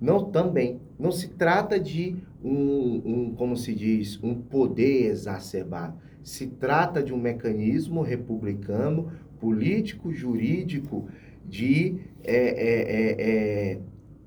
Não 0.00 0.30
também, 0.30 0.80
não 0.98 1.10
se 1.10 1.28
trata 1.28 1.78
de 1.78 2.16
um, 2.42 3.02
um 3.04 3.34
como 3.34 3.56
se 3.56 3.74
diz, 3.74 4.22
um 4.22 4.34
poder 4.34 5.06
exacerbado. 5.06 5.98
Se 6.22 6.46
trata 6.46 7.02
de 7.02 7.12
um 7.12 7.18
mecanismo 7.18 8.02
republicano, 8.02 9.12
político, 9.40 10.12
jurídico, 10.12 11.08
de 11.44 12.00
é, 12.22 12.36
é, 12.36 12.82
é, 12.92 13.72
é 13.72 13.80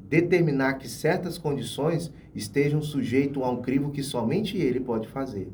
determinar 0.10 0.74
que 0.74 0.90
certas 0.90 1.38
condições 1.38 2.12
estejam 2.34 2.82
sujeitas 2.82 3.42
a 3.44 3.50
um 3.50 3.62
crivo 3.62 3.92
que 3.92 4.04
somente 4.04 4.58
ele 4.58 4.80
pode 4.80 5.08
fazer. 5.08 5.50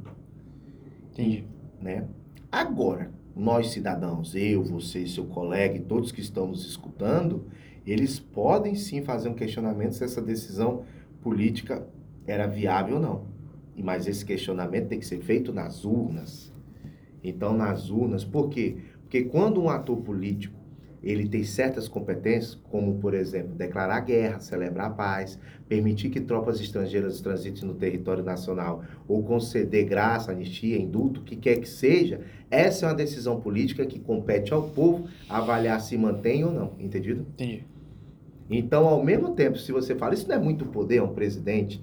Entendi. 1.11 1.45
Né? 1.81 2.07
Agora, 2.51 3.11
nós 3.35 3.69
cidadãos, 3.69 4.33
eu, 4.35 4.63
você, 4.63 5.05
seu 5.05 5.25
colega 5.25 5.77
e 5.77 5.81
todos 5.81 6.11
que 6.11 6.21
estamos 6.21 6.65
escutando, 6.65 7.45
eles 7.85 8.19
podem 8.19 8.75
sim 8.75 9.03
fazer 9.03 9.29
um 9.29 9.33
questionamento 9.33 9.93
se 9.93 10.03
essa 10.03 10.21
decisão 10.21 10.83
política 11.21 11.87
era 12.25 12.47
viável 12.47 12.95
ou 12.95 13.01
não. 13.01 13.36
Mas 13.83 14.07
esse 14.07 14.25
questionamento 14.25 14.87
tem 14.87 14.99
que 14.99 15.05
ser 15.05 15.19
feito 15.19 15.53
nas 15.53 15.85
urnas. 15.85 16.53
Então, 17.23 17.55
nas 17.55 17.89
urnas, 17.89 18.23
por 18.23 18.49
quê? 18.49 18.77
Porque 19.01 19.23
quando 19.23 19.61
um 19.61 19.69
ator 19.69 19.97
político 19.97 20.57
ele 21.03 21.27
tem 21.27 21.43
certas 21.43 21.87
competências, 21.87 22.55
como, 22.55 22.95
por 22.95 23.13
exemplo, 23.13 23.55
declarar 23.55 24.01
guerra, 24.01 24.39
celebrar 24.39 24.87
a 24.87 24.93
paz, 24.93 25.39
permitir 25.67 26.09
que 26.09 26.19
tropas 26.19 26.59
estrangeiras 26.59 27.21
transitem 27.21 27.65
no 27.65 27.75
território 27.75 28.23
nacional 28.23 28.83
ou 29.07 29.23
conceder 29.23 29.85
graça, 29.85 30.31
anistia, 30.31 30.77
indulto, 30.77 31.21
o 31.21 31.23
que 31.23 31.35
quer 31.35 31.59
que 31.59 31.69
seja, 31.69 32.21
essa 32.49 32.85
é 32.85 32.89
uma 32.89 32.95
decisão 32.95 33.39
política 33.39 33.85
que 33.85 33.99
compete 33.99 34.53
ao 34.53 34.69
povo 34.69 35.07
avaliar 35.29 35.79
se 35.79 35.97
mantém 35.97 36.43
ou 36.43 36.51
não, 36.51 36.73
entendido? 36.79 37.25
Entendi. 37.33 37.63
Então, 38.49 38.87
ao 38.87 39.03
mesmo 39.03 39.33
tempo, 39.33 39.57
se 39.57 39.71
você 39.71 39.93
fala, 39.93 40.13
isso 40.13 40.27
não 40.27 40.35
é 40.35 40.39
muito 40.39 40.65
poder, 40.65 41.01
um 41.01 41.13
presidente 41.13 41.81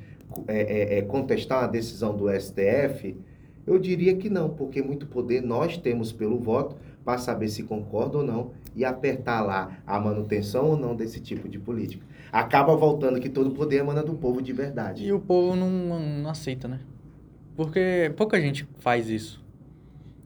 é, 0.49 0.97
é, 0.97 0.99
é 0.99 1.03
contestar 1.03 1.62
uma 1.62 1.68
decisão 1.68 2.16
do 2.16 2.28
STF, 2.28 3.16
eu 3.66 3.78
diria 3.78 4.14
que 4.16 4.28
não, 4.28 4.51
porque 4.51 4.82
muito 4.82 5.07
poder 5.07 5.43
nós 5.43 5.76
temos 5.76 6.12
pelo 6.12 6.39
voto 6.39 6.76
para 7.05 7.18
saber 7.18 7.49
se 7.49 7.62
concorda 7.62 8.18
ou 8.18 8.24
não 8.24 8.51
e 8.74 8.85
apertar 8.85 9.43
lá 9.43 9.78
a 9.87 9.99
manutenção 10.01 10.70
ou 10.70 10.76
não 10.76 10.95
desse 10.97 11.20
tipo 11.20 11.49
de 11.49 11.59
política. 11.59 12.05
Acaba 12.32 12.74
voltando 12.74 13.20
que 13.20 13.28
todo 13.28 13.53
poder 13.53 13.76
emana 13.76 14.03
do 14.03 14.14
povo 14.14 14.43
de 14.43 14.53
verdade. 14.53 15.07
E 15.07 15.12
o 15.12 15.20
povo 15.20 15.55
não, 15.55 15.70
não 15.70 16.30
aceita, 16.30 16.66
né? 16.66 16.80
Porque 17.57 18.12
pouca 18.16 18.41
gente 18.41 18.66
faz 18.78 19.09
isso. 19.09 19.45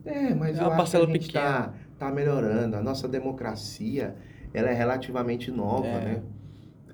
É, 0.05 0.35
mas 0.35 0.59
é 0.59 0.63
eu 0.63 0.73
acho 0.73 0.91
que 0.91 0.97
a 0.97 1.07
gente 1.07 1.27
está 1.27 1.75
tá 1.99 2.11
melhorando. 2.11 2.77
A 2.77 2.83
nossa 2.83 3.07
democracia, 3.07 4.17
ela 4.55 4.71
é 4.71 4.73
relativamente 4.73 5.51
nova, 5.51 5.87
é. 5.87 6.05
né? 6.05 6.23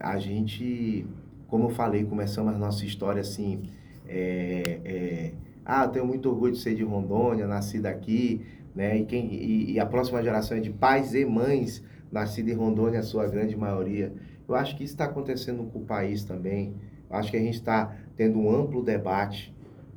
A 0.00 0.18
gente, 0.18 1.06
como 1.48 1.64
eu 1.64 1.70
falei, 1.70 2.04
começamos 2.04 2.54
a 2.54 2.58
nossa 2.58 2.84
história 2.84 3.20
assim... 3.20 3.62
É, 4.06 4.80
é, 4.84 5.32
ah, 5.64 5.84
eu 5.84 5.88
tenho 5.88 6.06
muito 6.06 6.28
orgulho 6.28 6.52
de 6.52 6.58
ser 6.58 6.74
de 6.74 6.82
Rondônia, 6.82 7.46
nasci 7.46 7.78
daqui, 7.78 8.42
né? 8.74 8.98
E, 8.98 9.04
quem, 9.04 9.32
e, 9.32 9.72
e, 9.72 9.80
a 9.80 9.86
próxima 9.86 10.22
geração 10.22 10.56
é 10.56 10.60
de 10.60 10.70
pais 10.70 11.14
e 11.14 11.24
mães 11.24 11.82
nascidos 12.12 12.52
em 12.52 12.54
Rondônia, 12.54 13.00
a 13.00 13.02
sua 13.02 13.26
grande 13.26 13.56
maioria. 13.56 14.12
Eu 14.46 14.54
acho 14.54 14.76
que 14.76 14.84
isso 14.84 14.92
está 14.92 15.06
acontecendo 15.06 15.64
com 15.64 15.78
o 15.78 15.84
país 15.84 16.22
também. 16.22 16.74
Eu 17.08 17.16
acho 17.16 17.30
que 17.30 17.36
a 17.36 17.40
gente 17.40 17.54
está 17.54 17.96
tendo 18.14 18.38
um 18.38 18.54
amplo 18.54 18.82
debate, 18.82 19.54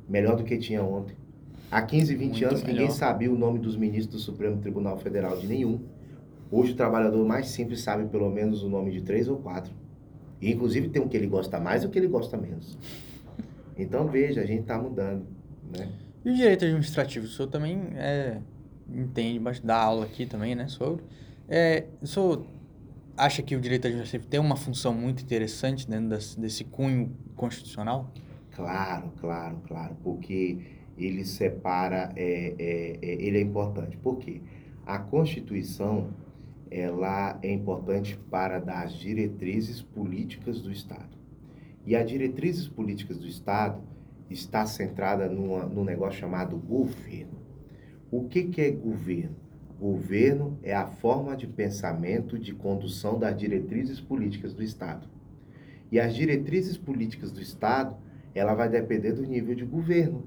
melhor 0.08 0.36
do 0.36 0.44
que 0.44 0.56
tinha 0.56 0.82
ontem. 0.82 1.16
Há 1.70 1.82
15, 1.82 2.14
20 2.14 2.30
Muito 2.30 2.44
anos, 2.46 2.62
melhor. 2.62 2.74
ninguém 2.74 2.90
sabia 2.90 3.30
o 3.30 3.36
nome 3.36 3.58
dos 3.58 3.76
ministros 3.76 4.16
do 4.16 4.18
Supremo 4.18 4.56
Tribunal 4.58 4.96
Federal, 4.96 5.36
de 5.36 5.46
nenhum. 5.46 5.80
Hoje, 6.50 6.72
o 6.72 6.76
trabalhador 6.76 7.26
mais 7.26 7.48
simples 7.48 7.82
sabe 7.82 8.06
pelo 8.06 8.30
menos 8.30 8.62
o 8.62 8.70
nome 8.70 8.90
de 8.90 9.02
três 9.02 9.28
ou 9.28 9.36
quatro. 9.36 9.70
E, 10.40 10.52
inclusive, 10.52 10.88
tem 10.88 11.02
um 11.02 11.08
que 11.08 11.16
ele 11.16 11.26
gosta 11.26 11.58
mais 11.58 11.82
e 11.82 11.86
o 11.86 11.90
que 11.90 11.98
ele 11.98 12.08
gosta 12.08 12.36
menos. 12.36 12.76
Então, 13.80 14.08
veja, 14.08 14.40
a 14.40 14.44
gente 14.44 14.62
está 14.62 14.76
mudando. 14.76 15.24
Né? 15.70 15.88
E 16.24 16.30
o 16.30 16.34
direito 16.34 16.64
administrativo? 16.64 17.26
O 17.26 17.28
senhor 17.28 17.48
também 17.48 17.80
é, 17.94 18.38
entende, 18.92 19.40
dá 19.62 19.76
aula 19.76 20.04
aqui 20.04 20.26
também, 20.26 20.56
né, 20.56 20.66
sobre. 20.66 21.04
É, 21.48 21.84
o 22.02 22.06
senhor 22.08 22.44
acha 23.16 23.42
que 23.42 23.54
o 23.54 23.60
direito 23.60 23.86
administrativo 23.86 24.26
tem 24.26 24.40
uma 24.40 24.56
função 24.56 24.94
muito 24.94 25.22
interessante 25.22 25.88
dentro 25.88 26.08
desse, 26.08 26.40
desse 26.40 26.64
cunho 26.64 27.16
constitucional? 27.36 28.12
Claro, 28.54 29.12
claro, 29.20 29.58
claro, 29.66 29.96
porque 30.02 30.58
ele 30.96 31.24
separa, 31.24 32.12
é, 32.16 32.54
é, 32.58 32.98
é, 33.00 33.22
ele 33.22 33.38
é 33.38 33.40
importante. 33.40 33.96
Por 33.96 34.18
quê? 34.18 34.40
A 34.84 34.98
Constituição, 34.98 36.10
ela 36.70 37.38
é 37.42 37.52
importante 37.52 38.18
para 38.30 38.58
dar 38.58 38.84
as 38.84 38.92
diretrizes 38.92 39.82
políticas 39.82 40.60
do 40.60 40.70
Estado. 40.70 41.16
E 41.86 41.96
as 41.96 42.08
diretrizes 42.08 42.68
políticas 42.68 43.18
do 43.18 43.26
Estado, 43.26 43.82
está 44.30 44.66
centrada 44.66 45.28
numa, 45.28 45.64
num 45.64 45.84
negócio 45.84 46.20
chamado 46.20 46.56
governo. 46.56 47.38
O 48.10 48.24
que, 48.24 48.44
que 48.44 48.60
é 48.60 48.70
governo? 48.70 49.36
Governo 49.80 50.58
é 50.62 50.74
a 50.74 50.86
forma 50.86 51.36
de 51.36 51.46
pensamento 51.46 52.38
de 52.38 52.52
condução 52.52 53.18
das 53.18 53.36
diretrizes 53.36 54.00
políticas 54.00 54.52
do 54.52 54.62
Estado. 54.62 55.06
E 55.90 56.00
as 56.00 56.14
diretrizes 56.14 56.76
políticas 56.76 57.30
do 57.30 57.40
Estado, 57.40 57.96
ela 58.34 58.54
vai 58.54 58.68
depender 58.68 59.12
do 59.12 59.22
nível 59.22 59.54
de 59.54 59.64
governo, 59.64 60.26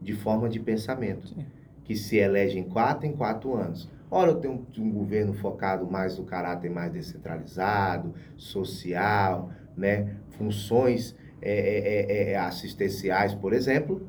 de 0.00 0.12
forma 0.12 0.48
de 0.48 0.60
pensamento, 0.60 1.28
Sim. 1.28 1.44
que 1.84 1.96
se 1.96 2.16
elege 2.16 2.58
em 2.58 2.64
quatro 2.64 3.06
em 3.06 3.12
quatro 3.12 3.54
anos. 3.54 3.88
Ora, 4.10 4.32
eu 4.32 4.36
tenho 4.36 4.66
um, 4.78 4.90
governo 4.90 5.32
focado 5.34 5.88
mais 5.88 6.18
no 6.18 6.24
caráter 6.24 6.68
mais 6.68 6.92
descentralizado, 6.92 8.12
social, 8.36 9.52
né? 9.76 10.16
funções 10.30 11.14
é 11.40 11.52
é, 11.52 12.28
é, 12.28 12.32
é, 12.32 12.36
assistenciais, 12.36 13.34
por 13.34 13.52
exemplo. 13.52 14.02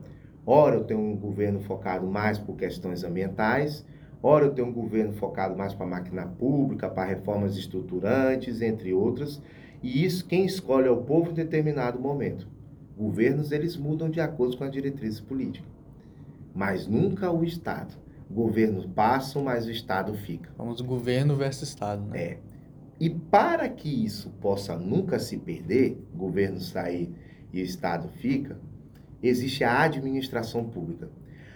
Ora, 0.45 0.75
eu 0.77 0.83
tenho 0.83 0.99
um 0.99 1.15
governo 1.15 1.61
focado 1.61 2.07
mais 2.07 2.39
por 2.39 2.55
questões 2.55 3.03
ambientais. 3.03 3.85
Ora, 4.23 4.45
eu 4.45 4.51
tenho 4.51 4.67
um 4.67 4.73
governo 4.73 5.13
focado 5.13 5.55
mais 5.55 5.73
para 5.73 5.85
a 5.85 5.89
máquina 5.89 6.25
pública, 6.25 6.89
para 6.89 7.09
reformas 7.09 7.55
estruturantes, 7.55 8.61
entre 8.61 8.91
outras. 8.91 9.41
E 9.83 10.03
isso 10.03 10.25
quem 10.25 10.45
escolhe 10.45 10.87
é 10.87 10.91
o 10.91 10.97
povo 10.97 11.29
em 11.29 11.33
determinado 11.33 11.99
momento. 11.99 12.47
Governos, 12.97 13.51
eles 13.51 13.77
mudam 13.77 14.09
de 14.09 14.19
acordo 14.19 14.57
com 14.57 14.63
as 14.63 14.71
diretrizes 14.71 15.19
políticas. 15.19 15.69
Mas 16.53 16.87
nunca 16.87 17.31
o 17.31 17.43
Estado. 17.43 18.00
Governos 18.33 18.85
passam, 18.85 19.43
mas 19.43 19.65
o 19.65 19.71
Estado 19.71 20.13
fica. 20.13 20.49
Vamos 20.57 20.81
governo 20.81 21.35
versus 21.35 21.69
Estado, 21.69 22.05
né? 22.05 22.19
É. 22.19 22.37
E 22.99 23.09
para 23.09 23.67
que 23.67 23.89
isso 23.89 24.29
possa 24.41 24.75
nunca 24.77 25.19
se 25.19 25.37
perder, 25.37 25.97
governo 26.15 26.59
sair 26.59 27.11
e 27.51 27.61
o 27.61 27.65
Estado 27.65 28.07
fica, 28.19 28.59
existe 29.21 29.63
a 29.63 29.81
administração 29.81 30.63
pública. 30.63 31.09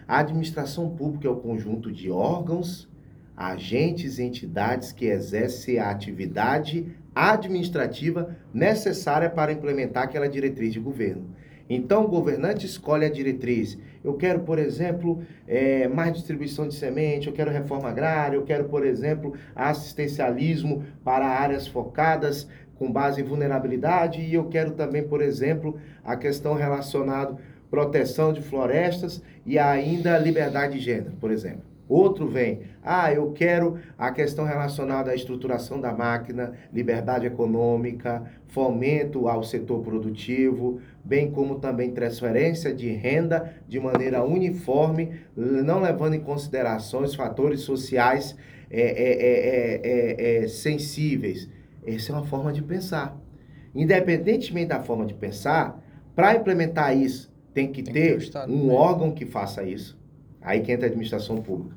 A 0.07 0.19
administração 0.19 0.89
pública 0.95 1.27
é 1.27 1.31
o 1.31 1.37
conjunto 1.37 1.91
de 1.91 2.11
órgãos, 2.11 2.89
agentes 3.35 4.17
e 4.17 4.23
entidades 4.23 4.91
que 4.91 5.05
exercem 5.05 5.79
a 5.79 5.89
atividade 5.89 6.95
administrativa 7.13 8.35
necessária 8.53 9.29
para 9.29 9.51
implementar 9.51 10.03
aquela 10.03 10.27
diretriz 10.27 10.73
de 10.73 10.79
governo. 10.79 11.34
Então, 11.69 12.05
o 12.05 12.07
governante 12.07 12.65
escolhe 12.65 13.05
a 13.05 13.09
diretriz. 13.09 13.77
Eu 14.03 14.13
quero, 14.13 14.41
por 14.41 14.59
exemplo, 14.59 15.23
é, 15.47 15.87
mais 15.87 16.13
distribuição 16.13 16.67
de 16.67 16.75
semente, 16.75 17.27
eu 17.27 17.33
quero 17.33 17.49
reforma 17.49 17.89
agrária, 17.89 18.35
eu 18.35 18.43
quero, 18.43 18.65
por 18.65 18.85
exemplo, 18.85 19.33
assistencialismo 19.55 20.83
para 21.03 21.25
áreas 21.25 21.67
focadas 21.67 22.47
com 22.75 22.91
base 22.91 23.21
em 23.21 23.23
vulnerabilidade 23.23 24.21
e 24.21 24.33
eu 24.33 24.45
quero 24.45 24.71
também, 24.71 25.03
por 25.03 25.21
exemplo, 25.21 25.79
a 26.03 26.15
questão 26.15 26.53
relacionada 26.53 27.37
proteção 27.69 28.31
de 28.31 28.41
florestas 28.41 29.21
e 29.45 29.57
ainda 29.57 30.17
liberdade 30.17 30.77
de 30.77 30.79
gênero, 30.79 31.13
por 31.19 31.31
exemplo. 31.31 31.74
Outro 31.87 32.27
vem, 32.27 32.61
ah, 32.83 33.13
eu 33.13 33.31
quero 33.31 33.77
a 33.95 34.11
questão 34.11 34.43
relacionada 34.43 35.11
à 35.11 35.15
estruturação 35.15 35.79
da 35.79 35.93
máquina, 35.93 36.53
liberdade 36.73 37.27
econômica, 37.27 38.23
fomento 38.47 39.27
ao 39.27 39.43
setor 39.43 39.83
produtivo, 39.83 40.81
bem 41.03 41.29
como 41.29 41.59
também 41.59 41.91
transferência 41.91 42.73
de 42.73 42.89
renda 42.89 43.53
de 43.67 43.79
maneira 43.79 44.23
uniforme, 44.23 45.11
não 45.35 45.79
levando 45.79 46.15
em 46.15 46.21
consideração 46.21 47.03
os 47.03 47.13
fatores 47.13 47.61
sociais 47.61 48.35
é, 48.71 48.81
é, 48.81 50.43
é, 50.43 50.47
sensíveis. 50.47 51.47
Essa 51.85 52.13
é 52.13 52.15
uma 52.15 52.25
forma 52.25 52.51
de 52.51 52.63
pensar. 52.63 53.15
Independentemente 53.75 54.69
da 54.69 54.79
forma 54.79 55.05
de 55.05 55.13
pensar, 55.13 55.79
para 56.15 56.35
implementar 56.35 56.97
isso, 56.97 57.31
tem 57.53 57.71
que 57.71 57.83
tem 57.83 57.93
ter 57.93 58.17
que 58.17 58.31
ter 58.31 58.49
um 58.49 58.71
órgão 58.71 59.11
que 59.11 59.25
faça 59.25 59.63
isso 59.63 60.03
Aí 60.45 60.61
que 60.61 60.71
entra 60.71 60.85
a 60.85 60.89
administração 60.89 61.41
pública. 61.41 61.75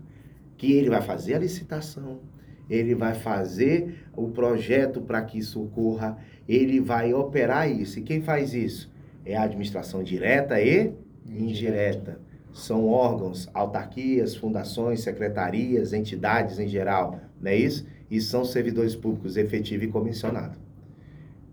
Que 0.57 0.73
ele 0.73 0.91
vai 0.91 1.01
fazer 1.01 1.35
a 1.35 1.39
licitação, 1.39 2.21
ele 2.69 2.95
vai 2.95 3.15
fazer 3.15 4.05
o 4.15 4.29
projeto 4.29 5.01
para 5.01 5.23
que 5.23 5.39
isso 5.39 5.63
ocorra, 5.63 6.19
ele 6.47 6.79
vai 6.79 7.15
operar 7.15 7.71
isso. 7.71 7.99
E 7.99 8.03
quem 8.03 8.21
faz 8.21 8.53
isso? 8.53 8.93
É 9.25 9.37
a 9.37 9.45
administração 9.45 10.03
direta 10.03 10.61
e 10.61 10.93
indireta. 11.27 12.21
São 12.53 12.87
órgãos, 12.87 13.49
autarquias, 13.55 14.37
fundações, 14.37 15.01
secretarias, 15.01 15.93
entidades 15.93 16.59
em 16.59 16.69
geral, 16.69 17.21
não 17.41 17.51
é 17.51 17.57
isso? 17.57 17.87
E 18.11 18.21
são 18.21 18.45
servidores 18.45 18.97
públicos 18.97 19.37
efetivo 19.37 19.85
e 19.85 19.89
comissionado. 19.89 20.59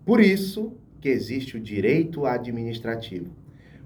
Por 0.04 0.20
isso 0.20 0.72
que 1.00 1.08
existe 1.08 1.56
o 1.56 1.60
direito 1.60 2.26
administrativo. 2.26 3.30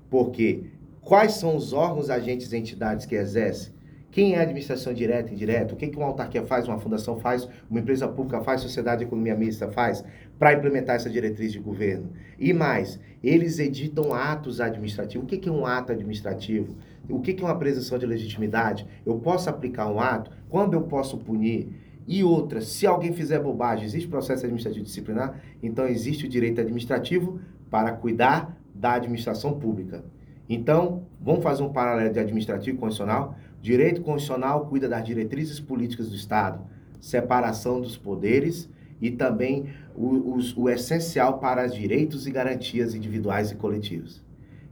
Porque 0.08 0.64
Quais 1.02 1.32
são 1.32 1.56
os 1.56 1.72
órgãos, 1.72 2.10
agentes 2.10 2.52
e 2.52 2.56
entidades 2.56 3.06
que 3.06 3.14
exercem? 3.14 3.72
Quem 4.10 4.34
é 4.34 4.40
administração 4.40 4.92
direta 4.92 5.30
e 5.30 5.34
indireta? 5.34 5.72
O 5.72 5.76
que, 5.76 5.88
que 5.88 5.96
uma 5.96 6.06
autarquia 6.06 6.44
faz, 6.44 6.68
uma 6.68 6.78
fundação 6.78 7.18
faz, 7.18 7.48
uma 7.70 7.80
empresa 7.80 8.06
pública 8.06 8.42
faz, 8.42 8.60
sociedade 8.60 8.98
de 8.98 9.04
economia 9.06 9.34
mista 9.34 9.68
faz 9.68 10.04
para 10.38 10.52
implementar 10.52 10.96
essa 10.96 11.08
diretriz 11.08 11.52
de 11.52 11.58
governo? 11.58 12.10
E 12.38 12.52
mais, 12.52 13.00
eles 13.24 13.58
editam 13.58 14.12
atos 14.12 14.60
administrativos. 14.60 15.24
O 15.24 15.26
que, 15.26 15.38
que 15.38 15.48
é 15.48 15.52
um 15.52 15.64
ato 15.64 15.92
administrativo? 15.92 16.76
O 17.08 17.20
que, 17.20 17.32
que 17.32 17.42
é 17.42 17.46
uma 17.46 17.58
presunção 17.58 17.98
de 17.98 18.06
legitimidade? 18.06 18.86
Eu 19.06 19.18
posso 19.18 19.48
aplicar 19.48 19.90
um 19.90 20.00
ato? 20.00 20.30
Quando 20.48 20.74
eu 20.74 20.82
posso 20.82 21.16
punir? 21.16 21.68
E 22.06 22.22
outra, 22.22 22.60
se 22.60 22.86
alguém 22.86 23.12
fizer 23.12 23.38
bobagem, 23.38 23.84
existe 23.84 24.08
processo 24.08 24.44
administrativo 24.44 24.84
disciplinar? 24.84 25.40
Então 25.62 25.86
existe 25.86 26.26
o 26.26 26.28
direito 26.28 26.60
administrativo 26.60 27.40
para 27.70 27.92
cuidar 27.92 28.60
da 28.74 28.94
administração 28.94 29.58
pública. 29.58 30.04
Então, 30.52 31.04
vamos 31.20 31.44
fazer 31.44 31.62
um 31.62 31.72
paralelo 31.72 32.12
de 32.12 32.18
administrativo 32.18 32.76
e 32.76 32.80
constitucional? 32.80 33.36
Direito 33.62 34.02
constitucional 34.02 34.66
cuida 34.66 34.88
das 34.88 35.04
diretrizes 35.04 35.60
políticas 35.60 36.08
do 36.08 36.16
Estado. 36.16 36.60
separação 37.00 37.80
dos 37.80 37.96
poderes 37.96 38.68
e 39.00 39.10
também 39.12 39.68
o, 39.94 40.06
o, 40.06 40.40
o 40.56 40.68
essencial 40.68 41.38
para 41.38 41.66
direitos 41.68 42.26
e 42.26 42.30
garantias 42.32 42.94
individuais 42.94 43.52
e 43.52 43.54
coletivos. 43.54 44.22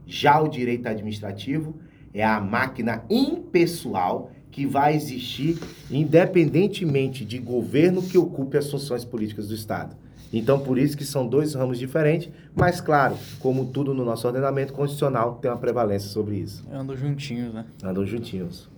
Já 0.05 0.39
o 0.39 0.49
direito 0.49 0.87
administrativo 0.87 1.73
é 2.13 2.23
a 2.23 2.39
máquina 2.41 3.03
impessoal 3.09 4.31
que 4.51 4.65
vai 4.65 4.95
existir 4.95 5.57
independentemente 5.89 7.23
de 7.23 7.39
governo 7.39 8.03
que 8.03 8.17
ocupe 8.17 8.57
as 8.57 8.69
funções 8.69 9.05
políticas 9.05 9.47
do 9.47 9.55
Estado. 9.55 9.95
Então, 10.31 10.59
por 10.59 10.77
isso 10.77 10.95
que 10.95 11.03
são 11.03 11.27
dois 11.27 11.55
ramos 11.55 11.79
diferentes, 11.79 12.29
mas 12.55 12.79
claro, 12.79 13.17
como 13.39 13.65
tudo 13.65 13.93
no 13.93 14.05
nosso 14.05 14.27
ordenamento 14.27 14.73
constitucional, 14.73 15.35
tem 15.41 15.49
uma 15.49 15.57
prevalência 15.57 16.09
sobre 16.09 16.35
isso. 16.37 16.63
Andam 16.71 16.95
juntinhos, 16.95 17.53
né? 17.53 17.65
Andam 17.83 18.05
juntinhos. 18.05 18.69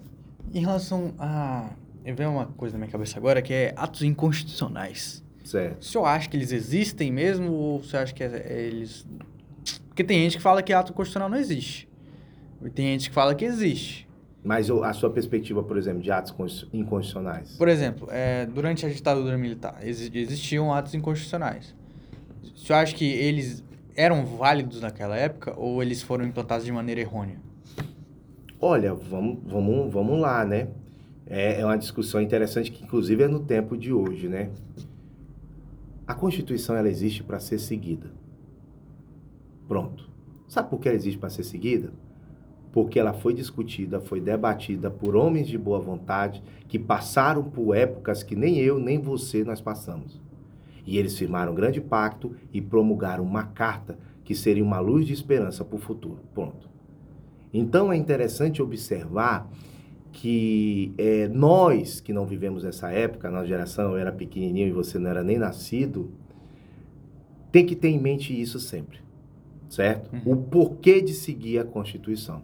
Em 0.54 0.62
relação 0.62 1.14
a... 1.20 1.70
Eu 2.06 2.16
vejo 2.16 2.30
uma 2.30 2.46
coisa 2.48 2.74
na 2.74 2.80
minha 2.80 2.92
cabeça 2.92 3.18
agora, 3.20 3.42
que 3.42 3.54
é 3.54 3.74
atos 3.76 4.02
inconstitucionais. 4.02 5.24
Certo. 5.44 5.82
O 5.82 5.84
senhor 5.86 6.06
acha 6.06 6.30
que 6.30 6.38
eles 6.38 6.52
existem 6.52 7.12
mesmo, 7.12 7.52
ou 7.52 7.84
você 7.84 7.98
acha 7.98 8.14
que 8.14 8.24
é- 8.24 8.46
é 8.48 8.62
eles... 8.62 9.06
Porque 9.88 10.04
tem 10.04 10.20
gente 10.20 10.38
que 10.38 10.44
fala 10.44 10.64
que 10.64 10.72
ato 10.72 10.94
constitucional 10.94 11.30
não 11.30 11.38
existe. 11.38 11.88
E 12.64 12.70
tem 12.70 12.88
gente 12.94 13.10
que 13.10 13.14
fala 13.14 13.36
que 13.36 13.44
existe. 13.44 14.08
Mas 14.44 14.70
a 14.72 14.92
sua 14.94 15.10
perspectiva, 15.12 15.62
por 15.62 15.78
exemplo, 15.78 16.02
de 16.02 16.12
atos 16.12 16.32
constitu- 16.32 16.76
inconstitucionais? 16.76 17.56
Por 17.58 17.68
exemplo, 17.68 18.08
é, 18.10 18.46
durante 18.48 18.86
a 18.86 18.90
ditadura 18.90 19.38
militar, 19.38 19.78
exi- 19.86 20.12
existiam 20.16 20.74
atos 20.74 20.96
inconstitucionais. 20.96 21.76
Senhor 22.56 22.80
acha 22.80 22.96
que 22.96 23.06
eles 23.06 23.64
eram 23.96 24.26
válidos 24.26 24.82
naquela 24.82 25.16
época 25.16 25.54
ou 25.58 25.82
eles 25.84 26.02
foram 26.02 26.26
implantados 26.26 26.66
de 26.66 26.72
maneira 26.72 27.00
errônea? 27.02 27.38
Olha, 28.60 28.94
vamos, 28.96 29.40
vamos, 29.46 29.94
vamos 29.94 30.20
lá, 30.20 30.44
né? 30.46 30.70
É, 31.28 31.62
é 31.62 31.66
uma 31.66 31.78
discussão 31.78 32.20
interessante 32.20 32.72
que, 32.72 32.84
inclusive, 32.84 33.24
é 33.24 33.28
no 33.28 33.40
tempo 33.42 33.78
de 33.78 33.94
hoje, 33.94 34.28
né? 34.28 34.50
A 36.08 36.14
Constituição, 36.16 36.76
ela 36.76 36.90
existe 36.90 37.24
para 37.24 37.40
ser 37.40 37.60
seguida. 37.60 38.12
Pronto. 39.68 40.10
Sabe 40.48 40.70
por 40.70 40.80
que 40.80 40.90
ela 40.90 40.98
existe 40.98 41.18
para 41.18 41.30
ser 41.30 41.44
seguida? 41.44 41.94
Porque 42.72 43.00
ela 43.00 43.14
foi 43.14 43.34
discutida, 43.34 44.00
foi 44.00 44.22
debatida 44.22 44.90
por 44.90 45.16
homens 45.16 45.48
de 45.48 45.58
boa 45.58 45.80
vontade 45.80 46.42
que 46.68 46.80
passaram 46.80 47.44
por 47.44 47.76
épocas 47.76 48.24
que 48.24 48.36
nem 48.36 48.58
eu, 48.58 48.80
nem 48.80 48.98
você 48.98 49.44
nós 49.44 49.60
passamos. 49.60 50.22
E 50.86 50.98
eles 50.98 51.18
firmaram 51.18 51.52
um 51.52 51.56
grande 51.56 51.82
pacto 51.82 52.34
e 52.54 52.62
promulgaram 52.62 53.24
uma 53.24 53.44
carta 53.44 53.98
que 54.24 54.34
seria 54.34 54.64
uma 54.64 54.80
luz 54.80 55.06
de 55.06 55.14
esperança 55.14 55.66
para 55.66 55.76
o 55.76 55.80
futuro. 55.80 56.20
Pronto. 56.34 56.70
Então 57.54 57.92
é 57.92 57.98
interessante 57.98 58.62
observar 58.62 59.50
que 60.12 60.94
é, 60.98 61.28
nós 61.28 62.00
que 62.00 62.14
não 62.14 62.26
vivemos 62.26 62.64
essa 62.64 62.92
época, 62.92 63.28
a 63.28 63.32
nossa 63.32 63.48
geração, 63.48 63.92
eu 63.92 63.98
era 63.98 64.12
pequenininho 64.12 64.68
e 64.68 64.72
você 64.72 65.00
não 65.00 65.10
era 65.10 65.24
nem 65.24 65.38
nascido, 65.38 66.12
tem 67.52 67.66
que 67.66 67.76
ter 67.76 67.90
em 67.90 68.00
mente 68.00 68.40
isso 68.40 68.60
sempre, 68.60 69.00
certo? 69.70 70.14
Uhum. 70.14 70.34
O 70.34 70.38
porquê 70.38 71.02
de 71.02 71.14
seguir 71.14 71.60
a 71.60 71.66
Constituição. 71.66 72.42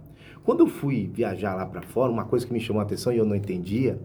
Quando 0.48 0.62
eu 0.62 0.68
fui 0.68 1.12
viajar 1.14 1.56
lá 1.56 1.66
para 1.66 1.82
fora, 1.82 2.10
uma 2.10 2.24
coisa 2.24 2.48
que 2.48 2.54
me 2.54 2.60
chamou 2.62 2.80
a 2.80 2.84
atenção 2.84 3.12
e 3.12 3.18
eu 3.18 3.26
não 3.26 3.36
entendia 3.36 4.00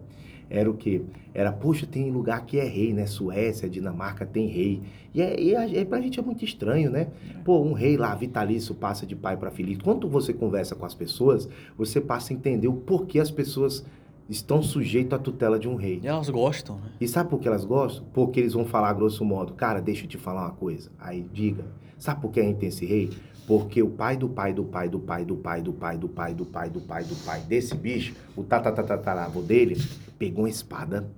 era 0.50 0.68
o 0.68 0.74
que? 0.74 1.04
Era, 1.32 1.52
poxa, 1.52 1.86
tem 1.86 2.10
lugar 2.10 2.44
que 2.44 2.58
é 2.58 2.64
rei, 2.64 2.92
né? 2.92 3.06
Suécia, 3.06 3.70
Dinamarca 3.70 4.26
tem 4.26 4.48
rei. 4.48 4.82
E, 5.14 5.22
é, 5.22 5.40
e 5.40 5.54
é, 5.54 5.84
pra 5.84 6.00
gente 6.00 6.18
é 6.18 6.22
muito 6.22 6.44
estranho, 6.44 6.90
né? 6.90 7.06
Pô, 7.44 7.60
um 7.62 7.72
rei 7.72 7.96
lá, 7.96 8.12
vitalício, 8.16 8.74
passa 8.74 9.06
de 9.06 9.14
pai 9.14 9.36
para 9.36 9.52
filho. 9.52 9.78
Quando 9.84 10.08
você 10.08 10.32
conversa 10.32 10.74
com 10.74 10.84
as 10.84 10.94
pessoas, 10.94 11.48
você 11.78 12.00
passa 12.00 12.32
a 12.32 12.36
entender 12.36 12.66
o 12.66 12.74
porquê 12.74 13.20
as 13.20 13.30
pessoas 13.30 13.86
estão 14.28 14.60
sujeitas 14.64 15.20
à 15.20 15.22
tutela 15.22 15.60
de 15.60 15.68
um 15.68 15.76
rei. 15.76 16.00
E 16.02 16.08
elas 16.08 16.28
gostam, 16.28 16.74
né? 16.80 16.90
E 17.00 17.06
sabe 17.06 17.30
por 17.30 17.38
que 17.38 17.46
elas 17.46 17.64
gostam? 17.64 18.04
Porque 18.12 18.40
eles 18.40 18.54
vão 18.54 18.64
falar 18.64 18.92
grosso 18.94 19.24
modo, 19.24 19.52
cara, 19.52 19.80
deixa 19.80 20.06
eu 20.06 20.08
te 20.08 20.18
falar 20.18 20.42
uma 20.42 20.54
coisa. 20.56 20.90
Aí 20.98 21.24
diga, 21.32 21.64
sabe 21.96 22.20
por 22.20 22.32
que 22.32 22.40
a 22.40 22.42
gente 22.42 22.58
tem 22.58 22.68
esse 22.68 22.84
rei? 22.84 23.10
Porque 23.46 23.82
o 23.82 23.90
pai 23.90 24.16
do 24.16 24.28
pai 24.28 24.52
do 24.52 24.64
pai 24.64 24.88
do 24.88 24.98
pai 25.00 25.24
do 25.24 25.36
pai 25.36 25.60
do 25.60 25.72
pai 25.72 25.96
do 25.96 26.08
pai 26.08 26.34
do 26.34 26.44
pai 26.44 26.70
do 26.70 26.80
pai 26.80 27.04
do 27.04 27.16
pai 27.24 27.40
desse 27.40 27.74
bicho, 27.74 28.14
o 28.36 28.42
tatatatatavô 28.42 29.42
dele, 29.42 29.76
pegou 30.18 30.44
uma 30.44 30.50
espada 30.50 31.10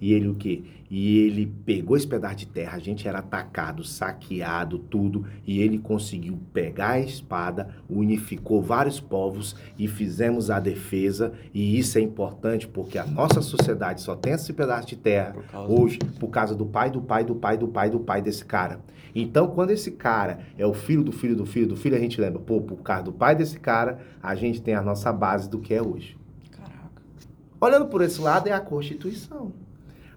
e 0.00 0.12
ele 0.12 0.28
o 0.28 0.34
quê? 0.34 0.62
E 0.90 1.18
ele 1.18 1.46
pegou 1.64 1.96
esse 1.96 2.06
pedaço 2.06 2.36
de 2.36 2.46
terra, 2.46 2.76
a 2.76 2.78
gente 2.78 3.08
era 3.08 3.18
atacado, 3.18 3.82
saqueado, 3.82 4.78
tudo, 4.78 5.26
e 5.46 5.60
ele 5.60 5.78
conseguiu 5.78 6.38
pegar 6.52 6.90
a 6.90 7.00
espada, 7.00 7.68
unificou 7.88 8.62
vários 8.62 9.00
povos 9.00 9.56
e 9.78 9.88
fizemos 9.88 10.50
a 10.50 10.60
defesa, 10.60 11.32
e 11.52 11.78
isso 11.78 11.98
é 11.98 12.00
importante 12.00 12.68
porque 12.68 12.98
a 12.98 13.06
nossa 13.06 13.40
sociedade 13.42 14.00
só 14.00 14.14
tem 14.14 14.34
esse 14.34 14.52
pedaço 14.52 14.88
de 14.88 14.96
terra 14.96 15.34
Por 15.50 15.70
hoje 15.70 15.98
por 16.20 16.28
causa 16.28 16.54
do 16.54 16.66
pai, 16.66 16.90
do 16.90 17.00
pai, 17.00 17.24
do 17.24 17.34
pai, 17.34 17.58
do 17.58 17.68
pai, 17.68 17.90
do 17.90 18.00
pai 18.00 18.22
desse 18.22 18.44
cara. 18.44 18.80
Então, 19.14 19.48
quando 19.48 19.70
esse 19.70 19.92
cara 19.92 20.40
é 20.58 20.66
o 20.66 20.74
filho 20.74 21.02
do 21.02 21.10
filho 21.10 21.34
do 21.34 21.46
filho 21.46 21.66
do 21.66 21.76
filho, 21.76 21.96
a 21.96 21.98
gente 21.98 22.20
lembra, 22.20 22.38
pô, 22.38 22.60
por 22.60 22.76
causa 22.82 23.04
do 23.04 23.12
pai 23.12 23.34
desse 23.34 23.58
cara, 23.58 23.98
a 24.22 24.34
gente 24.34 24.60
tem 24.60 24.74
a 24.74 24.82
nossa 24.82 25.10
base 25.10 25.48
do 25.48 25.58
que 25.58 25.72
é 25.72 25.82
hoje. 25.82 26.18
Caraca. 26.50 27.02
Olhando 27.58 27.86
por 27.86 28.02
esse 28.02 28.20
lado, 28.20 28.46
é 28.46 28.52
a 28.52 28.60
Constituição. 28.60 29.52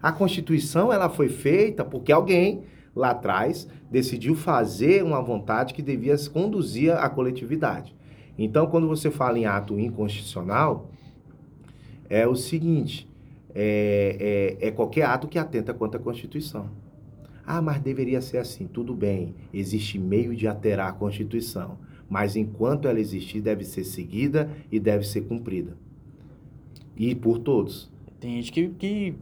A 0.01 0.11
Constituição 0.11 0.91
ela 0.93 1.09
foi 1.09 1.29
feita 1.29 1.83
porque 1.83 2.11
alguém 2.11 2.63
lá 2.95 3.11
atrás 3.11 3.67
decidiu 3.89 4.35
fazer 4.35 5.03
uma 5.03 5.21
vontade 5.21 5.73
que 5.73 5.81
devia 5.81 6.15
conduzir 6.31 6.91
a 6.93 7.09
coletividade. 7.09 7.95
Então, 8.37 8.67
quando 8.67 8.87
você 8.87 9.11
fala 9.11 9.37
em 9.37 9.45
ato 9.45 9.77
inconstitucional, 9.77 10.89
é 12.09 12.25
o 12.27 12.35
seguinte: 12.35 13.07
é, 13.53 14.57
é, 14.59 14.67
é 14.67 14.71
qualquer 14.71 15.05
ato 15.05 15.27
que 15.27 15.37
atenta 15.37 15.73
contra 15.73 15.99
a 15.99 16.03
Constituição. 16.03 16.69
Ah, 17.45 17.61
mas 17.61 17.81
deveria 17.81 18.21
ser 18.21 18.37
assim. 18.37 18.67
Tudo 18.67 18.93
bem, 18.93 19.35
existe 19.53 19.99
meio 19.99 20.35
de 20.35 20.47
alterar 20.47 20.89
a 20.89 20.93
Constituição, 20.93 21.77
mas 22.09 22.35
enquanto 22.35 22.87
ela 22.87 22.99
existir, 22.99 23.41
deve 23.41 23.65
ser 23.65 23.83
seguida 23.83 24.49
e 24.71 24.79
deve 24.79 25.03
ser 25.05 25.21
cumprida. 25.21 25.75
E 26.95 27.13
por 27.15 27.39
todos. 27.39 27.91
Tem 28.19 28.35
gente 28.35 28.51
que, 28.51 28.69
que 28.69 29.15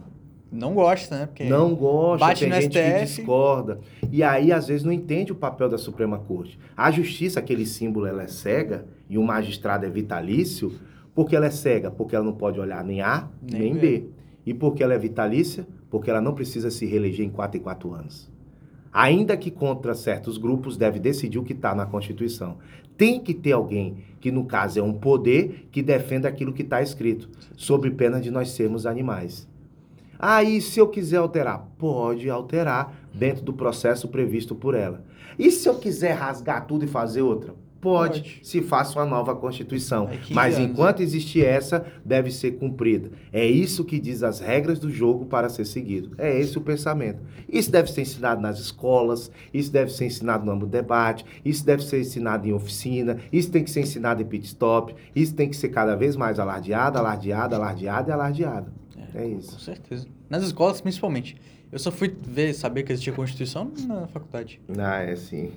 não 0.52 0.74
gosta, 0.74 1.20
né? 1.20 1.26
Porque 1.26 1.44
Não 1.44 1.76
gosta, 1.76 2.26
bate 2.26 2.40
tem 2.42 2.50
no 2.50 2.56
gente 2.62 2.72
que 2.72 2.80
STF. 2.80 3.06
discorda. 3.18 3.80
E 4.12 4.24
aí, 4.24 4.52
às 4.52 4.68
vezes, 4.68 4.84
não 4.84 4.92
entende 4.92 5.32
o 5.32 5.36
papel 5.36 5.68
da 5.70 5.78
Suprema 5.78 6.18
Corte. 6.18 6.58
A 6.76 6.90
justiça, 6.90 7.40
aquele 7.40 7.66
símbolo, 7.66 8.06
ela 8.06 8.24
é 8.24 8.28
cega 8.28 8.86
e 9.10 9.18
o 9.18 9.24
magistrado 9.24 9.86
é 9.86 9.90
vitalício. 9.90 10.72
Porque 11.14 11.36
ela 11.36 11.48
é 11.48 11.52
cega? 11.52 11.90
Porque 11.92 12.16
ela 12.16 12.24
não 12.24 12.34
pode 12.34 12.60
olhar 12.60 12.84
nem 12.84 13.02
A, 13.02 13.28
Nem 13.42 13.62
nem, 13.62 13.74
B. 13.74 13.80
B. 13.80 14.06
E 14.46 14.54
porque 14.54 14.84
ela 14.84 14.94
é 14.94 14.98
vitalícia? 14.98 15.68
Porque 15.90 16.10
ela 16.10 16.22
não 16.22 16.34
precisa 16.34 16.70
se 16.72 16.86
reeleger 16.86 17.26
em 17.26 17.30
4 17.30 17.60
em 17.60 17.64
4 17.64 17.94
anos. 17.94 18.32
Ainda 18.94 19.36
que 19.36 19.52
contra 19.52 19.94
certos 19.94 20.38
grupos, 20.38 20.78
deve 20.78 21.00
decidir 21.00 21.38
o 21.40 21.44
que 21.44 21.54
está 21.54 21.76
na 21.76 21.86
Constituição. 21.86 22.58
Tem 22.96 23.20
que 23.20 23.34
ter 23.34 23.52
alguém, 23.52 23.98
que 24.20 24.32
no 24.32 24.46
caso 24.46 24.80
é 24.80 24.82
um 24.82 24.94
poder, 24.94 25.68
que 25.72 25.84
defenda 25.84 26.28
aquilo 26.28 26.54
que 26.54 26.64
está 26.64 26.82
escrito, 26.82 27.30
sob 27.56 27.90
pena 27.92 28.20
de 28.20 28.32
nós 28.32 28.50
sermos 28.52 28.86
animais. 28.86 29.48
Aí, 30.20 30.62
se 30.62 30.80
eu 30.80 30.88
quiser 30.88 31.18
alterar, 31.18 31.68
pode 31.78 32.30
alterar 32.30 32.94
dentro 33.14 33.44
do 33.44 33.54
processo 33.54 34.08
previsto 34.08 34.56
por 34.56 34.76
ela. 34.76 35.04
E 35.38 35.52
se 35.52 35.70
eu 35.70 35.76
quiser 35.76 36.14
rasgar 36.14 36.66
tudo 36.66 36.86
e 36.86 36.88
fazer 36.88 37.22
outra? 37.22 37.54
Pode, 37.80 38.22
Pode. 38.22 38.40
se 38.42 38.62
faça 38.62 38.98
uma 38.98 39.06
nova 39.06 39.36
Constituição. 39.36 40.10
É 40.10 40.18
15 40.18 40.34
Mas 40.34 40.56
anos, 40.56 40.70
enquanto 40.70 41.02
existir 41.02 41.46
essa, 41.46 41.86
deve 42.04 42.32
ser 42.32 42.54
cumprida. 42.54 43.12
É 43.32 43.46
isso 43.46 43.86
que 43.86 44.00
diz 44.00 44.24
as 44.24 44.40
regras 44.40 44.80
do 44.80 44.90
jogo 44.90 45.26
para 45.26 45.48
ser 45.48 45.66
seguido. 45.66 46.12
É 46.18 46.40
esse 46.40 46.58
o 46.58 46.62
pensamento. 46.62 47.20
Isso 47.48 47.72
deve 47.72 47.92
ser 47.92 48.02
ensinado 48.02 48.42
nas 48.42 48.60
escolas, 48.60 49.32
isso 49.54 49.72
deve 49.72 49.92
ser 49.92 50.06
ensinado 50.06 50.46
no 50.46 50.52
âmbito 50.52 50.68
do 50.68 50.72
debate, 50.72 51.24
isso 51.46 51.66
deve 51.66 51.84
ser 51.84 52.02
ensinado 52.02 52.48
em 52.48 52.54
oficina, 52.54 53.18
isso 53.32 53.52
tem 53.52 53.64
que 53.64 53.70
ser 53.70 53.82
ensinado 53.82 54.22
em 54.22 54.26
pit 54.26 54.46
stop, 54.46 54.96
isso 55.16 55.36
tem 55.36 55.48
que 55.48 55.56
ser 55.56 55.70
cada 55.70 55.96
vez 55.96 56.16
mais 56.16 56.40
alardeado, 56.40 56.98
alardeado, 56.98 57.56
alardeado 57.56 58.10
e 58.10 58.12
alardeado. 58.12 58.72
É, 59.18 59.24
Com 59.24 59.38
isso. 59.40 59.60
certeza. 59.60 60.08
Nas 60.30 60.44
escolas, 60.44 60.80
principalmente. 60.82 61.36
Eu 61.72 61.80
só 61.80 61.92
fui 61.92 62.08
ver, 62.26 62.54
saber 62.54 62.84
que 62.84 62.92
existia 62.94 63.12
Constituição 63.14 63.72
na 63.88 64.08
faculdade. 64.08 64.62
Ah, 64.78 65.02
é 65.02 65.16
sim. 65.16 65.52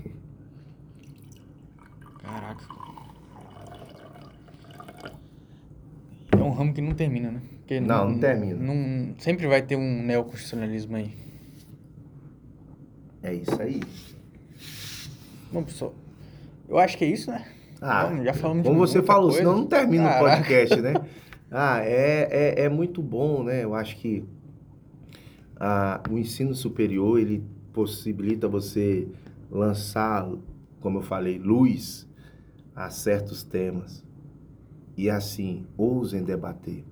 Caraca. 2.22 2.64
É 6.32 6.36
um 6.42 6.50
ramo 6.50 6.72
que 6.72 6.80
não 6.80 6.94
termina, 6.94 7.30
né? 7.30 7.40
Porque 7.60 7.80
Não, 7.80 8.10
não 8.10 8.18
termina. 8.18 8.54
não- 8.56 9.14
sempre 9.18 9.46
vai 9.46 9.62
ter 9.62 9.76
um 9.76 10.02
neoconstitucionalismo 10.02 10.96
aí. 10.96 11.14
É 13.22 13.34
isso 13.34 13.60
aí. 13.60 13.80
Bom, 15.52 15.62
pessoal, 15.62 15.94
eu 16.68 16.78
acho 16.78 16.96
que 16.96 17.04
é 17.04 17.08
isso, 17.08 17.30
né? 17.30 17.44
Ah, 17.80 18.06
Vamos, 18.06 18.24
já 18.24 18.34
falamos 18.34 18.62
de 18.62 18.68
como 18.68 18.78
você 18.80 19.02
falou, 19.02 19.24
coisa. 19.30 19.38
senão 19.38 19.56
não 19.58 19.66
termina 19.66 20.04
o 20.04 20.08
Caraca. 20.08 20.36
podcast, 20.36 20.80
né? 20.80 20.94
Ah, 21.50 21.80
é, 21.82 22.28
é, 22.30 22.64
é 22.64 22.68
muito 22.68 23.02
bom, 23.02 23.42
né? 23.42 23.64
Eu 23.64 23.74
acho 23.74 23.96
que 23.96 24.24
ah, 25.58 26.00
o 26.10 26.18
ensino 26.18 26.54
superior, 26.54 27.18
ele 27.18 27.44
possibilita 27.72 28.48
você 28.48 29.08
lançar, 29.50 30.28
como 30.80 30.98
eu 30.98 31.02
falei, 31.02 31.38
luz 31.38 32.08
a 32.74 32.88
certos 32.90 33.42
temas. 33.42 34.04
E 34.96 35.10
assim, 35.10 35.66
ousem 35.76 36.22
debater. 36.22 36.84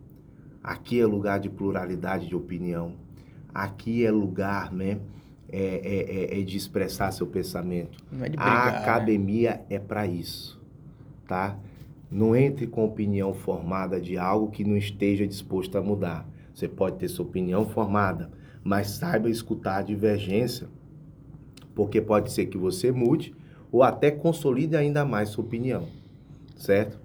Aqui 0.62 1.00
é 1.00 1.06
lugar 1.06 1.38
de 1.40 1.48
pluralidade 1.48 2.26
de 2.28 2.34
opinião. 2.36 2.96
aqui 3.54 4.04
é 4.04 4.10
lugar, 4.10 4.72
né? 4.72 5.00
É, 5.50 5.58
é, 5.60 6.36
é, 6.36 6.40
é 6.40 6.42
de 6.44 6.56
expressar 6.56 7.10
seu 7.12 7.26
pensamento. 7.26 7.98
É 8.20 8.28
de 8.28 8.36
A 8.38 8.68
brigar, 8.68 8.72
né? 8.72 8.78
academia 8.78 9.64
é 9.70 9.78
para 9.78 10.06
isso, 10.06 10.60
tá? 11.26 11.58
Não 12.10 12.34
entre 12.34 12.66
com 12.66 12.84
opinião 12.84 13.34
formada 13.34 14.00
de 14.00 14.16
algo 14.16 14.50
que 14.50 14.64
não 14.64 14.76
esteja 14.76 15.26
disposto 15.26 15.76
a 15.76 15.82
mudar. 15.82 16.28
Você 16.54 16.66
pode 16.66 16.98
ter 16.98 17.08
sua 17.08 17.26
opinião 17.26 17.66
formada, 17.66 18.30
mas 18.64 18.88
saiba 18.88 19.28
escutar 19.28 19.78
a 19.78 19.82
divergência, 19.82 20.68
porque 21.74 22.00
pode 22.00 22.32
ser 22.32 22.46
que 22.46 22.58
você 22.58 22.90
mude 22.90 23.34
ou 23.70 23.82
até 23.82 24.10
consolide 24.10 24.74
ainda 24.74 25.04
mais 25.04 25.28
sua 25.28 25.44
opinião, 25.44 25.86
certo? 26.56 26.98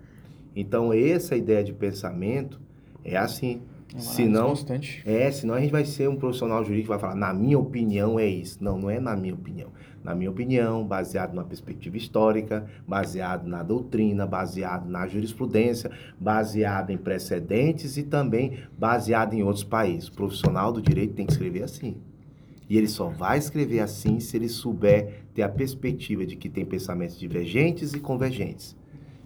Então, 0.56 0.94
essa 0.94 1.36
ideia 1.36 1.64
de 1.64 1.74
pensamento 1.74 2.60
é 3.04 3.18
assim. 3.18 3.62
Uma 3.94 4.02
análise 4.02 4.16
Senão, 4.16 4.50
constante. 4.50 5.04
é, 5.06 5.32
senão 5.32 5.54
a 5.54 5.62
gente 5.62 5.72
vai 5.72 5.86
ser 5.86 6.10
um 6.10 6.16
profissional 6.16 6.64
jurídico 6.64 6.86
que 6.86 6.90
vai 6.90 7.00
falar, 7.00 7.16
na 7.16 7.32
minha 7.34 7.60
opinião 7.60 8.20
é 8.20 8.26
isso. 8.28 8.64
Não, 8.64 8.78
não 8.78 8.90
é 8.90 9.00
na 9.00 9.16
minha 9.16 9.34
opinião. 9.36 9.70
Na 10.04 10.14
minha 10.16 10.32
opinião, 10.32 10.84
baseado 10.86 11.34
na 11.34 11.44
perspectiva 11.44 11.96
histórica, 11.96 12.66
baseado 12.88 13.48
na 13.48 13.64
doutrina, 13.64 14.26
baseado 14.26 14.90
na 14.90 15.08
jurisprudência, 15.08 15.92
baseado 16.20 16.90
em 16.90 16.98
precedentes 16.98 17.96
e 17.96 18.04
também 18.04 18.58
baseado 18.78 19.34
em 19.34 19.44
outros 19.44 19.64
países. 19.64 20.10
O 20.10 20.14
profissional 20.14 20.74
do 20.74 20.82
direito 20.82 21.14
tem 21.14 21.26
que 21.26 21.32
escrever 21.32 21.64
assim. 21.64 21.96
E 22.70 22.78
ele 22.78 22.88
só 22.88 23.10
vai 23.10 23.38
escrever 23.38 23.80
assim 23.80 24.20
se 24.20 24.36
ele 24.36 24.50
souber 24.50 25.24
ter 25.34 25.44
a 25.44 25.50
perspectiva 25.50 26.26
de 26.26 26.36
que 26.36 26.50
tem 26.50 26.66
pensamentos 26.66 27.18
divergentes 27.18 27.94
e 27.94 28.00
convergentes. 28.00 28.76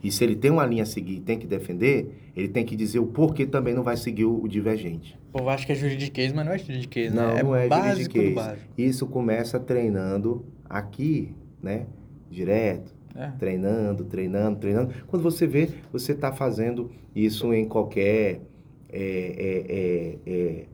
E 0.03 0.11
se 0.11 0.23
ele 0.23 0.35
tem 0.35 0.51
uma 0.51 0.65
linha 0.65 0.83
a 0.83 0.85
seguir 0.85 1.15
e 1.15 1.19
tem 1.19 1.39
que 1.39 1.47
defender, 1.47 2.29
ele 2.35 2.47
tem 2.47 2.63
que 2.65 2.75
dizer 2.75 2.99
o 2.99 3.07
porquê 3.07 3.45
também 3.45 3.73
não 3.73 3.83
vai 3.83 3.97
seguir 3.97 4.25
o 4.25 4.43
o 4.43 4.47
divergente. 4.47 5.17
O 5.33 5.37
povo 5.39 5.49
acha 5.49 5.65
que 5.65 5.71
é 5.71 5.75
juridiquês, 5.75 6.31
mas 6.33 6.45
não 6.45 6.53
é 6.53 6.57
juridiquês, 6.57 7.13
Não, 7.13 7.33
né? 7.33 7.43
não 7.43 7.55
é 7.55 7.67
do 7.67 7.75
juridiquês. 7.75 8.35
Isso 8.77 9.07
começa 9.07 9.59
treinando 9.59 10.45
aqui, 10.69 11.33
né? 11.61 11.85
Direto, 12.29 12.93
É. 13.15 13.31
treinando, 13.39 14.03
treinando, 14.05 14.59
treinando. 14.59 14.93
Quando 15.07 15.23
você 15.23 15.47
vê, 15.47 15.69
você 15.91 16.11
está 16.11 16.31
fazendo 16.31 16.91
isso 17.15 17.51
em 17.53 17.65
qualquer 17.67 18.41
é, 18.89 20.15
é, 20.27 20.27
é, 20.29 20.65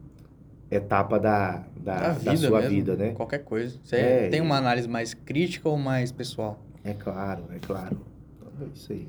é, 0.72 0.76
etapa 0.76 1.18
da, 1.20 1.64
da, 1.80 1.96
Da 1.96 2.08
da 2.10 2.14
vida 2.34 2.48
sua 2.48 2.60
mesmo, 2.62 2.76
vida, 2.76 2.96
né? 2.96 3.12
Qualquer 3.12 3.40
coisa. 3.44 3.78
Você 3.84 3.96
É, 3.96 4.28
tem 4.30 4.42
uma 4.42 4.58
análise 4.58 4.88
mais 4.88 5.14
crítica 5.14 5.70
ou 5.70 5.78
mais 5.78 6.12
pessoal? 6.12 6.60
É 6.84 6.94
claro, 6.94 7.46
é 7.56 7.60
claro. 7.60 7.98
É 8.62 8.66
isso 8.74 8.91
aí. 8.93 9.08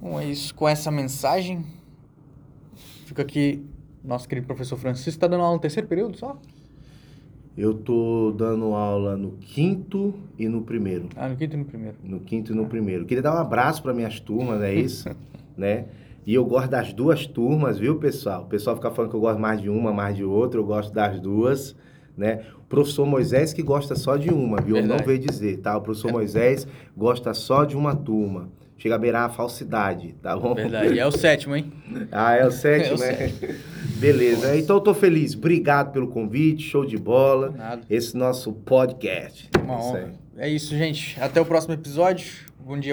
Bom, 0.00 0.20
é 0.20 0.26
isso. 0.26 0.54
Com 0.54 0.68
essa 0.68 0.90
mensagem, 0.90 1.64
fica 3.06 3.22
aqui 3.22 3.64
nosso 4.02 4.28
querido 4.28 4.46
professor 4.46 4.76
Francisco. 4.76 5.10
Está 5.10 5.26
dando 5.26 5.42
aula 5.42 5.54
no 5.54 5.60
terceiro 5.60 5.88
período 5.88 6.16
só? 6.16 6.38
Eu 7.56 7.72
tô 7.72 8.32
dando 8.36 8.74
aula 8.74 9.16
no 9.16 9.32
quinto 9.32 10.12
e 10.36 10.48
no 10.48 10.62
primeiro. 10.62 11.08
Ah, 11.16 11.28
no 11.28 11.36
quinto 11.36 11.54
e 11.54 11.58
no 11.58 11.64
primeiro. 11.64 11.96
No 12.02 12.20
quinto 12.20 12.52
e 12.52 12.54
no 12.54 12.66
primeiro. 12.66 13.06
Queria 13.06 13.22
dar 13.22 13.34
um 13.34 13.38
abraço 13.38 13.80
para 13.80 13.94
minhas 13.94 14.18
turmas, 14.18 14.60
é 14.60 14.74
isso, 14.74 15.08
né? 15.56 15.86
E 16.26 16.34
eu 16.34 16.44
gosto 16.44 16.70
das 16.70 16.92
duas 16.92 17.26
turmas, 17.26 17.78
viu, 17.78 17.96
pessoal? 17.98 18.42
O 18.42 18.46
pessoal 18.46 18.74
fica 18.74 18.90
falando 18.90 19.10
que 19.10 19.16
eu 19.16 19.20
gosto 19.20 19.38
mais 19.38 19.60
de 19.60 19.70
uma, 19.70 19.92
mais 19.92 20.16
de 20.16 20.24
outra, 20.24 20.58
eu 20.58 20.64
gosto 20.64 20.92
das 20.92 21.20
duas, 21.20 21.76
né? 22.16 22.44
O 22.58 22.62
professor 22.64 23.06
Moisés 23.06 23.52
que 23.52 23.62
gosta 23.62 23.94
só 23.94 24.16
de 24.16 24.30
uma, 24.30 24.60
viu? 24.60 24.76
Eu 24.76 24.82
não 24.82 24.96
Verdade. 24.96 25.06
veio 25.06 25.18
dizer, 25.20 25.58
tá? 25.58 25.76
O 25.76 25.82
professor 25.82 26.10
Moisés 26.10 26.66
gosta 26.96 27.32
só 27.34 27.64
de 27.64 27.76
uma 27.76 27.94
turma. 27.94 28.48
Chega 28.76 28.96
a 28.96 28.98
beirar 28.98 29.24
a 29.24 29.28
falsidade, 29.28 30.14
tá 30.20 30.36
bom? 30.36 30.54
Verdade. 30.54 30.94
E 30.94 30.98
é 30.98 31.06
o 31.06 31.12
sétimo, 31.12 31.56
hein? 31.56 31.72
Ah, 32.12 32.34
é 32.34 32.46
o 32.46 32.50
sétimo, 32.50 33.00
É 33.02 33.14
o 33.14 33.18
né? 33.18 33.32
Beleza, 33.96 34.56
então 34.56 34.76
eu 34.76 34.80
tô 34.80 34.92
feliz. 34.92 35.34
Obrigado 35.34 35.92
pelo 35.92 36.08
convite, 36.08 36.62
show 36.62 36.84
de 36.84 36.96
bola. 36.96 37.50
Nada. 37.50 37.82
Esse 37.88 38.16
nosso 38.16 38.52
podcast. 38.52 39.48
Uma 39.62 39.76
aí. 39.76 39.82
honra. 39.82 40.12
É 40.36 40.48
isso, 40.48 40.76
gente. 40.76 41.16
Até 41.20 41.40
o 41.40 41.46
próximo 41.46 41.74
episódio. 41.74 42.26
Bom 42.58 42.78
dia. 42.78 42.92